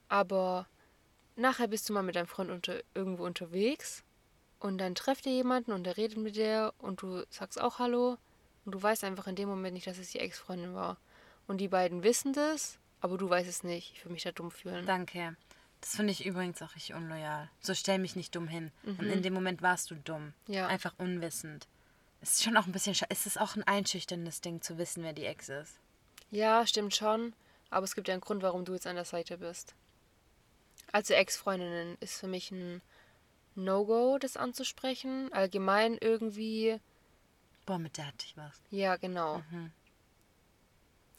Aber 0.08 0.66
nachher 1.36 1.68
bist 1.68 1.88
du 1.88 1.92
mal 1.92 2.02
mit 2.02 2.16
deinem 2.16 2.26
Freund 2.26 2.50
unter, 2.50 2.80
irgendwo 2.94 3.24
unterwegs 3.24 4.02
und 4.60 4.78
dann 4.78 4.94
trefft 4.94 5.26
ihr 5.26 5.32
jemanden 5.32 5.72
und 5.72 5.84
der 5.84 5.96
redet 5.96 6.18
mit 6.18 6.36
dir 6.36 6.72
und 6.78 7.02
du 7.02 7.24
sagst 7.30 7.60
auch 7.60 7.78
Hallo 7.78 8.18
und 8.64 8.72
du 8.72 8.82
weißt 8.82 9.04
einfach 9.04 9.26
in 9.26 9.36
dem 9.36 9.48
Moment 9.48 9.74
nicht, 9.74 9.86
dass 9.86 9.98
es 9.98 10.10
die 10.10 10.18
Ex-Freundin 10.20 10.74
war. 10.74 10.98
Und 11.46 11.58
die 11.58 11.68
beiden 11.68 12.02
wissen 12.02 12.32
das, 12.32 12.78
aber 13.00 13.16
du 13.16 13.30
weißt 13.30 13.48
es 13.48 13.62
nicht. 13.62 13.92
Ich 13.94 14.04
würde 14.04 14.12
mich 14.12 14.24
da 14.24 14.32
dumm 14.32 14.50
fühlen. 14.50 14.84
Danke. 14.84 15.36
Das 15.80 15.94
finde 15.96 16.12
ich 16.12 16.26
übrigens 16.26 16.60
auch 16.62 16.74
richtig 16.74 16.94
unloyal. 16.94 17.48
So 17.60 17.72
stell 17.74 17.98
mich 17.98 18.16
nicht 18.16 18.34
dumm 18.34 18.48
hin. 18.48 18.72
Und 18.84 19.02
Mhm. 19.02 19.10
in 19.10 19.22
dem 19.22 19.32
Moment 19.34 19.62
warst 19.62 19.90
du 19.90 19.94
dumm. 19.94 20.32
Ja. 20.48 20.66
Einfach 20.66 20.94
unwissend. 20.98 21.68
Es 22.20 22.32
ist 22.32 22.42
schon 22.44 22.56
auch 22.56 22.66
ein 22.66 22.72
bisschen 22.72 22.96
Es 23.10 23.26
ist 23.26 23.40
auch 23.40 23.54
ein 23.54 23.62
einschüchterndes 23.62 24.40
Ding 24.40 24.60
zu 24.60 24.76
wissen, 24.76 25.04
wer 25.04 25.12
die 25.12 25.24
Ex 25.24 25.48
ist. 25.48 25.78
Ja, 26.30 26.66
stimmt 26.66 26.94
schon. 26.96 27.32
Aber 27.70 27.84
es 27.84 27.94
gibt 27.94 28.08
ja 28.08 28.14
einen 28.14 28.20
Grund, 28.22 28.42
warum 28.42 28.64
du 28.64 28.72
jetzt 28.72 28.86
an 28.86 28.96
der 28.96 29.04
Seite 29.04 29.38
bist. 29.38 29.74
Also 30.90 31.14
Ex-Freundinnen 31.14 31.96
ist 32.00 32.18
für 32.18 32.26
mich 32.26 32.50
ein 32.50 32.80
No-Go, 33.54 34.18
das 34.18 34.36
anzusprechen. 34.36 35.32
Allgemein 35.32 35.96
irgendwie. 36.00 36.80
Boah, 37.66 37.78
mit 37.78 37.98
der 37.98 38.06
hatte 38.06 38.24
ich 38.26 38.36
was. 38.36 38.60
Ja, 38.70 38.96
genau. 38.96 39.38
Mhm. 39.50 39.70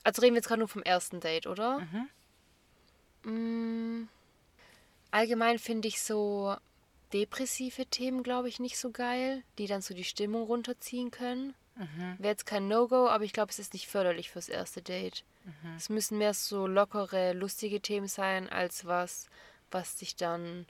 Also 0.03 0.21
reden 0.21 0.33
wir 0.33 0.39
jetzt 0.39 0.47
gerade 0.47 0.59
nur 0.59 0.67
vom 0.67 0.81
ersten 0.83 1.19
Date, 1.21 1.45
oder? 1.47 1.79
Mhm. 1.79 2.09
Mm, 3.23 4.07
allgemein 5.11 5.59
finde 5.59 5.87
ich 5.87 6.01
so 6.01 6.55
depressive 7.13 7.85
Themen, 7.85 8.23
glaube 8.23 8.49
ich, 8.49 8.59
nicht 8.59 8.77
so 8.77 8.91
geil, 8.91 9.43
die 9.57 9.67
dann 9.67 9.81
so 9.81 9.93
die 9.93 10.03
Stimmung 10.03 10.43
runterziehen 10.43 11.11
können. 11.11 11.53
Mhm. 11.75 12.15
Wäre 12.19 12.33
jetzt 12.33 12.45
kein 12.45 12.67
No-Go, 12.67 13.07
aber 13.07 13.23
ich 13.23 13.33
glaube, 13.33 13.51
es 13.51 13.59
ist 13.59 13.73
nicht 13.73 13.87
förderlich 13.87 14.29
fürs 14.29 14.49
erste 14.49 14.81
Date. 14.81 15.23
Mhm. 15.45 15.75
Es 15.77 15.89
müssen 15.89 16.17
mehr 16.17 16.33
so 16.33 16.67
lockere, 16.67 17.33
lustige 17.33 17.81
Themen 17.81 18.07
sein, 18.07 18.49
als 18.49 18.85
was, 18.85 19.27
was 19.71 19.95
dich 19.95 20.15
dann 20.15 20.65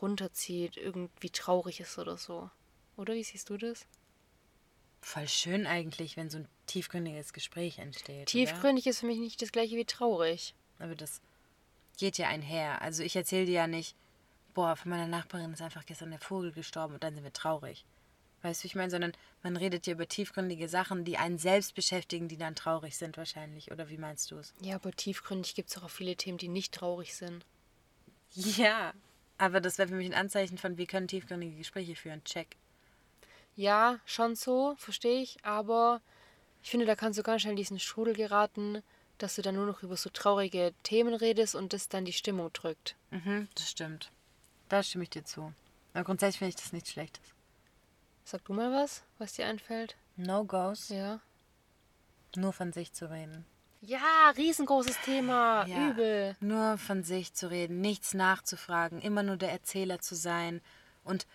runterzieht, 0.00 0.76
irgendwie 0.76 1.30
traurig 1.30 1.80
ist 1.80 1.98
oder 1.98 2.16
so. 2.16 2.50
Oder 2.96 3.14
wie 3.14 3.24
siehst 3.24 3.50
du 3.50 3.56
das? 3.56 3.86
Voll 5.02 5.28
schön 5.28 5.66
eigentlich, 5.66 6.16
wenn 6.16 6.30
so 6.30 6.38
ein 6.38 6.48
tiefgründiges 6.66 7.32
Gespräch 7.32 7.78
entsteht. 7.78 8.16
Oder? 8.16 8.24
Tiefgründig 8.24 8.86
ist 8.86 9.00
für 9.00 9.06
mich 9.06 9.18
nicht 9.18 9.40
das 9.40 9.52
gleiche 9.52 9.76
wie 9.76 9.84
traurig. 9.84 10.54
Aber 10.78 10.94
das 10.94 11.20
geht 11.96 12.18
ja 12.18 12.28
einher. 12.28 12.82
Also 12.82 13.02
ich 13.02 13.16
erzähle 13.16 13.46
dir 13.46 13.52
ja 13.52 13.66
nicht, 13.66 13.96
boah, 14.54 14.76
von 14.76 14.90
meiner 14.90 15.06
Nachbarin 15.06 15.52
ist 15.52 15.62
einfach 15.62 15.86
gestern 15.86 16.10
der 16.10 16.18
Vogel 16.18 16.52
gestorben 16.52 16.94
und 16.94 17.04
dann 17.04 17.14
sind 17.14 17.24
wir 17.24 17.32
traurig. 17.32 17.84
Weißt 18.42 18.60
du, 18.60 18.64
wie 18.64 18.68
ich 18.68 18.74
meine? 18.74 18.90
Sondern 18.90 19.12
man 19.42 19.56
redet 19.56 19.84
hier 19.86 19.94
über 19.94 20.08
tiefgründige 20.08 20.68
Sachen, 20.68 21.04
die 21.04 21.18
einen 21.18 21.38
selbst 21.38 21.74
beschäftigen, 21.74 22.28
die 22.28 22.36
dann 22.36 22.54
traurig 22.54 22.96
sind 22.96 23.16
wahrscheinlich. 23.16 23.72
Oder 23.72 23.88
wie 23.88 23.98
meinst 23.98 24.30
du 24.30 24.36
es? 24.36 24.54
Ja, 24.60 24.76
aber 24.76 24.92
tiefgründig 24.92 25.54
gibt 25.54 25.70
es 25.70 25.82
auch 25.82 25.90
viele 25.90 26.16
Themen, 26.16 26.38
die 26.38 26.48
nicht 26.48 26.74
traurig 26.74 27.14
sind. 27.14 27.44
Ja, 28.32 28.92
aber 29.38 29.60
das 29.60 29.78
wäre 29.78 29.88
für 29.88 29.94
mich 29.94 30.06
ein 30.06 30.14
Anzeichen 30.14 30.58
von, 30.58 30.76
wir 30.76 30.86
können 30.86 31.08
tiefgründige 31.08 31.56
Gespräche 31.56 31.96
führen. 31.96 32.22
Check. 32.24 32.56
Ja, 33.54 34.00
schon 34.04 34.36
so, 34.36 34.74
verstehe 34.76 35.22
ich, 35.22 35.42
aber 35.42 36.00
ich 36.62 36.70
finde, 36.70 36.86
da 36.86 36.94
kannst 36.94 37.18
du 37.18 37.22
ganz 37.22 37.42
schnell 37.42 37.52
in 37.52 37.56
diesen 37.56 37.78
Strudel 37.78 38.14
geraten, 38.14 38.82
dass 39.18 39.36
du 39.36 39.42
dann 39.42 39.54
nur 39.54 39.66
noch 39.66 39.82
über 39.82 39.96
so 39.96 40.10
traurige 40.10 40.74
Themen 40.82 41.14
redest 41.14 41.54
und 41.54 41.72
das 41.72 41.88
dann 41.88 42.04
die 42.04 42.12
Stimmung 42.12 42.52
drückt. 42.52 42.96
Mhm, 43.10 43.48
das 43.54 43.70
stimmt. 43.70 44.10
Da 44.68 44.82
stimme 44.82 45.04
ich 45.04 45.10
dir 45.10 45.24
zu. 45.24 45.52
Aber 45.94 46.04
grundsätzlich 46.04 46.38
finde 46.38 46.50
ich 46.50 46.56
das 46.56 46.72
nichts 46.72 46.90
Schlechtes. 46.90 47.22
Sag 48.24 48.44
du 48.44 48.52
mal 48.52 48.72
was, 48.72 49.02
was 49.18 49.34
dir 49.34 49.46
einfällt? 49.46 49.96
No-Gos, 50.16 50.88
Ja. 50.88 51.20
nur 52.36 52.52
von 52.52 52.72
sich 52.72 52.92
zu 52.92 53.10
reden. 53.10 53.46
Ja, 53.82 54.30
riesengroßes 54.36 55.00
Thema, 55.02 55.64
Ja. 55.66 55.90
übel. 55.90 56.36
Nur 56.40 56.76
von 56.78 57.04
sich 57.04 57.34
zu 57.34 57.48
reden, 57.50 57.80
nichts 57.80 58.14
nachzufragen, 58.14 59.00
immer 59.00 59.22
nur 59.22 59.36
der 59.36 59.52
Erzähler 59.52 60.00
zu 60.00 60.14
sein. 60.14 60.60
Und 61.04 61.26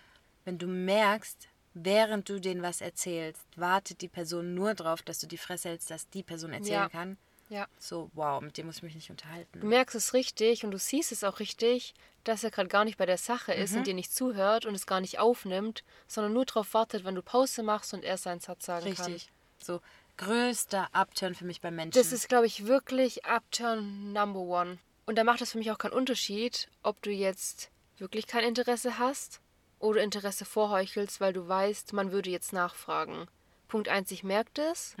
wenn 0.44 0.58
du 0.58 0.66
merkst, 0.66 1.48
während 1.74 2.28
du 2.28 2.40
denen 2.40 2.62
was 2.62 2.80
erzählst, 2.82 3.42
wartet 3.56 4.00
die 4.02 4.08
Person 4.08 4.54
nur 4.54 4.74
drauf, 4.74 5.02
dass 5.02 5.18
du 5.20 5.26
die 5.26 5.38
Fresse 5.38 5.70
hältst, 5.70 5.90
dass 5.90 6.08
die 6.10 6.22
Person 6.22 6.52
erzählen 6.52 6.82
Ja. 6.82 6.88
kann. 6.88 7.16
Ja. 7.52 7.66
So, 7.78 8.10
wow, 8.14 8.40
mit 8.40 8.56
dem 8.56 8.66
muss 8.66 8.76
ich 8.78 8.82
mich 8.82 8.94
nicht 8.94 9.08
Du 9.08 9.12
unterhalten. 9.12 9.68
merkst 9.68 9.94
es 9.94 10.14
richtig 10.14 10.64
und 10.64 10.70
du 10.70 10.78
siehst 10.78 11.12
es 11.12 11.22
auch 11.22 11.38
richtig, 11.38 11.94
dass 12.24 12.44
er 12.44 12.50
gerade 12.50 12.68
gar 12.68 12.84
nicht 12.84 12.96
bei 12.98 13.04
der 13.06 13.18
Sache 13.18 13.52
ist 13.52 13.72
Mhm. 13.72 13.78
und 13.78 13.86
dir 13.88 13.94
nicht 13.94 14.14
zuhört 14.14 14.64
und 14.64 14.74
es 14.74 14.86
gar 14.86 15.00
nicht 15.00 15.18
aufnimmt, 15.18 15.84
sondern 16.06 16.32
nur 16.32 16.46
darauf 16.46 16.72
wartet, 16.72 17.04
wenn 17.04 17.14
du 17.14 17.22
Pause 17.22 17.62
machst 17.62 17.92
und 17.92 18.04
er 18.04 18.16
seinen 18.16 18.40
Satz 18.40 18.64
sagen 18.66 18.94
kann. 18.94 19.06
Richtig. 19.12 19.30
So, 19.62 19.80
größter 20.16 20.88
Upturn 20.92 21.34
für 21.34 21.44
mich 21.44 21.60
bei 21.60 21.70
Menschen. 21.70 21.98
Das 22.00 22.12
ist, 22.12 22.28
glaube 22.28 22.46
ich, 22.46 22.66
wirklich 22.66 23.24
Upturn 23.26 24.12
Number 24.12 24.40
One. 24.40 24.78
Und 25.04 25.16
da 25.18 25.24
macht 25.24 25.40
es 25.42 25.52
für 25.52 25.58
mich 25.58 25.70
auch 25.70 25.78
keinen 25.78 25.92
Unterschied, 25.92 26.68
ob 26.82 27.02
du 27.02 27.10
jetzt 27.10 27.70
wirklich 27.98 28.26
kein 28.26 28.44
Interesse 28.44 28.98
hast 28.98 29.40
oder 29.78 30.02
Interesse 30.02 30.44
vorheuchelst, 30.44 31.20
weil 31.20 31.32
du 31.32 31.46
weißt, 31.48 31.92
man 31.92 32.12
würde 32.12 32.30
jetzt 32.30 32.52
nachfragen. 32.52 33.26
Punkt 33.68 33.88
1, 33.88 34.10
ich 34.12 34.22
merke 34.22 34.50
das. 34.54 34.94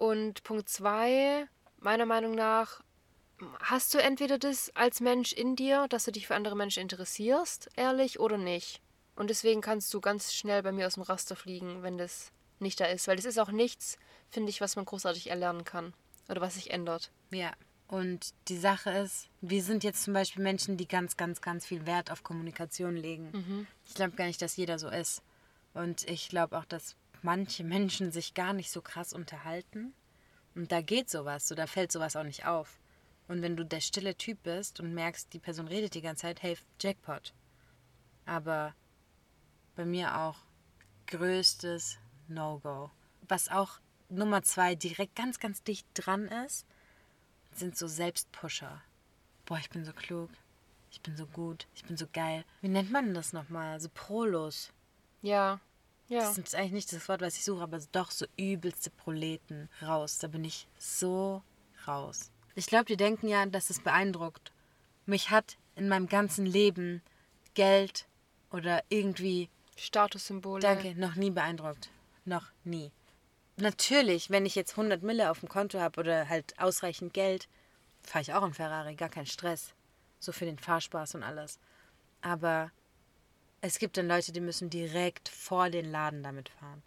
Und 0.00 0.44
Punkt 0.44 0.70
2, 0.70 1.46
meiner 1.78 2.06
Meinung 2.06 2.34
nach, 2.34 2.80
hast 3.58 3.92
du 3.92 3.98
entweder 3.98 4.38
das 4.38 4.74
als 4.74 5.00
Mensch 5.00 5.34
in 5.34 5.56
dir, 5.56 5.88
dass 5.88 6.06
du 6.06 6.10
dich 6.10 6.26
für 6.26 6.34
andere 6.34 6.56
Menschen 6.56 6.80
interessierst, 6.80 7.68
ehrlich 7.76 8.18
oder 8.18 8.38
nicht. 8.38 8.80
Und 9.14 9.28
deswegen 9.28 9.60
kannst 9.60 9.92
du 9.92 10.00
ganz 10.00 10.32
schnell 10.32 10.62
bei 10.62 10.72
mir 10.72 10.86
aus 10.86 10.94
dem 10.94 11.02
Raster 11.02 11.36
fliegen, 11.36 11.82
wenn 11.82 11.98
das 11.98 12.32
nicht 12.60 12.80
da 12.80 12.86
ist. 12.86 13.08
Weil 13.08 13.16
das 13.16 13.26
ist 13.26 13.36
auch 13.36 13.50
nichts, 13.50 13.98
finde 14.30 14.48
ich, 14.48 14.62
was 14.62 14.74
man 14.74 14.86
großartig 14.86 15.28
erlernen 15.28 15.64
kann. 15.64 15.92
Oder 16.30 16.40
was 16.40 16.54
sich 16.54 16.70
ändert. 16.70 17.10
Ja. 17.30 17.52
Und 17.86 18.32
die 18.48 18.56
Sache 18.56 18.88
ist, 18.92 19.28
wir 19.42 19.62
sind 19.62 19.84
jetzt 19.84 20.04
zum 20.04 20.14
Beispiel 20.14 20.42
Menschen, 20.42 20.78
die 20.78 20.88
ganz, 20.88 21.18
ganz, 21.18 21.42
ganz 21.42 21.66
viel 21.66 21.84
Wert 21.84 22.10
auf 22.10 22.22
Kommunikation 22.22 22.96
legen. 22.96 23.66
Ich 23.84 23.92
glaube 23.92 24.16
gar 24.16 24.24
nicht, 24.24 24.40
dass 24.40 24.56
jeder 24.56 24.78
so 24.78 24.88
ist. 24.88 25.22
Und 25.74 26.08
ich 26.08 26.30
glaube 26.30 26.56
auch, 26.56 26.64
dass 26.64 26.96
manche 27.22 27.64
Menschen 27.64 28.12
sich 28.12 28.34
gar 28.34 28.52
nicht 28.52 28.70
so 28.70 28.80
krass 28.80 29.12
unterhalten. 29.12 29.94
Und 30.54 30.72
da 30.72 30.80
geht 30.80 31.10
sowas, 31.10 31.46
so 31.46 31.54
da 31.54 31.66
fällt 31.66 31.92
sowas 31.92 32.16
auch 32.16 32.24
nicht 32.24 32.46
auf. 32.46 32.80
Und 33.28 33.42
wenn 33.42 33.56
du 33.56 33.64
der 33.64 33.80
stille 33.80 34.16
Typ 34.16 34.42
bist 34.42 34.80
und 34.80 34.92
merkst, 34.92 35.32
die 35.32 35.38
Person 35.38 35.68
redet 35.68 35.94
die 35.94 36.02
ganze 36.02 36.22
Zeit, 36.22 36.42
hey, 36.42 36.56
Jackpot. 36.80 37.32
Aber 38.26 38.74
bei 39.76 39.84
mir 39.84 40.18
auch 40.18 40.36
größtes 41.06 41.98
No-Go. 42.28 42.90
Was 43.28 43.48
auch 43.48 43.80
Nummer 44.08 44.42
zwei 44.42 44.74
direkt 44.74 45.14
ganz, 45.14 45.38
ganz 45.38 45.62
dicht 45.62 45.86
dran 45.94 46.26
ist, 46.26 46.66
sind 47.52 47.76
so 47.76 47.86
Selbstpusher. 47.86 48.82
Boah, 49.46 49.58
ich 49.58 49.70
bin 49.70 49.84
so 49.84 49.92
klug. 49.92 50.30
Ich 50.90 51.00
bin 51.00 51.16
so 51.16 51.26
gut. 51.26 51.68
Ich 51.74 51.84
bin 51.84 51.96
so 51.96 52.06
geil. 52.12 52.44
Wie 52.60 52.68
nennt 52.68 52.90
man 52.90 53.14
das 53.14 53.32
nochmal? 53.32 53.80
So 53.80 53.88
Prolos. 53.92 54.72
Ja. 55.22 55.60
Ja. 56.10 56.20
Das 56.22 56.36
ist 56.38 56.56
eigentlich 56.56 56.72
nicht 56.72 56.92
das 56.92 57.08
Wort, 57.08 57.20
was 57.20 57.36
ich 57.36 57.44
suche, 57.44 57.62
aber 57.62 57.78
doch 57.92 58.10
so 58.10 58.26
übelste 58.36 58.90
Proleten 58.90 59.70
raus. 59.80 60.18
Da 60.18 60.26
bin 60.26 60.44
ich 60.44 60.66
so 60.76 61.42
raus. 61.86 62.32
Ich 62.56 62.66
glaube, 62.66 62.86
die 62.86 62.96
denken 62.96 63.28
ja, 63.28 63.46
dass 63.46 63.70
es 63.70 63.80
beeindruckt. 63.80 64.52
Mich 65.06 65.30
hat 65.30 65.56
in 65.76 65.88
meinem 65.88 66.08
ganzen 66.08 66.46
Leben 66.46 67.00
Geld 67.54 68.08
oder 68.50 68.82
irgendwie, 68.88 69.48
Statussymbole. 69.76 70.60
danke, 70.60 70.98
noch 70.98 71.14
nie 71.14 71.30
beeindruckt. 71.30 71.90
Noch 72.24 72.48
nie. 72.64 72.90
Natürlich, 73.56 74.30
wenn 74.30 74.46
ich 74.46 74.56
jetzt 74.56 74.72
100 74.72 75.04
Mille 75.04 75.30
auf 75.30 75.40
dem 75.40 75.48
Konto 75.48 75.78
habe 75.78 76.00
oder 76.00 76.28
halt 76.28 76.58
ausreichend 76.58 77.14
Geld, 77.14 77.48
fahre 78.02 78.22
ich 78.22 78.34
auch 78.34 78.42
einen 78.42 78.54
Ferrari, 78.54 78.96
gar 78.96 79.10
kein 79.10 79.26
Stress. 79.26 79.74
So 80.18 80.32
für 80.32 80.44
den 80.44 80.58
Fahrspaß 80.58 81.14
und 81.14 81.22
alles. 81.22 81.60
Aber 82.20 82.72
es 83.60 83.78
gibt 83.78 83.96
dann 83.96 84.08
Leute, 84.08 84.32
die 84.32 84.40
müssen 84.40 84.70
direkt 84.70 85.28
vor 85.28 85.70
den 85.70 85.90
Laden 85.90 86.22
damit 86.22 86.48
fahren. 86.48 86.82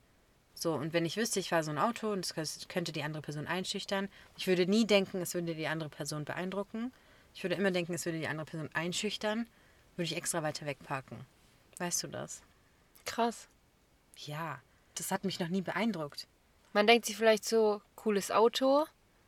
So, 0.55 0.74
und 0.74 0.93
wenn 0.93 1.05
ich 1.05 1.17
wüsste, 1.17 1.39
ich 1.39 1.49
fahre 1.49 1.63
so 1.63 1.71
ein 1.71 1.78
Auto 1.78 2.11
und 2.11 2.26
es 2.26 2.67
könnte 2.67 2.91
die 2.91 3.03
andere 3.03 3.21
Person 3.21 3.47
einschüchtern, 3.47 4.07
ich 4.38 4.47
würde 4.47 4.65
nie 4.65 4.86
denken, 4.86 5.21
es 5.21 5.34
würde 5.34 5.55
die 5.55 5.67
andere 5.67 5.89
Person 5.89 6.26
beeindrucken. 6.26 6.93
Ich 7.36 7.43
würde 7.43 7.55
immer 7.55 7.71
denken, 7.71 7.93
es 7.93 8.05
würde 8.05 8.19
die 8.19 8.28
andere 8.28 8.45
Person 8.45 8.69
einschüchtern, 8.74 9.47
würde 9.95 10.05
ich 10.05 10.15
extra 10.15 10.43
weiter 10.43 10.65
wegparken. 10.65 11.26
Weißt 11.80 12.03
du 12.03 12.07
das? 12.07 12.41
Krass. 13.05 13.47
Ja, 14.17 14.61
das 14.95 15.11
hat 15.11 15.26
mich 15.26 15.39
noch 15.39 15.49
nie 15.49 15.61
beeindruckt. 15.61 16.28
Man 16.71 16.88
denkt 16.88 17.05
sich 17.05 17.17
vielleicht 17.17 17.45
so, 17.45 17.82
cooles 17.95 18.32
Auto, 18.32 18.86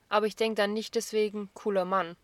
aber 0.09 0.27
ich 0.27 0.35
denke 0.35 0.55
dann 0.55 0.73
nicht 0.73 0.95
deswegen, 0.95 1.49
cooler 1.53 1.85
Mann. 1.85 2.15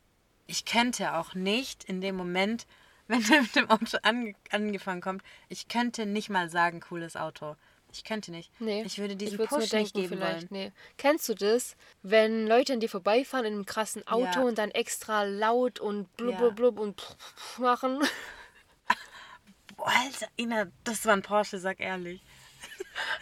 Ich 0.47 0.65
könnte 0.65 1.15
auch 1.15 1.33
nicht 1.33 1.83
in 1.83 2.01
dem 2.01 2.15
Moment, 2.15 2.65
wenn 3.11 3.31
er 3.31 3.41
mit 3.41 3.55
dem 3.55 3.69
Auto 3.69 3.97
ange 4.03 4.33
angefangen 4.49 5.01
kommt, 5.01 5.23
ich 5.49 5.67
könnte 5.67 6.05
nicht 6.05 6.29
mal 6.29 6.49
sagen, 6.49 6.79
cooles 6.81 7.15
Auto. 7.15 7.55
Ich 7.93 8.05
könnte 8.05 8.31
nicht. 8.31 8.49
Nee. 8.61 8.83
Ich 8.83 8.99
würde 8.99 9.17
diesen 9.17 9.37
nur 9.37 9.47
Push 9.47 9.73
nicht 9.73 9.93
geben 9.93 10.07
vielleicht. 10.07 10.49
wollen. 10.49 10.63
Nee. 10.67 10.71
Kennst 10.97 11.27
du 11.27 11.33
das, 11.35 11.75
wenn 12.03 12.47
Leute 12.47 12.71
an 12.71 12.79
dir 12.79 12.87
vorbeifahren 12.87 13.45
in 13.45 13.53
einem 13.53 13.65
krassen 13.65 14.07
Auto 14.07 14.39
Ja. 14.39 14.41
und 14.43 14.57
dann 14.57 14.71
extra 14.71 15.23
laut 15.23 15.79
und 15.81 16.15
blub 16.15 16.31
Ja. 16.31 16.37
blub 16.39 16.55
blub 16.55 16.79
und 16.79 17.01
pff, 17.01 17.15
pff 17.35 17.59
machen? 17.59 17.99
Boah, 19.75 19.87
Alter, 19.87 20.27
Ina, 20.37 20.67
das 20.83 21.05
war 21.05 21.13
ein 21.13 21.21
Porsche, 21.21 21.57
sag 21.59 21.79
ehrlich. 21.79 22.21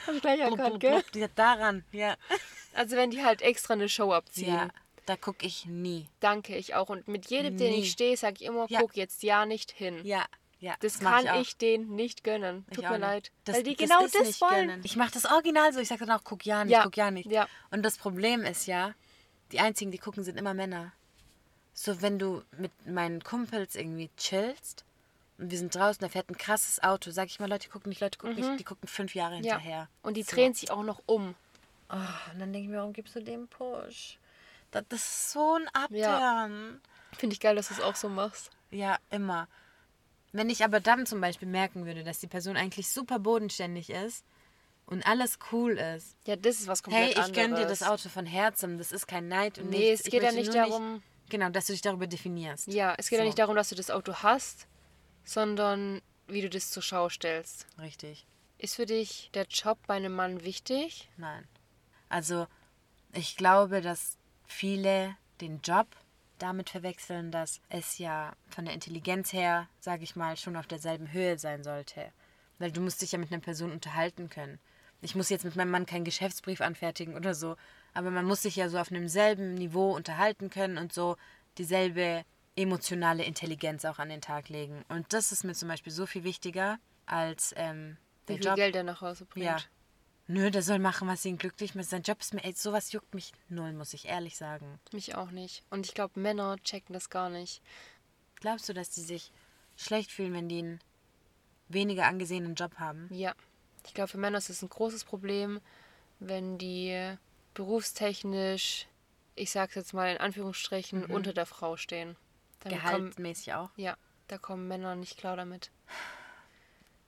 Hab 0.05 0.15
ich 0.15 0.21
gleich 0.21 0.39
Blub, 0.39 0.51
erkannt, 0.59 0.69
blub, 0.71 0.81
gell? 0.81 1.03
blub. 1.11 1.15
Ja, 1.15 1.27
daran, 1.35 1.83
ja. 1.91 2.15
Also 2.73 2.95
wenn 2.95 3.11
die 3.11 3.23
halt 3.23 3.41
extra 3.41 3.73
eine 3.73 3.89
Show 3.89 4.13
abziehen. 4.13 4.53
Ja. 4.53 4.67
Da 5.09 5.15
gucke 5.17 5.43
ich 5.47 5.65
nie. 5.65 6.05
Danke, 6.19 6.55
ich 6.55 6.75
auch. 6.75 6.89
Und 6.89 7.07
mit 7.07 7.31
jedem, 7.31 7.57
den 7.57 7.71
Nie. 7.71 7.79
ich 7.79 7.89
stehe, 7.91 8.15
sage 8.15 8.35
ich 8.39 8.43
immer, 8.43 8.67
Ja. 8.69 8.79
guck 8.81 8.95
jetzt 8.95 9.23
ja 9.23 9.47
nicht 9.47 9.71
hin. 9.71 10.05
Ja, 10.05 10.23
ja. 10.59 10.75
Das, 10.81 10.99
kann 10.99 11.27
auch. 11.27 11.41
ich, 11.41 11.57
denen 11.57 11.95
nicht 11.95 12.23
gönnen. 12.23 12.63
Ich 12.69 12.75
Tut 12.75 12.83
mir 12.85 12.91
nicht. 12.91 12.99
leid. 13.01 13.31
Das, 13.45 13.55
weil 13.55 13.63
die 13.63 13.75
das 13.75 13.89
genau 13.89 14.05
ist 14.05 14.13
das 14.13 14.27
nicht 14.27 14.41
wollen. 14.41 14.67
gönnen. 14.67 14.81
Ich 14.83 14.95
mache 14.97 15.09
das 15.11 15.25
original 15.25 15.73
so. 15.73 15.79
Ich 15.79 15.87
sage 15.87 16.05
dann 16.05 16.15
auch, 16.15 16.23
guck 16.23 16.45
ja 16.45 16.63
nicht, 16.63 16.73
Ja, 16.73 16.83
guck 16.83 16.95
ja 16.95 17.09
nicht. 17.09 17.31
ja. 17.31 17.47
Und 17.71 17.81
das 17.81 17.97
Problem 17.97 18.41
ist 18.43 18.67
ja, 18.67 18.93
die 19.51 19.59
einzigen, 19.59 19.89
die 19.89 19.97
gucken, 19.97 20.23
sind 20.23 20.37
immer 20.37 20.53
Männer. 20.53 20.91
So, 21.73 22.03
wenn 22.03 22.19
du 22.19 22.43
mit 22.59 22.71
meinen 22.85 23.23
Kumpels 23.23 23.75
irgendwie 23.75 24.11
chillst 24.15 24.85
und 25.39 25.49
wir 25.49 25.57
sind 25.57 25.73
draußen, 25.73 26.01
da 26.01 26.09
fährt 26.09 26.29
ein 26.29 26.37
krasses 26.37 26.83
Auto, 26.83 27.09
sag 27.09 27.29
ich 27.29 27.39
mal, 27.39 27.49
Leute 27.49 27.67
gucken 27.69 27.89
nicht, 27.89 28.01
Leute 28.01 28.19
gucken 28.19 28.35
nicht, 28.35 28.59
die 28.59 28.63
gucken 28.63 28.87
fünf 28.87 29.15
Jahre 29.15 29.39
Mhm. 29.39 29.43
Ja. 29.43 29.55
hinterher. 29.57 29.87
Und 30.03 30.17
die 30.17 30.23
So. 30.23 30.35
drehen 30.35 30.53
sich 30.53 30.69
auch 30.69 30.83
noch 30.83 31.01
um. 31.07 31.33
Oh, 31.89 31.95
und 31.95 32.39
dann 32.39 32.53
denke 32.53 32.65
ich 32.65 32.69
mir, 32.69 32.77
warum 32.77 32.93
gibst 32.93 33.15
du 33.15 33.23
dem 33.23 33.47
Push? 33.47 34.18
Das, 34.71 34.83
das 34.89 34.99
ist 35.01 35.31
so 35.31 35.55
ein 35.55 35.67
Ja. 35.91 36.15
Abturn. 36.15 36.81
Finde 37.17 37.33
ich 37.33 37.39
geil, 37.39 37.55
dass 37.55 37.69
du 37.69 37.73
es 37.73 37.81
auch 37.81 37.95
so 37.95 38.07
machst. 38.09 38.51
Ja, 38.71 38.97
immer. 39.09 39.47
Wenn 40.31 40.49
ich 40.49 40.63
aber 40.63 40.79
dann 40.79 41.05
zum 41.07 41.19
Beispiel 41.21 41.47
merken 41.47 41.85
würde, 41.85 42.03
dass 42.03 42.19
die 42.19 42.27
Person 42.27 42.55
eigentlich 42.55 42.87
super 42.87 43.17
bodenständig 43.17 43.89
ist 43.89 44.23
und 44.85 45.05
alles 45.07 45.39
cool 45.51 45.71
ist. 45.71 46.15
Ja, 46.27 46.35
das 46.35 46.59
ist 46.59 46.67
was 46.67 46.83
komplett 46.83 47.15
Hey, 47.17 47.25
ich 47.25 47.33
gönn 47.33 47.51
dir 47.51 47.61
anderes. 47.61 47.79
das 47.79 47.87
Auto 47.87 48.09
von 48.09 48.27
Herzen. 48.27 48.77
Das 48.77 48.91
ist 48.91 49.07
kein 49.07 49.27
Neid 49.27 49.57
und 49.57 49.69
Nee, 49.71 49.89
nichts. 49.89 50.01
es 50.01 50.05
Ich 50.05 50.11
geht 50.11 50.21
ja 50.23 50.31
nicht 50.31 50.53
darum- 50.53 51.01
genau, 51.29 51.49
dass 51.49 51.65
du 51.65 51.73
dich 51.73 51.81
darüber 51.81 52.05
definierst. 52.05 52.67
Ja, 52.67 52.93
es 52.97 53.09
geht 53.09 53.17
ja 53.17 53.23
So. 53.23 53.27
nicht 53.27 53.39
darum, 53.39 53.55
dass 53.55 53.69
du 53.69 53.75
das 53.75 53.89
Auto 53.89 54.13
hast, 54.21 54.67
sondern 55.23 56.01
wie 56.27 56.41
du 56.41 56.49
das 56.49 56.69
zur 56.69 56.83
Schau 56.83 57.09
stellst. 57.09 57.65
Richtig. 57.79 58.27
Ist 58.59 58.75
für 58.75 58.85
dich 58.85 59.31
der 59.33 59.45
Job 59.47 59.79
bei 59.87 59.95
einem 59.95 60.13
Mann 60.15 60.43
wichtig? 60.43 61.09
Nein. 61.17 61.47
Also, 62.07 62.45
ich 63.13 63.35
glaube, 63.35 63.81
dass 63.81 64.17
viele 64.49 65.15
den 65.39 65.61
Job 65.61 65.87
damit 66.37 66.69
verwechseln, 66.69 67.31
dass 67.31 67.61
es 67.69 67.97
ja 67.97 68.33
von 68.49 68.65
der 68.65 68.73
Intelligenz 68.73 69.31
her, 69.31 69.67
sage 69.79 70.03
ich 70.03 70.15
mal, 70.15 70.37
schon 70.37 70.55
auf 70.55 70.67
derselben 70.67 71.11
Höhe 71.11 71.37
sein 71.37 71.63
sollte. 71.63 72.11
Weil 72.57 72.71
du 72.71 72.81
musst 72.81 73.01
dich 73.01 73.11
ja 73.11 73.19
mit 73.19 73.31
einer 73.31 73.41
Person 73.41 73.71
unterhalten 73.71 74.29
können. 74.29 74.59
Ich 75.01 75.15
muss 75.15 75.29
jetzt 75.29 75.45
mit 75.45 75.55
meinem 75.55 75.71
Mann 75.71 75.85
keinen 75.85 76.03
Geschäftsbrief 76.03 76.59
anfertigen 76.59 77.15
oder 77.15 77.33
so, 77.33 77.55
aber 77.93 78.11
man 78.11 78.25
muss 78.25 78.41
sich 78.41 78.57
ja 78.57 78.67
so 78.67 78.77
auf 78.77 78.91
einem 78.91 79.07
selben 79.07 79.53
Niveau 79.53 79.95
unterhalten 79.95 80.49
können 80.49 80.77
und 80.77 80.91
so 80.91 81.15
dieselbe 81.57 82.25
emotionale 82.57 83.23
Intelligenz 83.23 83.85
auch 83.85 83.99
an 83.99 84.09
den 84.09 84.19
Tag 84.19 84.49
legen. 84.49 84.83
Und 84.89 85.13
das 85.13 85.31
ist 85.31 85.45
mir 85.45 85.53
zum 85.53 85.69
Beispiel 85.69 85.93
so 85.93 86.05
viel 86.05 86.25
wichtiger 86.25 86.79
als 87.05 87.53
ähm, 87.55 87.97
Wie 88.25 88.33
der 88.33 88.35
viel 88.35 88.45
Job. 88.45 88.55
Geld 88.55 88.75
er 88.75 88.83
nach 88.83 89.01
Hause 89.01 89.25
bringt? 89.25 89.45
Ja. 89.45 89.57
Nö, 90.31 90.51
der 90.51 90.61
soll 90.61 90.77
machen, 90.77 91.07
was 91.07 91.25
ihn 91.25 91.39
glücklich 91.39 91.73
macht. 91.73 91.89
Sein 91.89 92.03
Job 92.03 92.19
ist 92.19 92.35
mir, 92.35 92.43
ey, 92.43 92.53
sowas 92.53 92.91
juckt 92.91 93.15
mich 93.15 93.33
null, 93.47 93.73
muss 93.73 93.95
ich 93.95 94.05
ehrlich 94.05 94.37
sagen. 94.37 94.79
Mich 94.91 95.15
auch 95.15 95.31
nicht. 95.31 95.63
Und 95.71 95.87
ich 95.87 95.95
glaube, 95.95 96.19
Männer 96.19 96.55
checken 96.63 96.93
das 96.93 97.09
gar 97.09 97.31
nicht. 97.31 97.63
Glaubst 98.35 98.69
du, 98.69 98.73
dass 98.73 98.91
die 98.91 99.01
sich 99.01 99.31
schlecht 99.75 100.11
fühlen, 100.11 100.33
wenn 100.33 100.47
die 100.47 100.59
einen 100.59 100.79
weniger 101.67 102.05
angesehenen 102.05 102.53
Job 102.53 102.75
haben? 102.77 103.07
Ja. 103.11 103.33
Ich 103.87 103.95
glaube, 103.95 104.09
für 104.09 104.19
Männer 104.19 104.37
ist 104.37 104.51
es 104.51 104.61
ein 104.61 104.69
großes 104.69 105.03
Problem, 105.03 105.61
wenn 106.19 106.59
die 106.59 107.15
berufstechnisch, 107.55 108.85
ich 109.33 109.49
sag's 109.49 109.73
jetzt 109.73 109.95
mal 109.95 110.11
in 110.11 110.19
Anführungsstrichen, 110.19 111.05
unter 111.05 111.33
der 111.33 111.47
Frau 111.47 111.75
stehen. 111.75 112.15
Damit 112.59 112.79
kommen, 112.83 112.91
Gehaltsmäßig 112.91 113.53
auch? 113.55 113.71
ja, 113.77 113.97
da 114.27 114.37
kommen 114.37 114.67
Männer 114.67 114.95
nicht 114.95 115.17
klar 115.17 115.35
damit. 115.35 115.71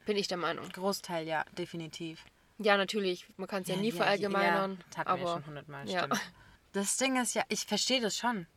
Bin 0.07 0.17
ich 0.17 0.27
der 0.27 0.37
Meinung. 0.37 0.67
Großteil, 0.69 1.27
ja, 1.27 1.45
definitiv. 1.55 2.25
Ja, 2.63 2.77
natürlich, 2.77 3.27
man 3.37 3.47
kann 3.47 3.63
es 3.63 3.69
ja, 3.69 3.75
nie 3.75 3.91
verallgemeinern. 3.91 4.79
Ja, 4.91 4.97
hatten 4.97 5.09
wir 5.09 5.15
ja 5.15 5.21
aber 5.21 5.33
schon 5.33 5.45
hundertmal, 5.47 5.89
ja. 5.89 5.99
stimmt. 5.99 6.21
Das 6.73 6.95
Ding 6.95 7.21
ist 7.21 7.33
ja, 7.33 7.43
ich 7.49 7.65
verstehe 7.65 7.99
das 7.99 8.17
schon. 8.17 8.47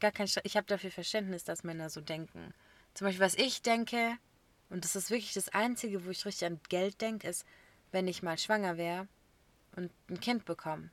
Gar 0.00 0.10
kein 0.10 0.26
Ich 0.44 0.56
habe 0.56 0.66
dafür 0.66 0.90
Verständnis, 0.90 1.44
dass 1.44 1.64
Männer 1.64 1.90
so 1.90 2.00
denken. 2.00 2.54
Zum 2.94 3.06
Beispiel, 3.06 3.24
was 3.24 3.34
ich 3.34 3.60
denke, 3.60 4.16
und 4.70 4.84
das 4.84 4.96
ist 4.96 5.10
wirklich 5.10 5.34
das 5.34 5.50
Einzige, 5.50 6.06
wo 6.06 6.10
ich 6.10 6.24
richtig 6.24 6.46
an 6.46 6.60
Geld 6.70 7.02
denke, 7.02 7.28
ist, 7.28 7.44
wenn 7.92 8.08
ich 8.08 8.22
mal 8.22 8.38
schwanger 8.38 8.78
wäre 8.78 9.06
und 9.76 9.90
ein 10.08 10.20
Kind 10.20 10.46
bekomme. 10.46 10.90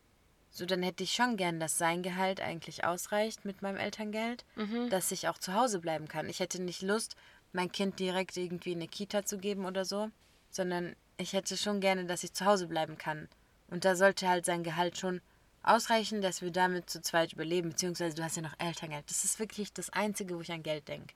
So, 0.51 0.65
dann 0.65 0.83
hätte 0.83 1.03
ich 1.03 1.13
schon 1.13 1.35
gern, 1.35 1.59
dass 1.59 1.77
sein 1.77 2.01
Gehalt 2.01 2.39
eigentlich 2.39 2.85
ausreicht 2.85 3.43
mit 3.43 3.61
meinem 3.61 3.77
Elterngeld, 3.77 4.45
dass 4.89 5.11
ich 5.11 5.27
auch 5.27 5.37
zu 5.37 5.53
Hause 5.53 5.79
bleiben 5.79 6.07
kann. 6.07 6.29
Ich 6.29 6.39
hätte 6.39 6.61
nicht 6.61 6.81
Lust, 6.81 7.17
mein 7.51 7.71
Kind 7.71 7.99
direkt 7.99 8.37
irgendwie 8.37 8.71
in 8.71 8.79
eine 8.79 8.87
Kita 8.87 9.25
zu 9.25 9.37
geben 9.37 9.65
oder 9.65 9.83
so, 9.83 10.09
sondern 10.49 10.95
ich 11.17 11.33
hätte 11.33 11.57
schon 11.57 11.79
gerne, 11.79 12.05
dass 12.05 12.23
ich 12.23 12.33
zu 12.33 12.45
Hause 12.45 12.67
bleiben 12.67 12.97
kann. 12.97 13.27
Und 13.67 13.85
da 13.85 13.95
sollte 13.95 14.27
halt 14.27 14.45
sein 14.45 14.63
Gehalt 14.63 14.97
schon 14.97 15.21
ausreichen, 15.63 16.21
dass 16.21 16.41
wir 16.41 16.51
damit 16.51 16.89
zu 16.89 17.01
zweit 17.01 17.33
überleben, 17.33 17.69
beziehungsweise 17.69 18.15
du 18.15 18.23
hast 18.23 18.35
ja 18.35 18.43
noch 18.43 18.55
Elterngeld. 18.59 19.09
Das 19.09 19.23
ist 19.23 19.39
wirklich 19.39 19.73
das 19.73 19.89
Einzige, 19.89 20.35
wo 20.35 20.41
ich 20.41 20.51
an 20.51 20.63
Geld 20.63 20.87
denke. 20.87 21.13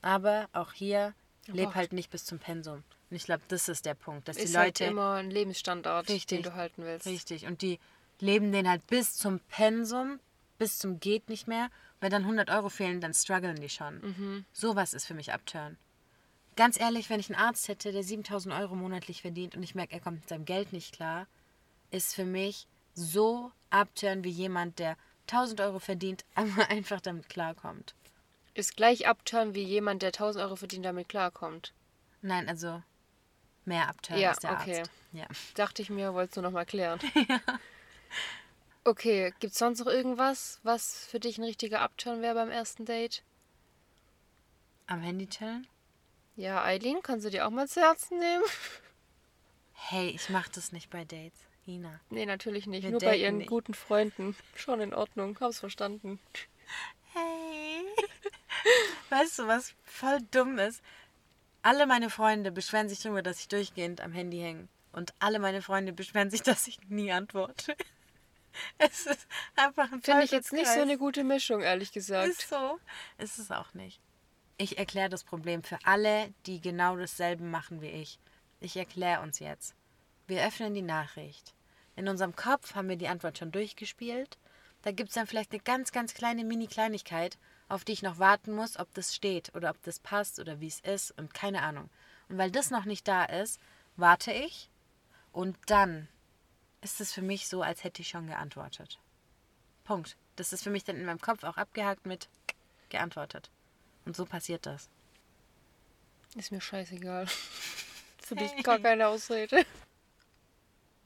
Aber 0.00 0.48
auch 0.52 0.72
hier, 0.72 1.14
leb 1.46 1.66
Gott. 1.66 1.74
halt 1.74 1.92
nicht 1.92 2.10
bis 2.10 2.24
zum 2.24 2.38
Pensum. 2.38 2.82
Und 3.10 3.16
ich 3.16 3.24
glaube, 3.24 3.42
das 3.48 3.68
ist 3.68 3.84
der 3.84 3.94
Punkt, 3.94 4.26
dass 4.28 4.36
ist 4.36 4.54
die 4.54 4.58
halt 4.58 4.80
Leute... 4.80 4.90
immer 4.90 5.14
ein 5.14 5.30
Lebensstandard, 5.30 6.08
Richtig. 6.08 6.42
den 6.42 6.50
du 6.50 6.54
halten 6.54 6.82
willst. 6.82 7.06
Richtig. 7.06 7.46
Und 7.46 7.60
die 7.62 7.78
leben 8.18 8.52
den 8.52 8.68
halt 8.68 8.86
bis 8.86 9.14
zum 9.16 9.40
Pensum, 9.40 10.18
bis 10.58 10.78
zum 10.78 10.98
geht 10.98 11.28
nicht 11.28 11.46
mehr. 11.46 11.70
Wenn 12.00 12.10
dann 12.10 12.22
100 12.22 12.50
Euro 12.50 12.68
fehlen, 12.68 13.00
dann 13.00 13.14
strugglen 13.14 13.60
die 13.60 13.68
schon. 13.68 14.00
Mhm. 14.00 14.44
Sowas 14.52 14.94
ist 14.94 15.04
für 15.06 15.14
mich 15.14 15.32
Upturn. 15.32 15.76
Ganz 16.56 16.78
ehrlich, 16.78 17.08
wenn 17.08 17.20
ich 17.20 17.30
einen 17.30 17.40
Arzt 17.40 17.68
hätte, 17.68 17.92
der 17.92 18.02
7000 18.02 18.54
Euro 18.54 18.74
monatlich 18.74 19.22
verdient 19.22 19.56
und 19.56 19.62
ich 19.62 19.74
merke, 19.74 19.94
er 19.94 20.00
kommt 20.00 20.20
mit 20.20 20.28
seinem 20.28 20.44
Geld 20.44 20.72
nicht 20.72 20.94
klar, 20.94 21.26
ist 21.90 22.14
für 22.14 22.24
mich 22.24 22.66
so 22.94 23.52
Upturn 23.70 24.22
wie 24.22 24.30
jemand, 24.30 24.78
der 24.78 24.96
1000 25.28 25.60
Euro 25.60 25.78
verdient, 25.78 26.24
aber 26.34 26.68
einfach 26.68 27.00
damit 27.00 27.28
klarkommt. 27.28 27.94
Ist 28.54 28.76
gleich 28.76 29.08
Upturn 29.08 29.54
wie 29.54 29.62
jemand, 29.62 30.02
der 30.02 30.08
1000 30.08 30.44
Euro 30.44 30.56
verdient, 30.56 30.84
damit 30.84 31.08
klarkommt. 31.08 31.72
Nein, 32.20 32.48
also 32.48 32.82
mehr 33.64 33.88
Upturn 33.88 34.18
Ja, 34.18 34.30
als 34.30 34.40
der 34.40 34.52
okay. 34.52 34.78
Arzt. 34.80 34.90
Ja. 35.12 35.26
Dachte 35.54 35.80
ich 35.80 35.88
mir, 35.88 36.12
wolltest 36.12 36.36
du 36.36 36.42
nochmal 36.42 36.66
klären. 36.66 37.00
Okay, 38.84 39.32
gibt's 39.38 39.58
sonst 39.60 39.78
noch 39.78 39.86
irgendwas, 39.86 40.58
was 40.64 41.06
für 41.06 41.20
dich 41.20 41.38
ein 41.38 41.44
richtiger 41.44 41.82
Upturn 41.82 42.20
wäre 42.20 42.34
beim 42.34 42.50
ersten 42.50 42.84
Date? 42.84 43.22
Am 44.88 45.00
Handy 45.00 45.28
chillen? 45.28 45.68
Ja, 46.36 46.62
Eileen, 46.64 47.02
kannst 47.02 47.26
du 47.26 47.30
dir 47.30 47.46
auch 47.46 47.50
mal 47.50 47.68
zu 47.68 47.80
Herzen 47.80 48.18
nehmen? 48.18 48.44
Hey, 49.74 50.08
ich 50.10 50.30
mach 50.30 50.48
das 50.48 50.72
nicht 50.72 50.88
bei 50.90 51.04
Dates. 51.04 51.38
Ina. 51.66 52.00
Nee, 52.10 52.26
natürlich 52.26 52.66
nicht. 52.66 52.84
Wir 52.84 52.90
Nur 52.90 53.00
bei 53.00 53.16
ihren 53.16 53.38
nicht. 53.38 53.48
guten 53.48 53.74
Freunden. 53.74 54.36
Schon 54.54 54.80
in 54.80 54.94
Ordnung, 54.94 55.38
hab's 55.40 55.60
verstanden. 55.60 56.18
Hey. 57.12 57.84
Weißt 59.10 59.38
du, 59.38 59.46
was 59.46 59.74
voll 59.84 60.20
dumm 60.30 60.58
ist? 60.58 60.82
Alle 61.60 61.86
meine 61.86 62.10
Freunde 62.10 62.50
beschweren 62.50 62.88
sich 62.88 63.00
darüber, 63.00 63.22
dass 63.22 63.38
ich 63.40 63.48
durchgehend 63.48 64.00
am 64.00 64.12
Handy 64.12 64.38
hänge. 64.38 64.68
Und 64.92 65.14
alle 65.20 65.38
meine 65.38 65.62
Freunde 65.62 65.92
beschweren 65.92 66.30
sich, 66.30 66.42
dass 66.42 66.66
ich 66.66 66.80
nie 66.88 67.12
antworte. 67.12 67.76
Es 68.78 69.06
ist 69.06 69.26
einfach 69.56 69.92
ein 69.92 70.02
Finde 70.02 70.24
ich 70.24 70.30
jetzt 70.30 70.52
nicht 70.52 70.66
so 70.66 70.80
eine 70.80 70.98
gute 70.98 71.24
Mischung, 71.24 71.60
ehrlich 71.60 71.92
gesagt. 71.92 72.28
Ist 72.28 72.48
so. 72.48 72.78
Ist 73.18 73.38
es 73.38 73.50
auch 73.50 73.72
nicht. 73.74 74.00
Ich 74.56 74.78
erkläre 74.78 75.08
das 75.08 75.24
Problem 75.24 75.62
für 75.62 75.78
alle, 75.84 76.32
die 76.46 76.60
genau 76.60 76.96
dasselbe 76.96 77.44
machen 77.44 77.80
wie 77.80 77.88
ich. 77.88 78.18
Ich 78.60 78.76
erkläre 78.76 79.22
uns 79.22 79.38
jetzt. 79.38 79.74
Wir 80.26 80.46
öffnen 80.46 80.74
die 80.74 80.82
Nachricht. 80.82 81.54
In 81.96 82.08
unserem 82.08 82.36
Kopf 82.36 82.74
haben 82.74 82.88
wir 82.88 82.96
die 82.96 83.08
Antwort 83.08 83.38
schon 83.38 83.52
durchgespielt. 83.52 84.38
Da 84.82 84.92
gibt 84.92 85.10
es 85.10 85.14
dann 85.14 85.26
vielleicht 85.26 85.52
eine 85.52 85.62
ganz, 85.62 85.92
ganz 85.92 86.14
kleine 86.14 86.44
Mini-Kleinigkeit, 86.44 87.38
auf 87.68 87.84
die 87.84 87.92
ich 87.92 88.02
noch 88.02 88.18
warten 88.18 88.52
muss, 88.52 88.78
ob 88.78 88.92
das 88.94 89.14
steht 89.14 89.54
oder 89.54 89.70
ob 89.70 89.82
das 89.82 89.98
passt 89.98 90.38
oder 90.38 90.60
wie 90.60 90.68
es 90.68 90.80
ist 90.80 91.10
und 91.18 91.34
keine 91.34 91.62
Ahnung. 91.62 91.90
Und 92.28 92.38
weil 92.38 92.50
das 92.50 92.70
noch 92.70 92.84
nicht 92.84 93.06
da 93.08 93.24
ist, 93.24 93.60
warte 93.96 94.32
ich 94.32 94.70
und 95.32 95.56
dann 95.66 96.08
ist 96.82 97.00
es 97.00 97.12
für 97.12 97.22
mich 97.22 97.48
so, 97.48 97.62
als 97.62 97.84
hätte 97.84 98.02
ich 98.02 98.08
schon 98.08 98.26
geantwortet. 98.26 98.98
Punkt. 99.84 100.16
Das 100.36 100.52
ist 100.52 100.62
für 100.62 100.70
mich 100.70 100.84
dann 100.84 100.96
in 100.96 101.04
meinem 101.04 101.20
Kopf 101.20 101.44
auch 101.44 101.56
abgehakt 101.56 102.06
mit 102.06 102.28
geantwortet. 102.88 103.50
Und 104.04 104.16
so 104.16 104.24
passiert 104.24 104.66
das. 104.66 104.88
Ist 106.36 106.52
mir 106.52 106.60
scheißegal. 106.60 107.26
Für 108.18 108.34
dich 108.36 108.62
gar 108.62 108.78
keine 108.78 109.08
Ausrede. 109.08 109.64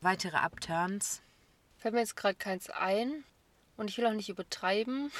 Weitere 0.01 0.36
Upturns. 0.36 1.22
Fällt 1.78 1.94
mir 1.94 2.01
jetzt 2.01 2.16
gerade 2.16 2.36
keins 2.36 2.70
ein. 2.70 3.24
Und 3.76 3.90
ich 3.90 3.99
will 3.99 4.07
auch 4.07 4.12
nicht 4.12 4.28
übertreiben. 4.28 5.11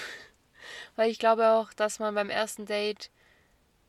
Weil 0.97 1.11
ich 1.11 1.19
glaube 1.19 1.49
auch, 1.51 1.73
dass 1.73 1.99
man 1.99 2.15
beim 2.15 2.31
ersten 2.31 2.67
Date 2.67 3.11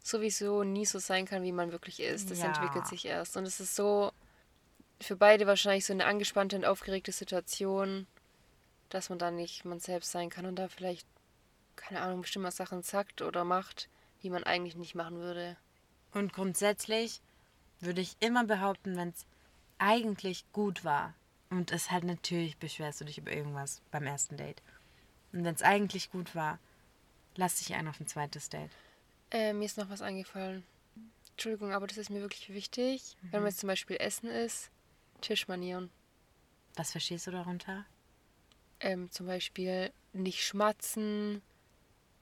sowieso 0.03 0.63
nie 0.63 0.85
so 0.85 0.99
sein 0.99 1.25
kann, 1.25 1.43
wie 1.43 1.51
man 1.51 1.71
wirklich 1.71 1.99
ist. 1.99 2.31
Das 2.31 2.39
Ja. 2.39 2.45
entwickelt 2.47 2.88
sich 2.88 3.05
erst. 3.05 3.35
Und 3.38 3.45
es 3.45 3.59
ist 3.59 3.75
so 3.75 4.11
für 5.01 5.15
beide 5.15 5.45
wahrscheinlich 5.47 5.85
so 5.85 5.93
eine 5.93 6.05
angespannte 6.05 6.55
und 6.55 6.65
aufgeregte 6.65 7.11
Situation, 7.11 8.07
dass 8.89 9.09
man 9.09 9.19
da 9.19 9.31
nicht 9.31 9.65
man 9.65 9.79
selbst 9.79 10.11
sein 10.11 10.29
kann 10.29 10.45
und 10.45 10.55
da 10.55 10.69
vielleicht, 10.69 11.05
keine 11.78 12.01
Ahnung, 12.01 12.21
bestimmte 12.21 12.51
Sachen 12.51 12.84
sagt 12.84 13.21
oder 13.21 13.45
macht, 13.45 13.89
die 14.23 14.30
man 14.30 14.43
eigentlich 14.43 14.75
nicht 14.75 14.95
machen 14.95 15.17
würde. 15.17 15.57
Und 16.11 16.34
grundsätzlich 16.34 17.21
würde 17.80 18.01
ich 18.01 18.17
immer 18.19 18.43
behaupten, 18.43 18.97
wenn 18.97 19.09
es 19.09 19.25
eigentlich 19.78 20.45
gut 20.51 20.84
war 20.84 21.13
und 21.49 21.71
es 21.71 21.91
halt 21.91 22.03
natürlich 22.03 22.57
beschwerst 22.57 23.01
du 23.01 23.05
dich 23.05 23.17
über 23.17 23.32
irgendwas 23.32 23.82
beim 23.91 24.03
ersten 24.03 24.38
Date. 24.38 24.61
Und 25.32 25.43
wenn 25.43 25.53
es 25.53 25.61
eigentlich 25.61 26.11
gut 26.11 26.36
war, 26.36 26.59
lass 27.36 27.57
dich 27.57 27.73
ein 27.75 27.88
auf 27.88 27.99
ein 27.99 28.07
zweites 28.07 28.49
Date. 28.49 28.71
Äh, 29.32 29.53
mir 29.53 29.65
ist 29.65 29.78
noch 29.78 29.89
was 29.89 30.01
eingefallen. 30.01 30.63
Entschuldigung, 31.32 31.71
aber 31.71 31.88
das 31.88 31.97
ist 31.97 32.09
mir 32.09 32.21
wirklich 32.21 32.49
wichtig. 32.49 33.15
Wenn 33.21 33.41
man 33.41 33.49
jetzt 33.49 33.59
zum 33.59 33.67
Beispiel 33.67 33.97
Essen 33.97 34.30
isst, 34.30 34.71
Tischmanieren. 35.21 35.89
Was 36.75 36.91
verstehst 36.91 37.28
du 37.28 37.32
darunter? 37.32 37.86
Ähm, 38.80 39.11
zum 39.11 39.28
Beispiel 39.28 39.91
nicht 40.13 40.43
schmatzen, 40.43 41.41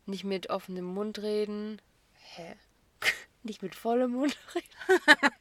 nicht 0.07 0.23
mit 0.23 0.49
offenem 0.49 0.85
Mund 0.85 1.19
reden. 1.19 1.81
Hä? 2.35 2.55
nicht 3.43 3.61
mit 3.61 3.75
vollem 3.75 4.11
Mund 4.11 4.37
reden. 4.53 4.67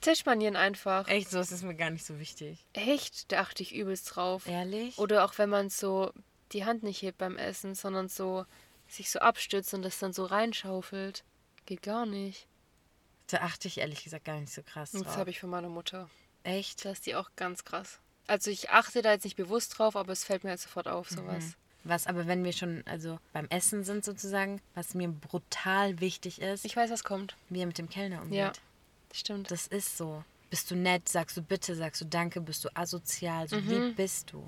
Tischmanieren 0.00 0.56
einfach. 0.56 1.08
Echt, 1.08 1.30
so 1.30 1.40
ist 1.40 1.52
es 1.52 1.62
mir 1.62 1.74
gar 1.74 1.90
nicht 1.90 2.06
so 2.06 2.18
wichtig. 2.18 2.64
Echt? 2.72 3.30
Da 3.32 3.40
achte 3.40 3.62
ich 3.62 3.74
übelst 3.74 4.16
drauf. 4.16 4.46
Ehrlich? 4.46 4.98
Oder 4.98 5.24
auch 5.24 5.36
wenn 5.38 5.50
man 5.50 5.68
so 5.68 6.12
die 6.52 6.64
Hand 6.64 6.82
nicht 6.82 7.02
hebt 7.02 7.18
beim 7.18 7.36
Essen, 7.36 7.74
sondern 7.74 8.08
so 8.08 8.46
sich 8.88 9.10
so 9.10 9.18
abstützt 9.18 9.74
und 9.74 9.82
das 9.82 9.98
dann 9.98 10.12
so 10.12 10.24
reinschaufelt. 10.24 11.24
Geht 11.66 11.82
gar 11.82 12.06
nicht. 12.06 12.46
Da 13.28 13.38
achte 13.38 13.68
ich 13.68 13.78
ehrlich 13.78 14.02
gesagt 14.02 14.24
gar 14.24 14.40
nicht 14.40 14.52
so 14.52 14.62
krass 14.62 14.94
Und 14.94 15.02
drauf. 15.02 15.08
Das 15.08 15.18
habe 15.18 15.30
ich 15.30 15.38
von 15.38 15.50
meiner 15.50 15.68
Mutter. 15.68 16.08
Echt? 16.42 16.84
Da 16.84 16.90
ist 16.90 17.06
die 17.06 17.14
auch 17.14 17.30
ganz 17.36 17.64
krass. 17.64 18.00
Also 18.30 18.50
ich 18.52 18.70
achte 18.70 19.02
da 19.02 19.10
jetzt 19.10 19.24
nicht 19.24 19.36
bewusst 19.36 19.76
drauf, 19.76 19.96
aber 19.96 20.12
es 20.12 20.22
fällt 20.22 20.44
mir 20.44 20.50
halt 20.50 20.60
sofort 20.60 20.86
auf, 20.86 21.10
sowas. 21.10 21.56
Was 21.82 22.06
aber, 22.06 22.28
wenn 22.28 22.44
wir 22.44 22.52
schon 22.52 22.84
also 22.86 23.18
beim 23.32 23.46
Essen 23.48 23.82
sind 23.82 24.04
sozusagen, 24.04 24.60
was 24.76 24.94
mir 24.94 25.08
brutal 25.08 25.98
wichtig 25.98 26.40
ist, 26.40 26.64
Ich 26.64 26.76
weiß, 26.76 26.90
was 26.90 27.02
kommt. 27.02 27.34
wie 27.48 27.60
er 27.60 27.66
mit 27.66 27.78
dem 27.78 27.88
Kellner 27.88 28.22
umgeht. 28.22 28.38
Ja, 28.38 28.52
stimmt. 29.12 29.50
Das 29.50 29.66
ist 29.66 29.96
so. 29.96 30.22
Bist 30.48 30.70
du 30.70 30.76
nett, 30.76 31.08
sagst 31.08 31.36
du 31.38 31.42
bitte, 31.42 31.74
sagst 31.74 32.00
du 32.02 32.04
danke, 32.04 32.40
bist 32.40 32.64
du 32.64 32.68
asozial, 32.74 33.48
so 33.48 33.56
wie 33.68 33.92
bist 33.94 34.32
du? 34.32 34.44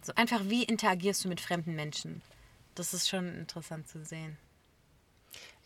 So 0.00 0.14
einfach, 0.14 0.40
wie 0.44 0.62
interagierst 0.62 1.24
du 1.24 1.28
mit 1.28 1.42
fremden 1.42 1.74
Menschen? 1.74 2.22
Das 2.76 2.94
ist 2.94 3.10
schon 3.10 3.28
interessant 3.36 3.88
zu 3.88 4.02
sehen. 4.04 4.38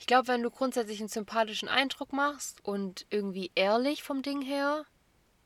Ich 0.00 0.06
glaube, 0.06 0.26
wenn 0.28 0.42
du 0.42 0.50
grundsätzlich 0.50 0.98
einen 0.98 1.08
sympathischen 1.08 1.68
Eindruck 1.68 2.12
machst 2.12 2.64
und 2.64 3.06
irgendwie 3.10 3.52
ehrlich 3.54 4.02
vom 4.02 4.22
Ding 4.22 4.42
her, 4.42 4.84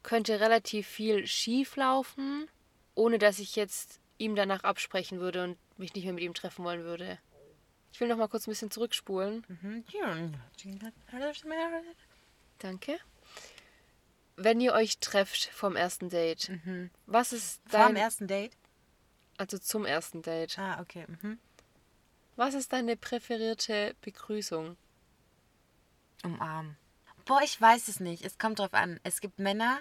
könnte 0.09 0.41
relativ 0.41 0.87
viel 0.89 1.27
schief 1.27 1.77
laufen, 1.77 2.49
ohne 2.95 3.19
dass 3.19 3.39
ich 3.39 3.57
jetzt 3.57 4.01
ihm 4.17 4.35
danach 4.37 4.65
absprechen 4.65 5.21
würde 5.21 5.45
und 5.45 5.59
mich 5.79 5.93
nicht 5.95 6.05
mehr 6.05 6.15
mit 6.15 6.25
ihm 6.25 6.33
treffen 6.33 6.65
wollen 6.65 6.83
würde. 6.85 7.19
Ich 7.93 8.01
will 8.01 8.09
noch 8.09 8.17
mal 8.17 8.27
kurz 8.29 8.47
ein 8.47 8.51
bisschen 8.51 8.71
zurückspulen. 8.71 9.45
Danke. 12.59 12.99
Wenn 14.37 14.63
ihr 14.63 14.73
euch 14.73 14.99
trefft 14.99 15.45
vom 15.53 15.77
ersten 15.77 16.09
Date, 16.09 16.51
was 17.05 17.35
ist 17.35 17.61
dein, 17.71 17.95
ersten 17.97 18.27
Date? 18.27 18.53
also 19.37 19.59
zum 19.59 19.85
ersten 19.85 20.23
Date, 20.23 20.59
Ah, 20.59 20.81
okay. 20.81 21.05
Mhm. 21.21 21.39
was 22.37 22.55
ist 22.55 22.73
deine 22.73 22.97
präferierte 22.97 23.95
Begrüßung? 24.01 24.79
Umarmen. 26.25 26.79
Boah, 27.27 27.43
ich 27.45 27.61
weiß 27.61 27.89
es 27.89 28.01
nicht. 28.01 28.25
Es 28.25 28.39
kommt 28.39 28.59
drauf 28.59 28.73
an. 28.73 28.99
Es 29.03 29.21
gibt 29.21 29.39
Männer, 29.39 29.81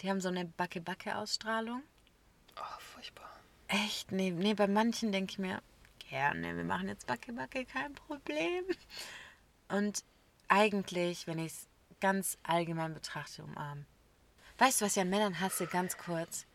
die 0.00 0.10
haben 0.10 0.20
so 0.20 0.28
eine 0.28 0.44
Backe-Backe-Ausstrahlung. 0.44 1.82
Oh, 2.56 2.80
furchtbar. 2.94 3.30
Echt? 3.68 4.12
Nee, 4.12 4.30
nee, 4.30 4.54
bei 4.54 4.66
manchen 4.66 5.12
denke 5.12 5.32
ich 5.32 5.38
mir, 5.38 5.62
gerne, 6.08 6.56
wir 6.56 6.64
machen 6.64 6.88
jetzt 6.88 7.06
Backe-Backe, 7.06 7.64
kein 7.66 7.94
Problem. 7.94 8.64
Und 9.68 10.02
eigentlich, 10.48 11.26
wenn 11.26 11.38
ich 11.38 11.52
es 11.52 11.68
ganz 12.00 12.38
allgemein 12.42 12.94
betrachte, 12.94 13.44
umarmen. 13.44 13.86
Weißt 14.58 14.80
du, 14.80 14.84
was 14.84 14.96
ich 14.96 15.02
an 15.02 15.10
Männern 15.10 15.40
hasse, 15.40 15.66
ganz 15.66 15.96
kurz? 15.96 16.46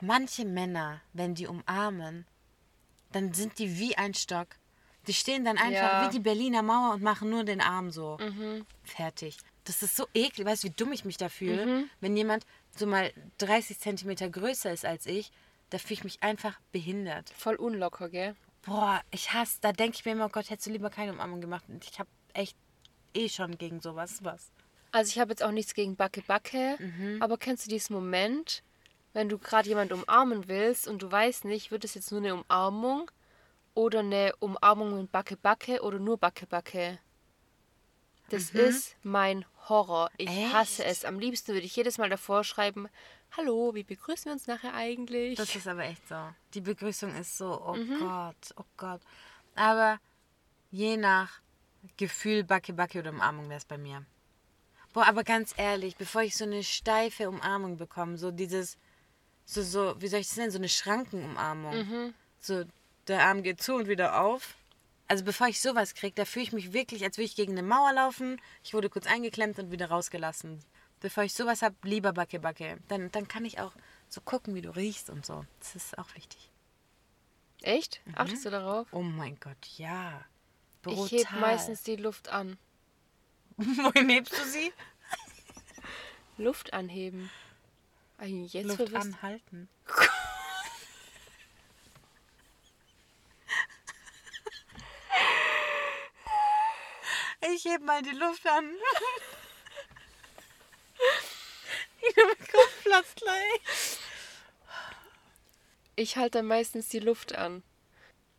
Manche 0.00 0.44
Männer, 0.44 1.00
wenn 1.12 1.34
die 1.34 1.46
umarmen, 1.46 2.26
dann 3.12 3.32
sind 3.32 3.58
die 3.58 3.78
wie 3.78 3.96
ein 3.96 4.12
Stock. 4.14 4.48
Die 5.06 5.14
stehen 5.14 5.44
dann 5.44 5.56
einfach 5.56 6.02
Ja. 6.02 6.06
wie 6.06 6.12
die 6.12 6.20
Berliner 6.20 6.62
Mauer 6.62 6.94
und 6.94 7.02
machen 7.02 7.30
nur 7.30 7.44
den 7.44 7.60
Arm 7.60 7.90
so. 7.90 8.18
Fertig. 8.82 9.38
Das 9.64 9.82
ist 9.82 9.96
so 9.96 10.06
eklig. 10.14 10.46
Weißt 10.46 10.62
du, 10.64 10.68
wie 10.68 10.72
dumm 10.72 10.92
ich 10.92 11.04
mich 11.04 11.16
da 11.16 11.28
fühle? 11.28 11.84
Wenn 12.00 12.16
jemand 12.16 12.44
so 12.76 12.86
mal 12.86 13.12
30 13.38 13.78
Zentimeter 13.78 14.28
größer 14.28 14.72
ist 14.72 14.84
als 14.84 15.06
ich, 15.06 15.32
da 15.70 15.78
fühle 15.78 15.94
ich 15.94 16.04
mich 16.04 16.22
einfach 16.22 16.60
behindert. 16.72 17.30
Voll 17.30 17.56
unlocker, 17.56 18.08
gell? 18.10 18.36
Boah, 18.62 19.02
ich 19.10 19.32
hasse, 19.32 19.58
da 19.60 19.72
denke 19.72 19.96
ich 19.98 20.04
mir 20.04 20.12
immer, 20.12 20.26
oh 20.26 20.30
Gott, 20.30 20.50
hättest 20.50 20.66
du 20.66 20.70
lieber 20.72 20.90
keine 20.90 21.12
Umarmung 21.12 21.40
gemacht. 21.40 21.64
Und 21.68 21.84
ich 21.84 21.98
habe 21.98 22.08
echt 22.34 22.56
eh 23.14 23.28
schon 23.28 23.58
gegen 23.58 23.80
sowas 23.80 24.20
was. 24.22 24.50
Also 24.92 25.10
ich 25.10 25.18
habe 25.18 25.30
jetzt 25.32 25.42
auch 25.42 25.50
nichts 25.50 25.74
gegen 25.74 25.96
Backe 25.96 26.22
Backe, 26.22 26.76
Mhm. 26.78 27.20
aber 27.20 27.36
kennst 27.36 27.66
du 27.66 27.70
diesen 27.70 27.94
Moment, 27.94 28.62
wenn 29.12 29.28
du 29.28 29.38
gerade 29.38 29.68
jemanden 29.68 29.94
umarmen 29.94 30.46
willst 30.48 30.86
und 30.88 31.02
du 31.02 31.10
weißt 31.10 31.44
nicht, 31.46 31.70
wird 31.70 31.84
es 31.84 31.94
jetzt 31.94 32.10
nur 32.12 32.20
eine 32.20 32.34
Umarmung 32.34 33.10
oder 33.74 34.00
eine 34.00 34.34
Umarmung 34.38 34.96
mit 35.00 35.10
Backe 35.12 35.36
Backe 35.36 35.82
oder 35.82 35.98
nur 35.98 36.16
Backe 36.18 36.46
Backe? 36.46 36.98
Das 38.30 38.50
ist 38.50 38.96
mein 39.02 39.44
Horror. 39.68 40.10
Ich 40.16 40.28
hasse 40.28 40.82
Mhm. 40.82 40.88
Echt? 40.88 40.98
es. 40.98 41.04
Am 41.04 41.18
liebsten 41.18 41.52
würde 41.52 41.66
ich 41.66 41.76
jedes 41.76 41.98
Mal 41.98 42.08
davor 42.10 42.42
schreiben, 42.44 42.88
hallo, 43.36 43.74
wie 43.74 43.82
begrüßen 43.84 44.26
wir 44.26 44.32
uns 44.32 44.46
nachher 44.46 44.74
eigentlich? 44.74 45.36
Das 45.36 45.54
ist 45.54 45.68
aber 45.68 45.84
echt 45.84 46.06
so. 46.08 46.16
Die 46.54 46.60
Begrüßung 46.60 47.14
ist 47.16 47.36
so, 47.36 47.60
oh 47.66 47.74
Mhm. 47.74 47.98
Gott, 48.00 48.54
oh 48.56 48.64
Gott. 48.76 49.00
Aber 49.54 49.98
je 50.70 50.96
nach 50.96 51.40
Gefühl, 51.96 52.44
Backe, 52.44 52.72
Backe 52.72 52.98
oder 53.00 53.10
Umarmung 53.10 53.48
wäre 53.48 53.58
es 53.58 53.64
bei 53.64 53.78
mir. 53.78 54.04
Boah, 54.92 55.06
aber 55.06 55.24
ganz 55.24 55.52
ehrlich, 55.56 55.96
bevor 55.96 56.22
ich 56.22 56.36
so 56.36 56.44
eine 56.44 56.62
steife 56.62 57.28
Umarmung 57.28 57.76
bekomme, 57.76 58.16
so 58.16 58.30
dieses, 58.30 58.78
so, 59.44 59.62
so, 59.62 60.00
wie 60.00 60.08
soll 60.08 60.20
ich 60.20 60.28
das 60.28 60.36
nennen, 60.36 60.50
so 60.52 60.58
eine 60.58 60.68
Schrankenumarmung. 60.68 61.76
Mhm. 61.76 62.14
So, 62.40 62.64
der 63.08 63.26
Arm 63.26 63.42
geht 63.42 63.60
zu 63.62 63.74
und 63.74 63.88
wieder 63.88 64.20
auf. 64.20 64.54
Also 65.06 65.24
bevor 65.24 65.48
ich 65.48 65.60
sowas 65.60 65.94
kriege, 65.94 66.14
da 66.14 66.24
fühle 66.24 66.44
ich 66.44 66.52
mich 66.52 66.72
wirklich, 66.72 67.04
als 67.04 67.18
würde 67.18 67.26
ich 67.26 67.36
gegen 67.36 67.52
eine 67.52 67.62
Mauer 67.62 67.92
laufen. 67.92 68.40
Ich 68.62 68.72
wurde 68.74 68.88
kurz 68.88 69.06
eingeklemmt 69.06 69.58
und 69.58 69.70
wieder 69.70 69.88
rausgelassen. 69.90 70.60
Bevor 71.00 71.24
ich 71.24 71.34
sowas 71.34 71.60
habe, 71.62 71.76
lieber 71.82 72.12
Backe, 72.14 72.38
Backe. 72.40 72.78
Dann, 72.88 73.12
dann 73.12 73.28
kann 73.28 73.44
ich 73.44 73.60
auch 73.60 73.72
so 74.08 74.20
gucken, 74.22 74.54
wie 74.54 74.62
du 74.62 74.74
riechst 74.74 75.10
und 75.10 75.26
so. 75.26 75.44
Das 75.60 75.76
ist 75.76 75.98
auch 75.98 76.14
wichtig. 76.14 76.50
Echt? 77.60 78.00
Achtest 78.14 78.44
du 78.46 78.50
darauf? 78.50 78.88
Oh 78.92 79.02
mein 79.02 79.38
Gott, 79.40 79.56
ja. 79.76 80.24
Brutal. 80.82 81.06
Ich 81.06 81.12
heb 81.30 81.40
meistens 81.40 81.82
die 81.82 81.96
Luft 81.96 82.28
an. 82.28 82.56
Wohin 83.56 84.08
hebst 84.08 84.32
du 84.38 84.44
sie? 84.44 84.72
Luft 86.38 86.72
anheben. 86.72 87.30
Eigentlich 88.18 88.54
jetzt 88.54 88.66
Luft 88.66 88.80
verwirrst- 88.80 89.14
anhalten. 89.14 89.68
Ich 97.54 97.64
heb 97.66 97.82
mal 97.82 98.02
die 98.02 98.10
Luft 98.10 98.44
an. 98.46 98.64
Mein 102.16 102.48
Kopf 102.50 102.82
platzt 102.82 103.16
gleich. 103.16 103.98
Ich 105.94 106.16
halte 106.16 106.38
dann 106.38 106.46
meistens 106.46 106.88
die 106.88 106.98
Luft 106.98 107.36
an. 107.36 107.62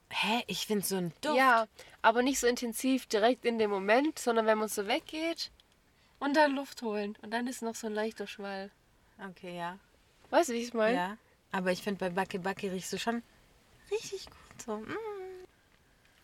Hä? 0.09 0.43
Ich 0.47 0.67
finde 0.67 0.85
so 0.85 0.97
ein 0.97 1.13
Duft. 1.21 1.37
Ja, 1.37 1.67
aber 2.01 2.23
nicht 2.23 2.39
so 2.39 2.47
intensiv 2.47 3.05
direkt 3.05 3.45
in 3.45 3.57
dem 3.57 3.69
Moment, 3.69 4.19
sondern 4.19 4.45
wenn 4.47 4.57
man 4.57 4.67
so 4.67 4.85
weggeht 4.87 5.51
und 6.19 6.35
dann 6.35 6.53
Luft 6.53 6.81
holen. 6.81 7.17
Und 7.21 7.31
dann 7.31 7.47
ist 7.47 7.61
noch 7.61 7.75
so 7.75 7.87
ein 7.87 7.93
leichter 7.93 8.27
Schwall. 8.27 8.69
Okay, 9.29 9.57
ja. 9.57 9.79
Weißt 10.29 10.49
du, 10.49 10.53
wie 10.53 10.59
ich 10.59 10.67
es 10.67 10.73
meine? 10.73 10.97
Ja. 10.97 11.17
Aber 11.51 11.71
ich 11.71 11.81
finde, 11.81 11.99
bei 11.99 12.09
Backe 12.09 12.39
Backe 12.39 12.69
riechst 12.69 12.91
du 12.91 12.99
schon 12.99 13.23
richtig 13.89 14.25
gut. 14.25 14.61
So. 14.65 14.77
Mm. 14.77 15.14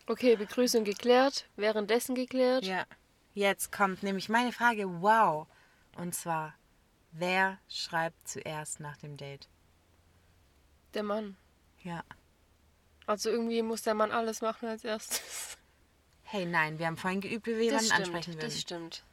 Okay, 0.06 0.36
Begrüßung 0.36 0.84
geklärt, 0.84 1.46
währenddessen 1.56 2.14
geklärt. 2.14 2.64
Ja. 2.64 2.84
Jetzt 3.34 3.72
kommt 3.72 4.02
nämlich 4.02 4.28
meine 4.28 4.52
Frage, 4.52 5.00
wow. 5.00 5.46
Und 5.96 6.14
zwar, 6.14 6.54
wer 7.12 7.58
schreibt 7.68 8.28
zuerst 8.28 8.80
nach 8.80 8.96
dem 8.98 9.16
Date? 9.16 9.48
Der 10.94 11.02
Mann. 11.02 11.36
Ja. 11.82 12.02
Also 13.06 13.30
irgendwie 13.30 13.62
muss 13.62 13.82
der 13.82 13.94
Mann 13.94 14.10
alles 14.12 14.42
machen 14.42 14.68
als 14.68 14.84
erstes. 14.84 15.56
Hey, 16.24 16.46
nein, 16.46 16.78
wir 16.78 16.86
haben 16.86 16.96
vorhin 16.96 17.20
geübt, 17.20 17.46
wie 17.46 17.56
wir 17.56 17.70
Das 17.72 17.82
jemanden 17.82 17.86
stimmt, 17.86 18.00
ansprechen 18.16 18.34
würden. 18.34 18.40
das 18.50 18.60
stimmt. 18.60 19.04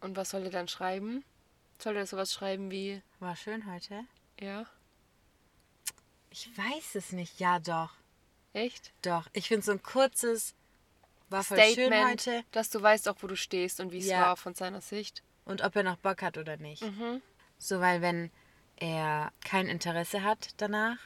Und 0.00 0.16
was 0.16 0.30
soll 0.30 0.42
er 0.44 0.50
dann 0.50 0.68
schreiben? 0.68 1.24
Soll 1.78 1.96
er 1.96 2.06
sowas 2.06 2.32
schreiben 2.32 2.70
wie, 2.70 3.02
War 3.20 3.36
schön 3.36 3.70
heute. 3.72 4.04
ja, 4.40 4.66
Ich 6.30 6.50
weiß 6.56 6.94
es 6.94 7.12
nicht. 7.12 7.40
Ja, 7.40 7.58
doch. 7.58 7.94
Echt? 8.52 8.92
Doch. 9.02 9.26
Ich 9.32 9.48
finde 9.48 9.64
so 9.64 9.72
ein 9.72 9.82
kurzes, 9.82 10.54
war 11.28 11.42
voll 11.44 11.58
schön 11.58 11.72
Statement, 11.88 12.10
heute. 12.26 12.44
dass 12.52 12.70
du 12.70 12.80
weißt 12.82 13.08
auch, 13.08 13.16
wo 13.20 13.26
du 13.26 13.36
stehst 13.36 13.80
und 13.80 13.92
wie 13.92 13.98
es 13.98 14.06
Ja. 14.06 14.20
war 14.22 14.36
von 14.36 14.54
seiner 14.54 14.80
Sicht. 14.80 15.22
Und 15.44 15.62
ob 15.62 15.74
er 15.76 15.82
noch 15.82 15.96
Bock 15.96 16.22
hat 16.22 16.38
oder 16.38 16.56
nicht. 16.56 16.82
Mhm. 16.82 17.20
So, 17.58 17.80
weil 17.80 18.00
wenn 18.02 18.30
er 18.76 19.32
kein 19.44 19.66
Interesse 19.66 20.22
hat 20.22 20.50
danach, 20.58 20.98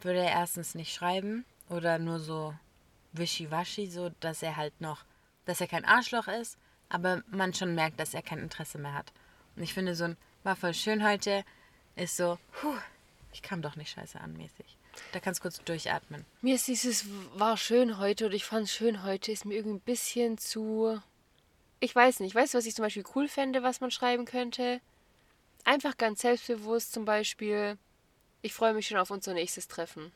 würde 0.00 0.20
er 0.20 0.30
erstens 0.32 0.74
nicht 0.74 0.92
schreiben 0.94 1.44
oder 1.68 1.98
nur 1.98 2.18
so 2.18 2.54
wischiwaschi, 3.12 3.86
so 3.88 4.10
dass 4.20 4.42
er 4.42 4.56
halt 4.56 4.80
noch, 4.80 5.04
dass 5.44 5.60
er 5.60 5.68
kein 5.68 5.84
Arschloch 5.84 6.28
ist, 6.28 6.58
aber 6.88 7.22
man 7.28 7.54
schon 7.54 7.74
merkt, 7.74 7.98
dass 8.00 8.14
er 8.14 8.22
kein 8.22 8.38
Interesse 8.38 8.78
mehr 8.78 8.94
hat. 8.94 9.12
Und 9.56 9.62
ich 9.62 9.74
finde, 9.74 9.94
so 9.94 10.04
ein 10.04 10.16
war 10.44 10.56
voll 10.56 10.74
schön 10.74 11.04
heute 11.06 11.44
ist 11.96 12.16
so, 12.16 12.38
puh, 12.60 12.76
Ich 13.32 13.42
kam 13.42 13.60
doch 13.62 13.74
nicht 13.76 13.90
scheiße 13.90 14.20
an, 14.20 14.32
mäßig. 14.34 14.76
Da 15.12 15.20
kannst 15.20 15.40
du 15.40 15.42
kurz 15.42 15.62
durchatmen. 15.64 16.24
Mir 16.42 16.54
ist 16.54 16.68
dieses 16.68 17.06
war 17.34 17.56
schön 17.56 17.98
heute 17.98 18.26
oder 18.26 18.34
ich 18.34 18.44
fand 18.44 18.66
es 18.66 18.74
schön 18.74 19.02
heute, 19.02 19.32
ist 19.32 19.44
mir 19.44 19.54
irgendwie 19.54 19.76
ein 19.76 19.80
bisschen 19.80 20.38
zu. 20.38 21.00
Ich 21.80 21.94
weiß 21.94 22.20
nicht. 22.20 22.34
Weißt 22.34 22.54
du, 22.54 22.58
was 22.58 22.66
ich 22.66 22.74
zum 22.74 22.84
Beispiel 22.84 23.04
cool 23.14 23.28
fände, 23.28 23.62
was 23.62 23.80
man 23.80 23.90
schreiben 23.90 24.24
könnte? 24.24 24.80
Einfach 25.64 25.96
ganz 25.96 26.20
selbstbewusst 26.20 26.92
zum 26.92 27.04
Beispiel. 27.04 27.78
Ich 28.42 28.52
freue 28.52 28.74
mich 28.74 28.86
schon 28.86 28.98
auf 28.98 29.10
unser 29.10 29.34
nächstes 29.34 29.68
Treffen. 29.68 30.12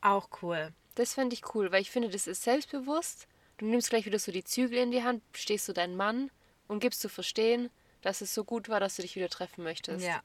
Auch 0.00 0.28
cool. 0.42 0.72
Das 0.96 1.14
fände 1.14 1.34
ich 1.34 1.54
cool, 1.54 1.72
weil 1.72 1.82
ich 1.82 1.90
finde, 1.90 2.08
das 2.08 2.26
ist 2.26 2.42
selbstbewusst. 2.42 3.26
Du 3.58 3.66
nimmst 3.66 3.90
gleich 3.90 4.06
wieder 4.06 4.18
so 4.18 4.32
die 4.32 4.44
Zügel 4.44 4.78
in 4.78 4.90
die 4.90 5.02
Hand, 5.02 5.22
stehst 5.32 5.66
so 5.66 5.72
deinen 5.72 5.96
Mann 5.96 6.30
und 6.68 6.80
gibst 6.80 7.00
zu 7.00 7.08
verstehen, 7.08 7.70
dass 8.02 8.20
es 8.20 8.34
so 8.34 8.44
gut 8.44 8.68
war, 8.68 8.80
dass 8.80 8.96
du 8.96 9.02
dich 9.02 9.16
wieder 9.16 9.28
treffen 9.28 9.64
möchtest. 9.64 10.04
Ja. 10.04 10.22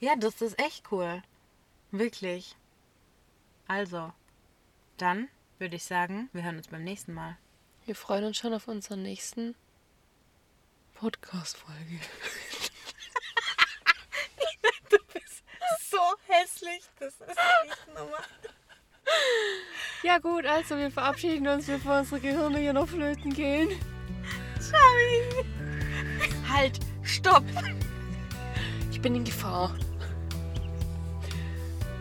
Ja, 0.00 0.16
das 0.16 0.40
ist 0.42 0.58
echt 0.58 0.90
cool. 0.90 1.22
Wirklich. 1.90 2.54
Also, 3.68 4.12
dann 4.96 5.28
würde 5.58 5.76
ich 5.76 5.84
sagen, 5.84 6.28
wir 6.32 6.42
hören 6.44 6.58
uns 6.58 6.68
beim 6.68 6.84
nächsten 6.84 7.12
Mal. 7.14 7.36
Wir 7.84 7.94
freuen 7.94 8.24
uns 8.24 8.36
schon 8.36 8.54
auf 8.54 8.68
unseren 8.68 9.02
nächsten 9.02 9.54
Podcast-Folge. 10.94 12.00
So 15.90 15.98
hässlich, 16.28 16.82
das 16.98 17.14
ist 17.14 17.28
nicht 17.28 17.88
normal. 17.94 18.24
Ja 20.02 20.18
gut, 20.18 20.44
also 20.44 20.76
wir 20.76 20.90
verabschieden 20.90 21.48
uns, 21.48 21.66
bevor 21.66 22.00
unsere 22.00 22.20
Gehirne 22.20 22.58
hier 22.58 22.72
noch 22.72 22.88
flöten 22.88 23.32
gehen. 23.32 23.70
Ciao. 24.60 25.44
Halt, 26.52 26.78
stopp. 27.02 27.44
Ich 28.90 29.00
bin 29.00 29.14
in 29.14 29.24
Gefahr. 29.24 29.74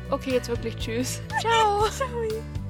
Okay, 0.10 0.32
jetzt 0.34 0.50
wirklich 0.50 0.76
tschüss. 0.78 1.22
Ciao. 1.42 1.88
Ciao. 1.90 2.65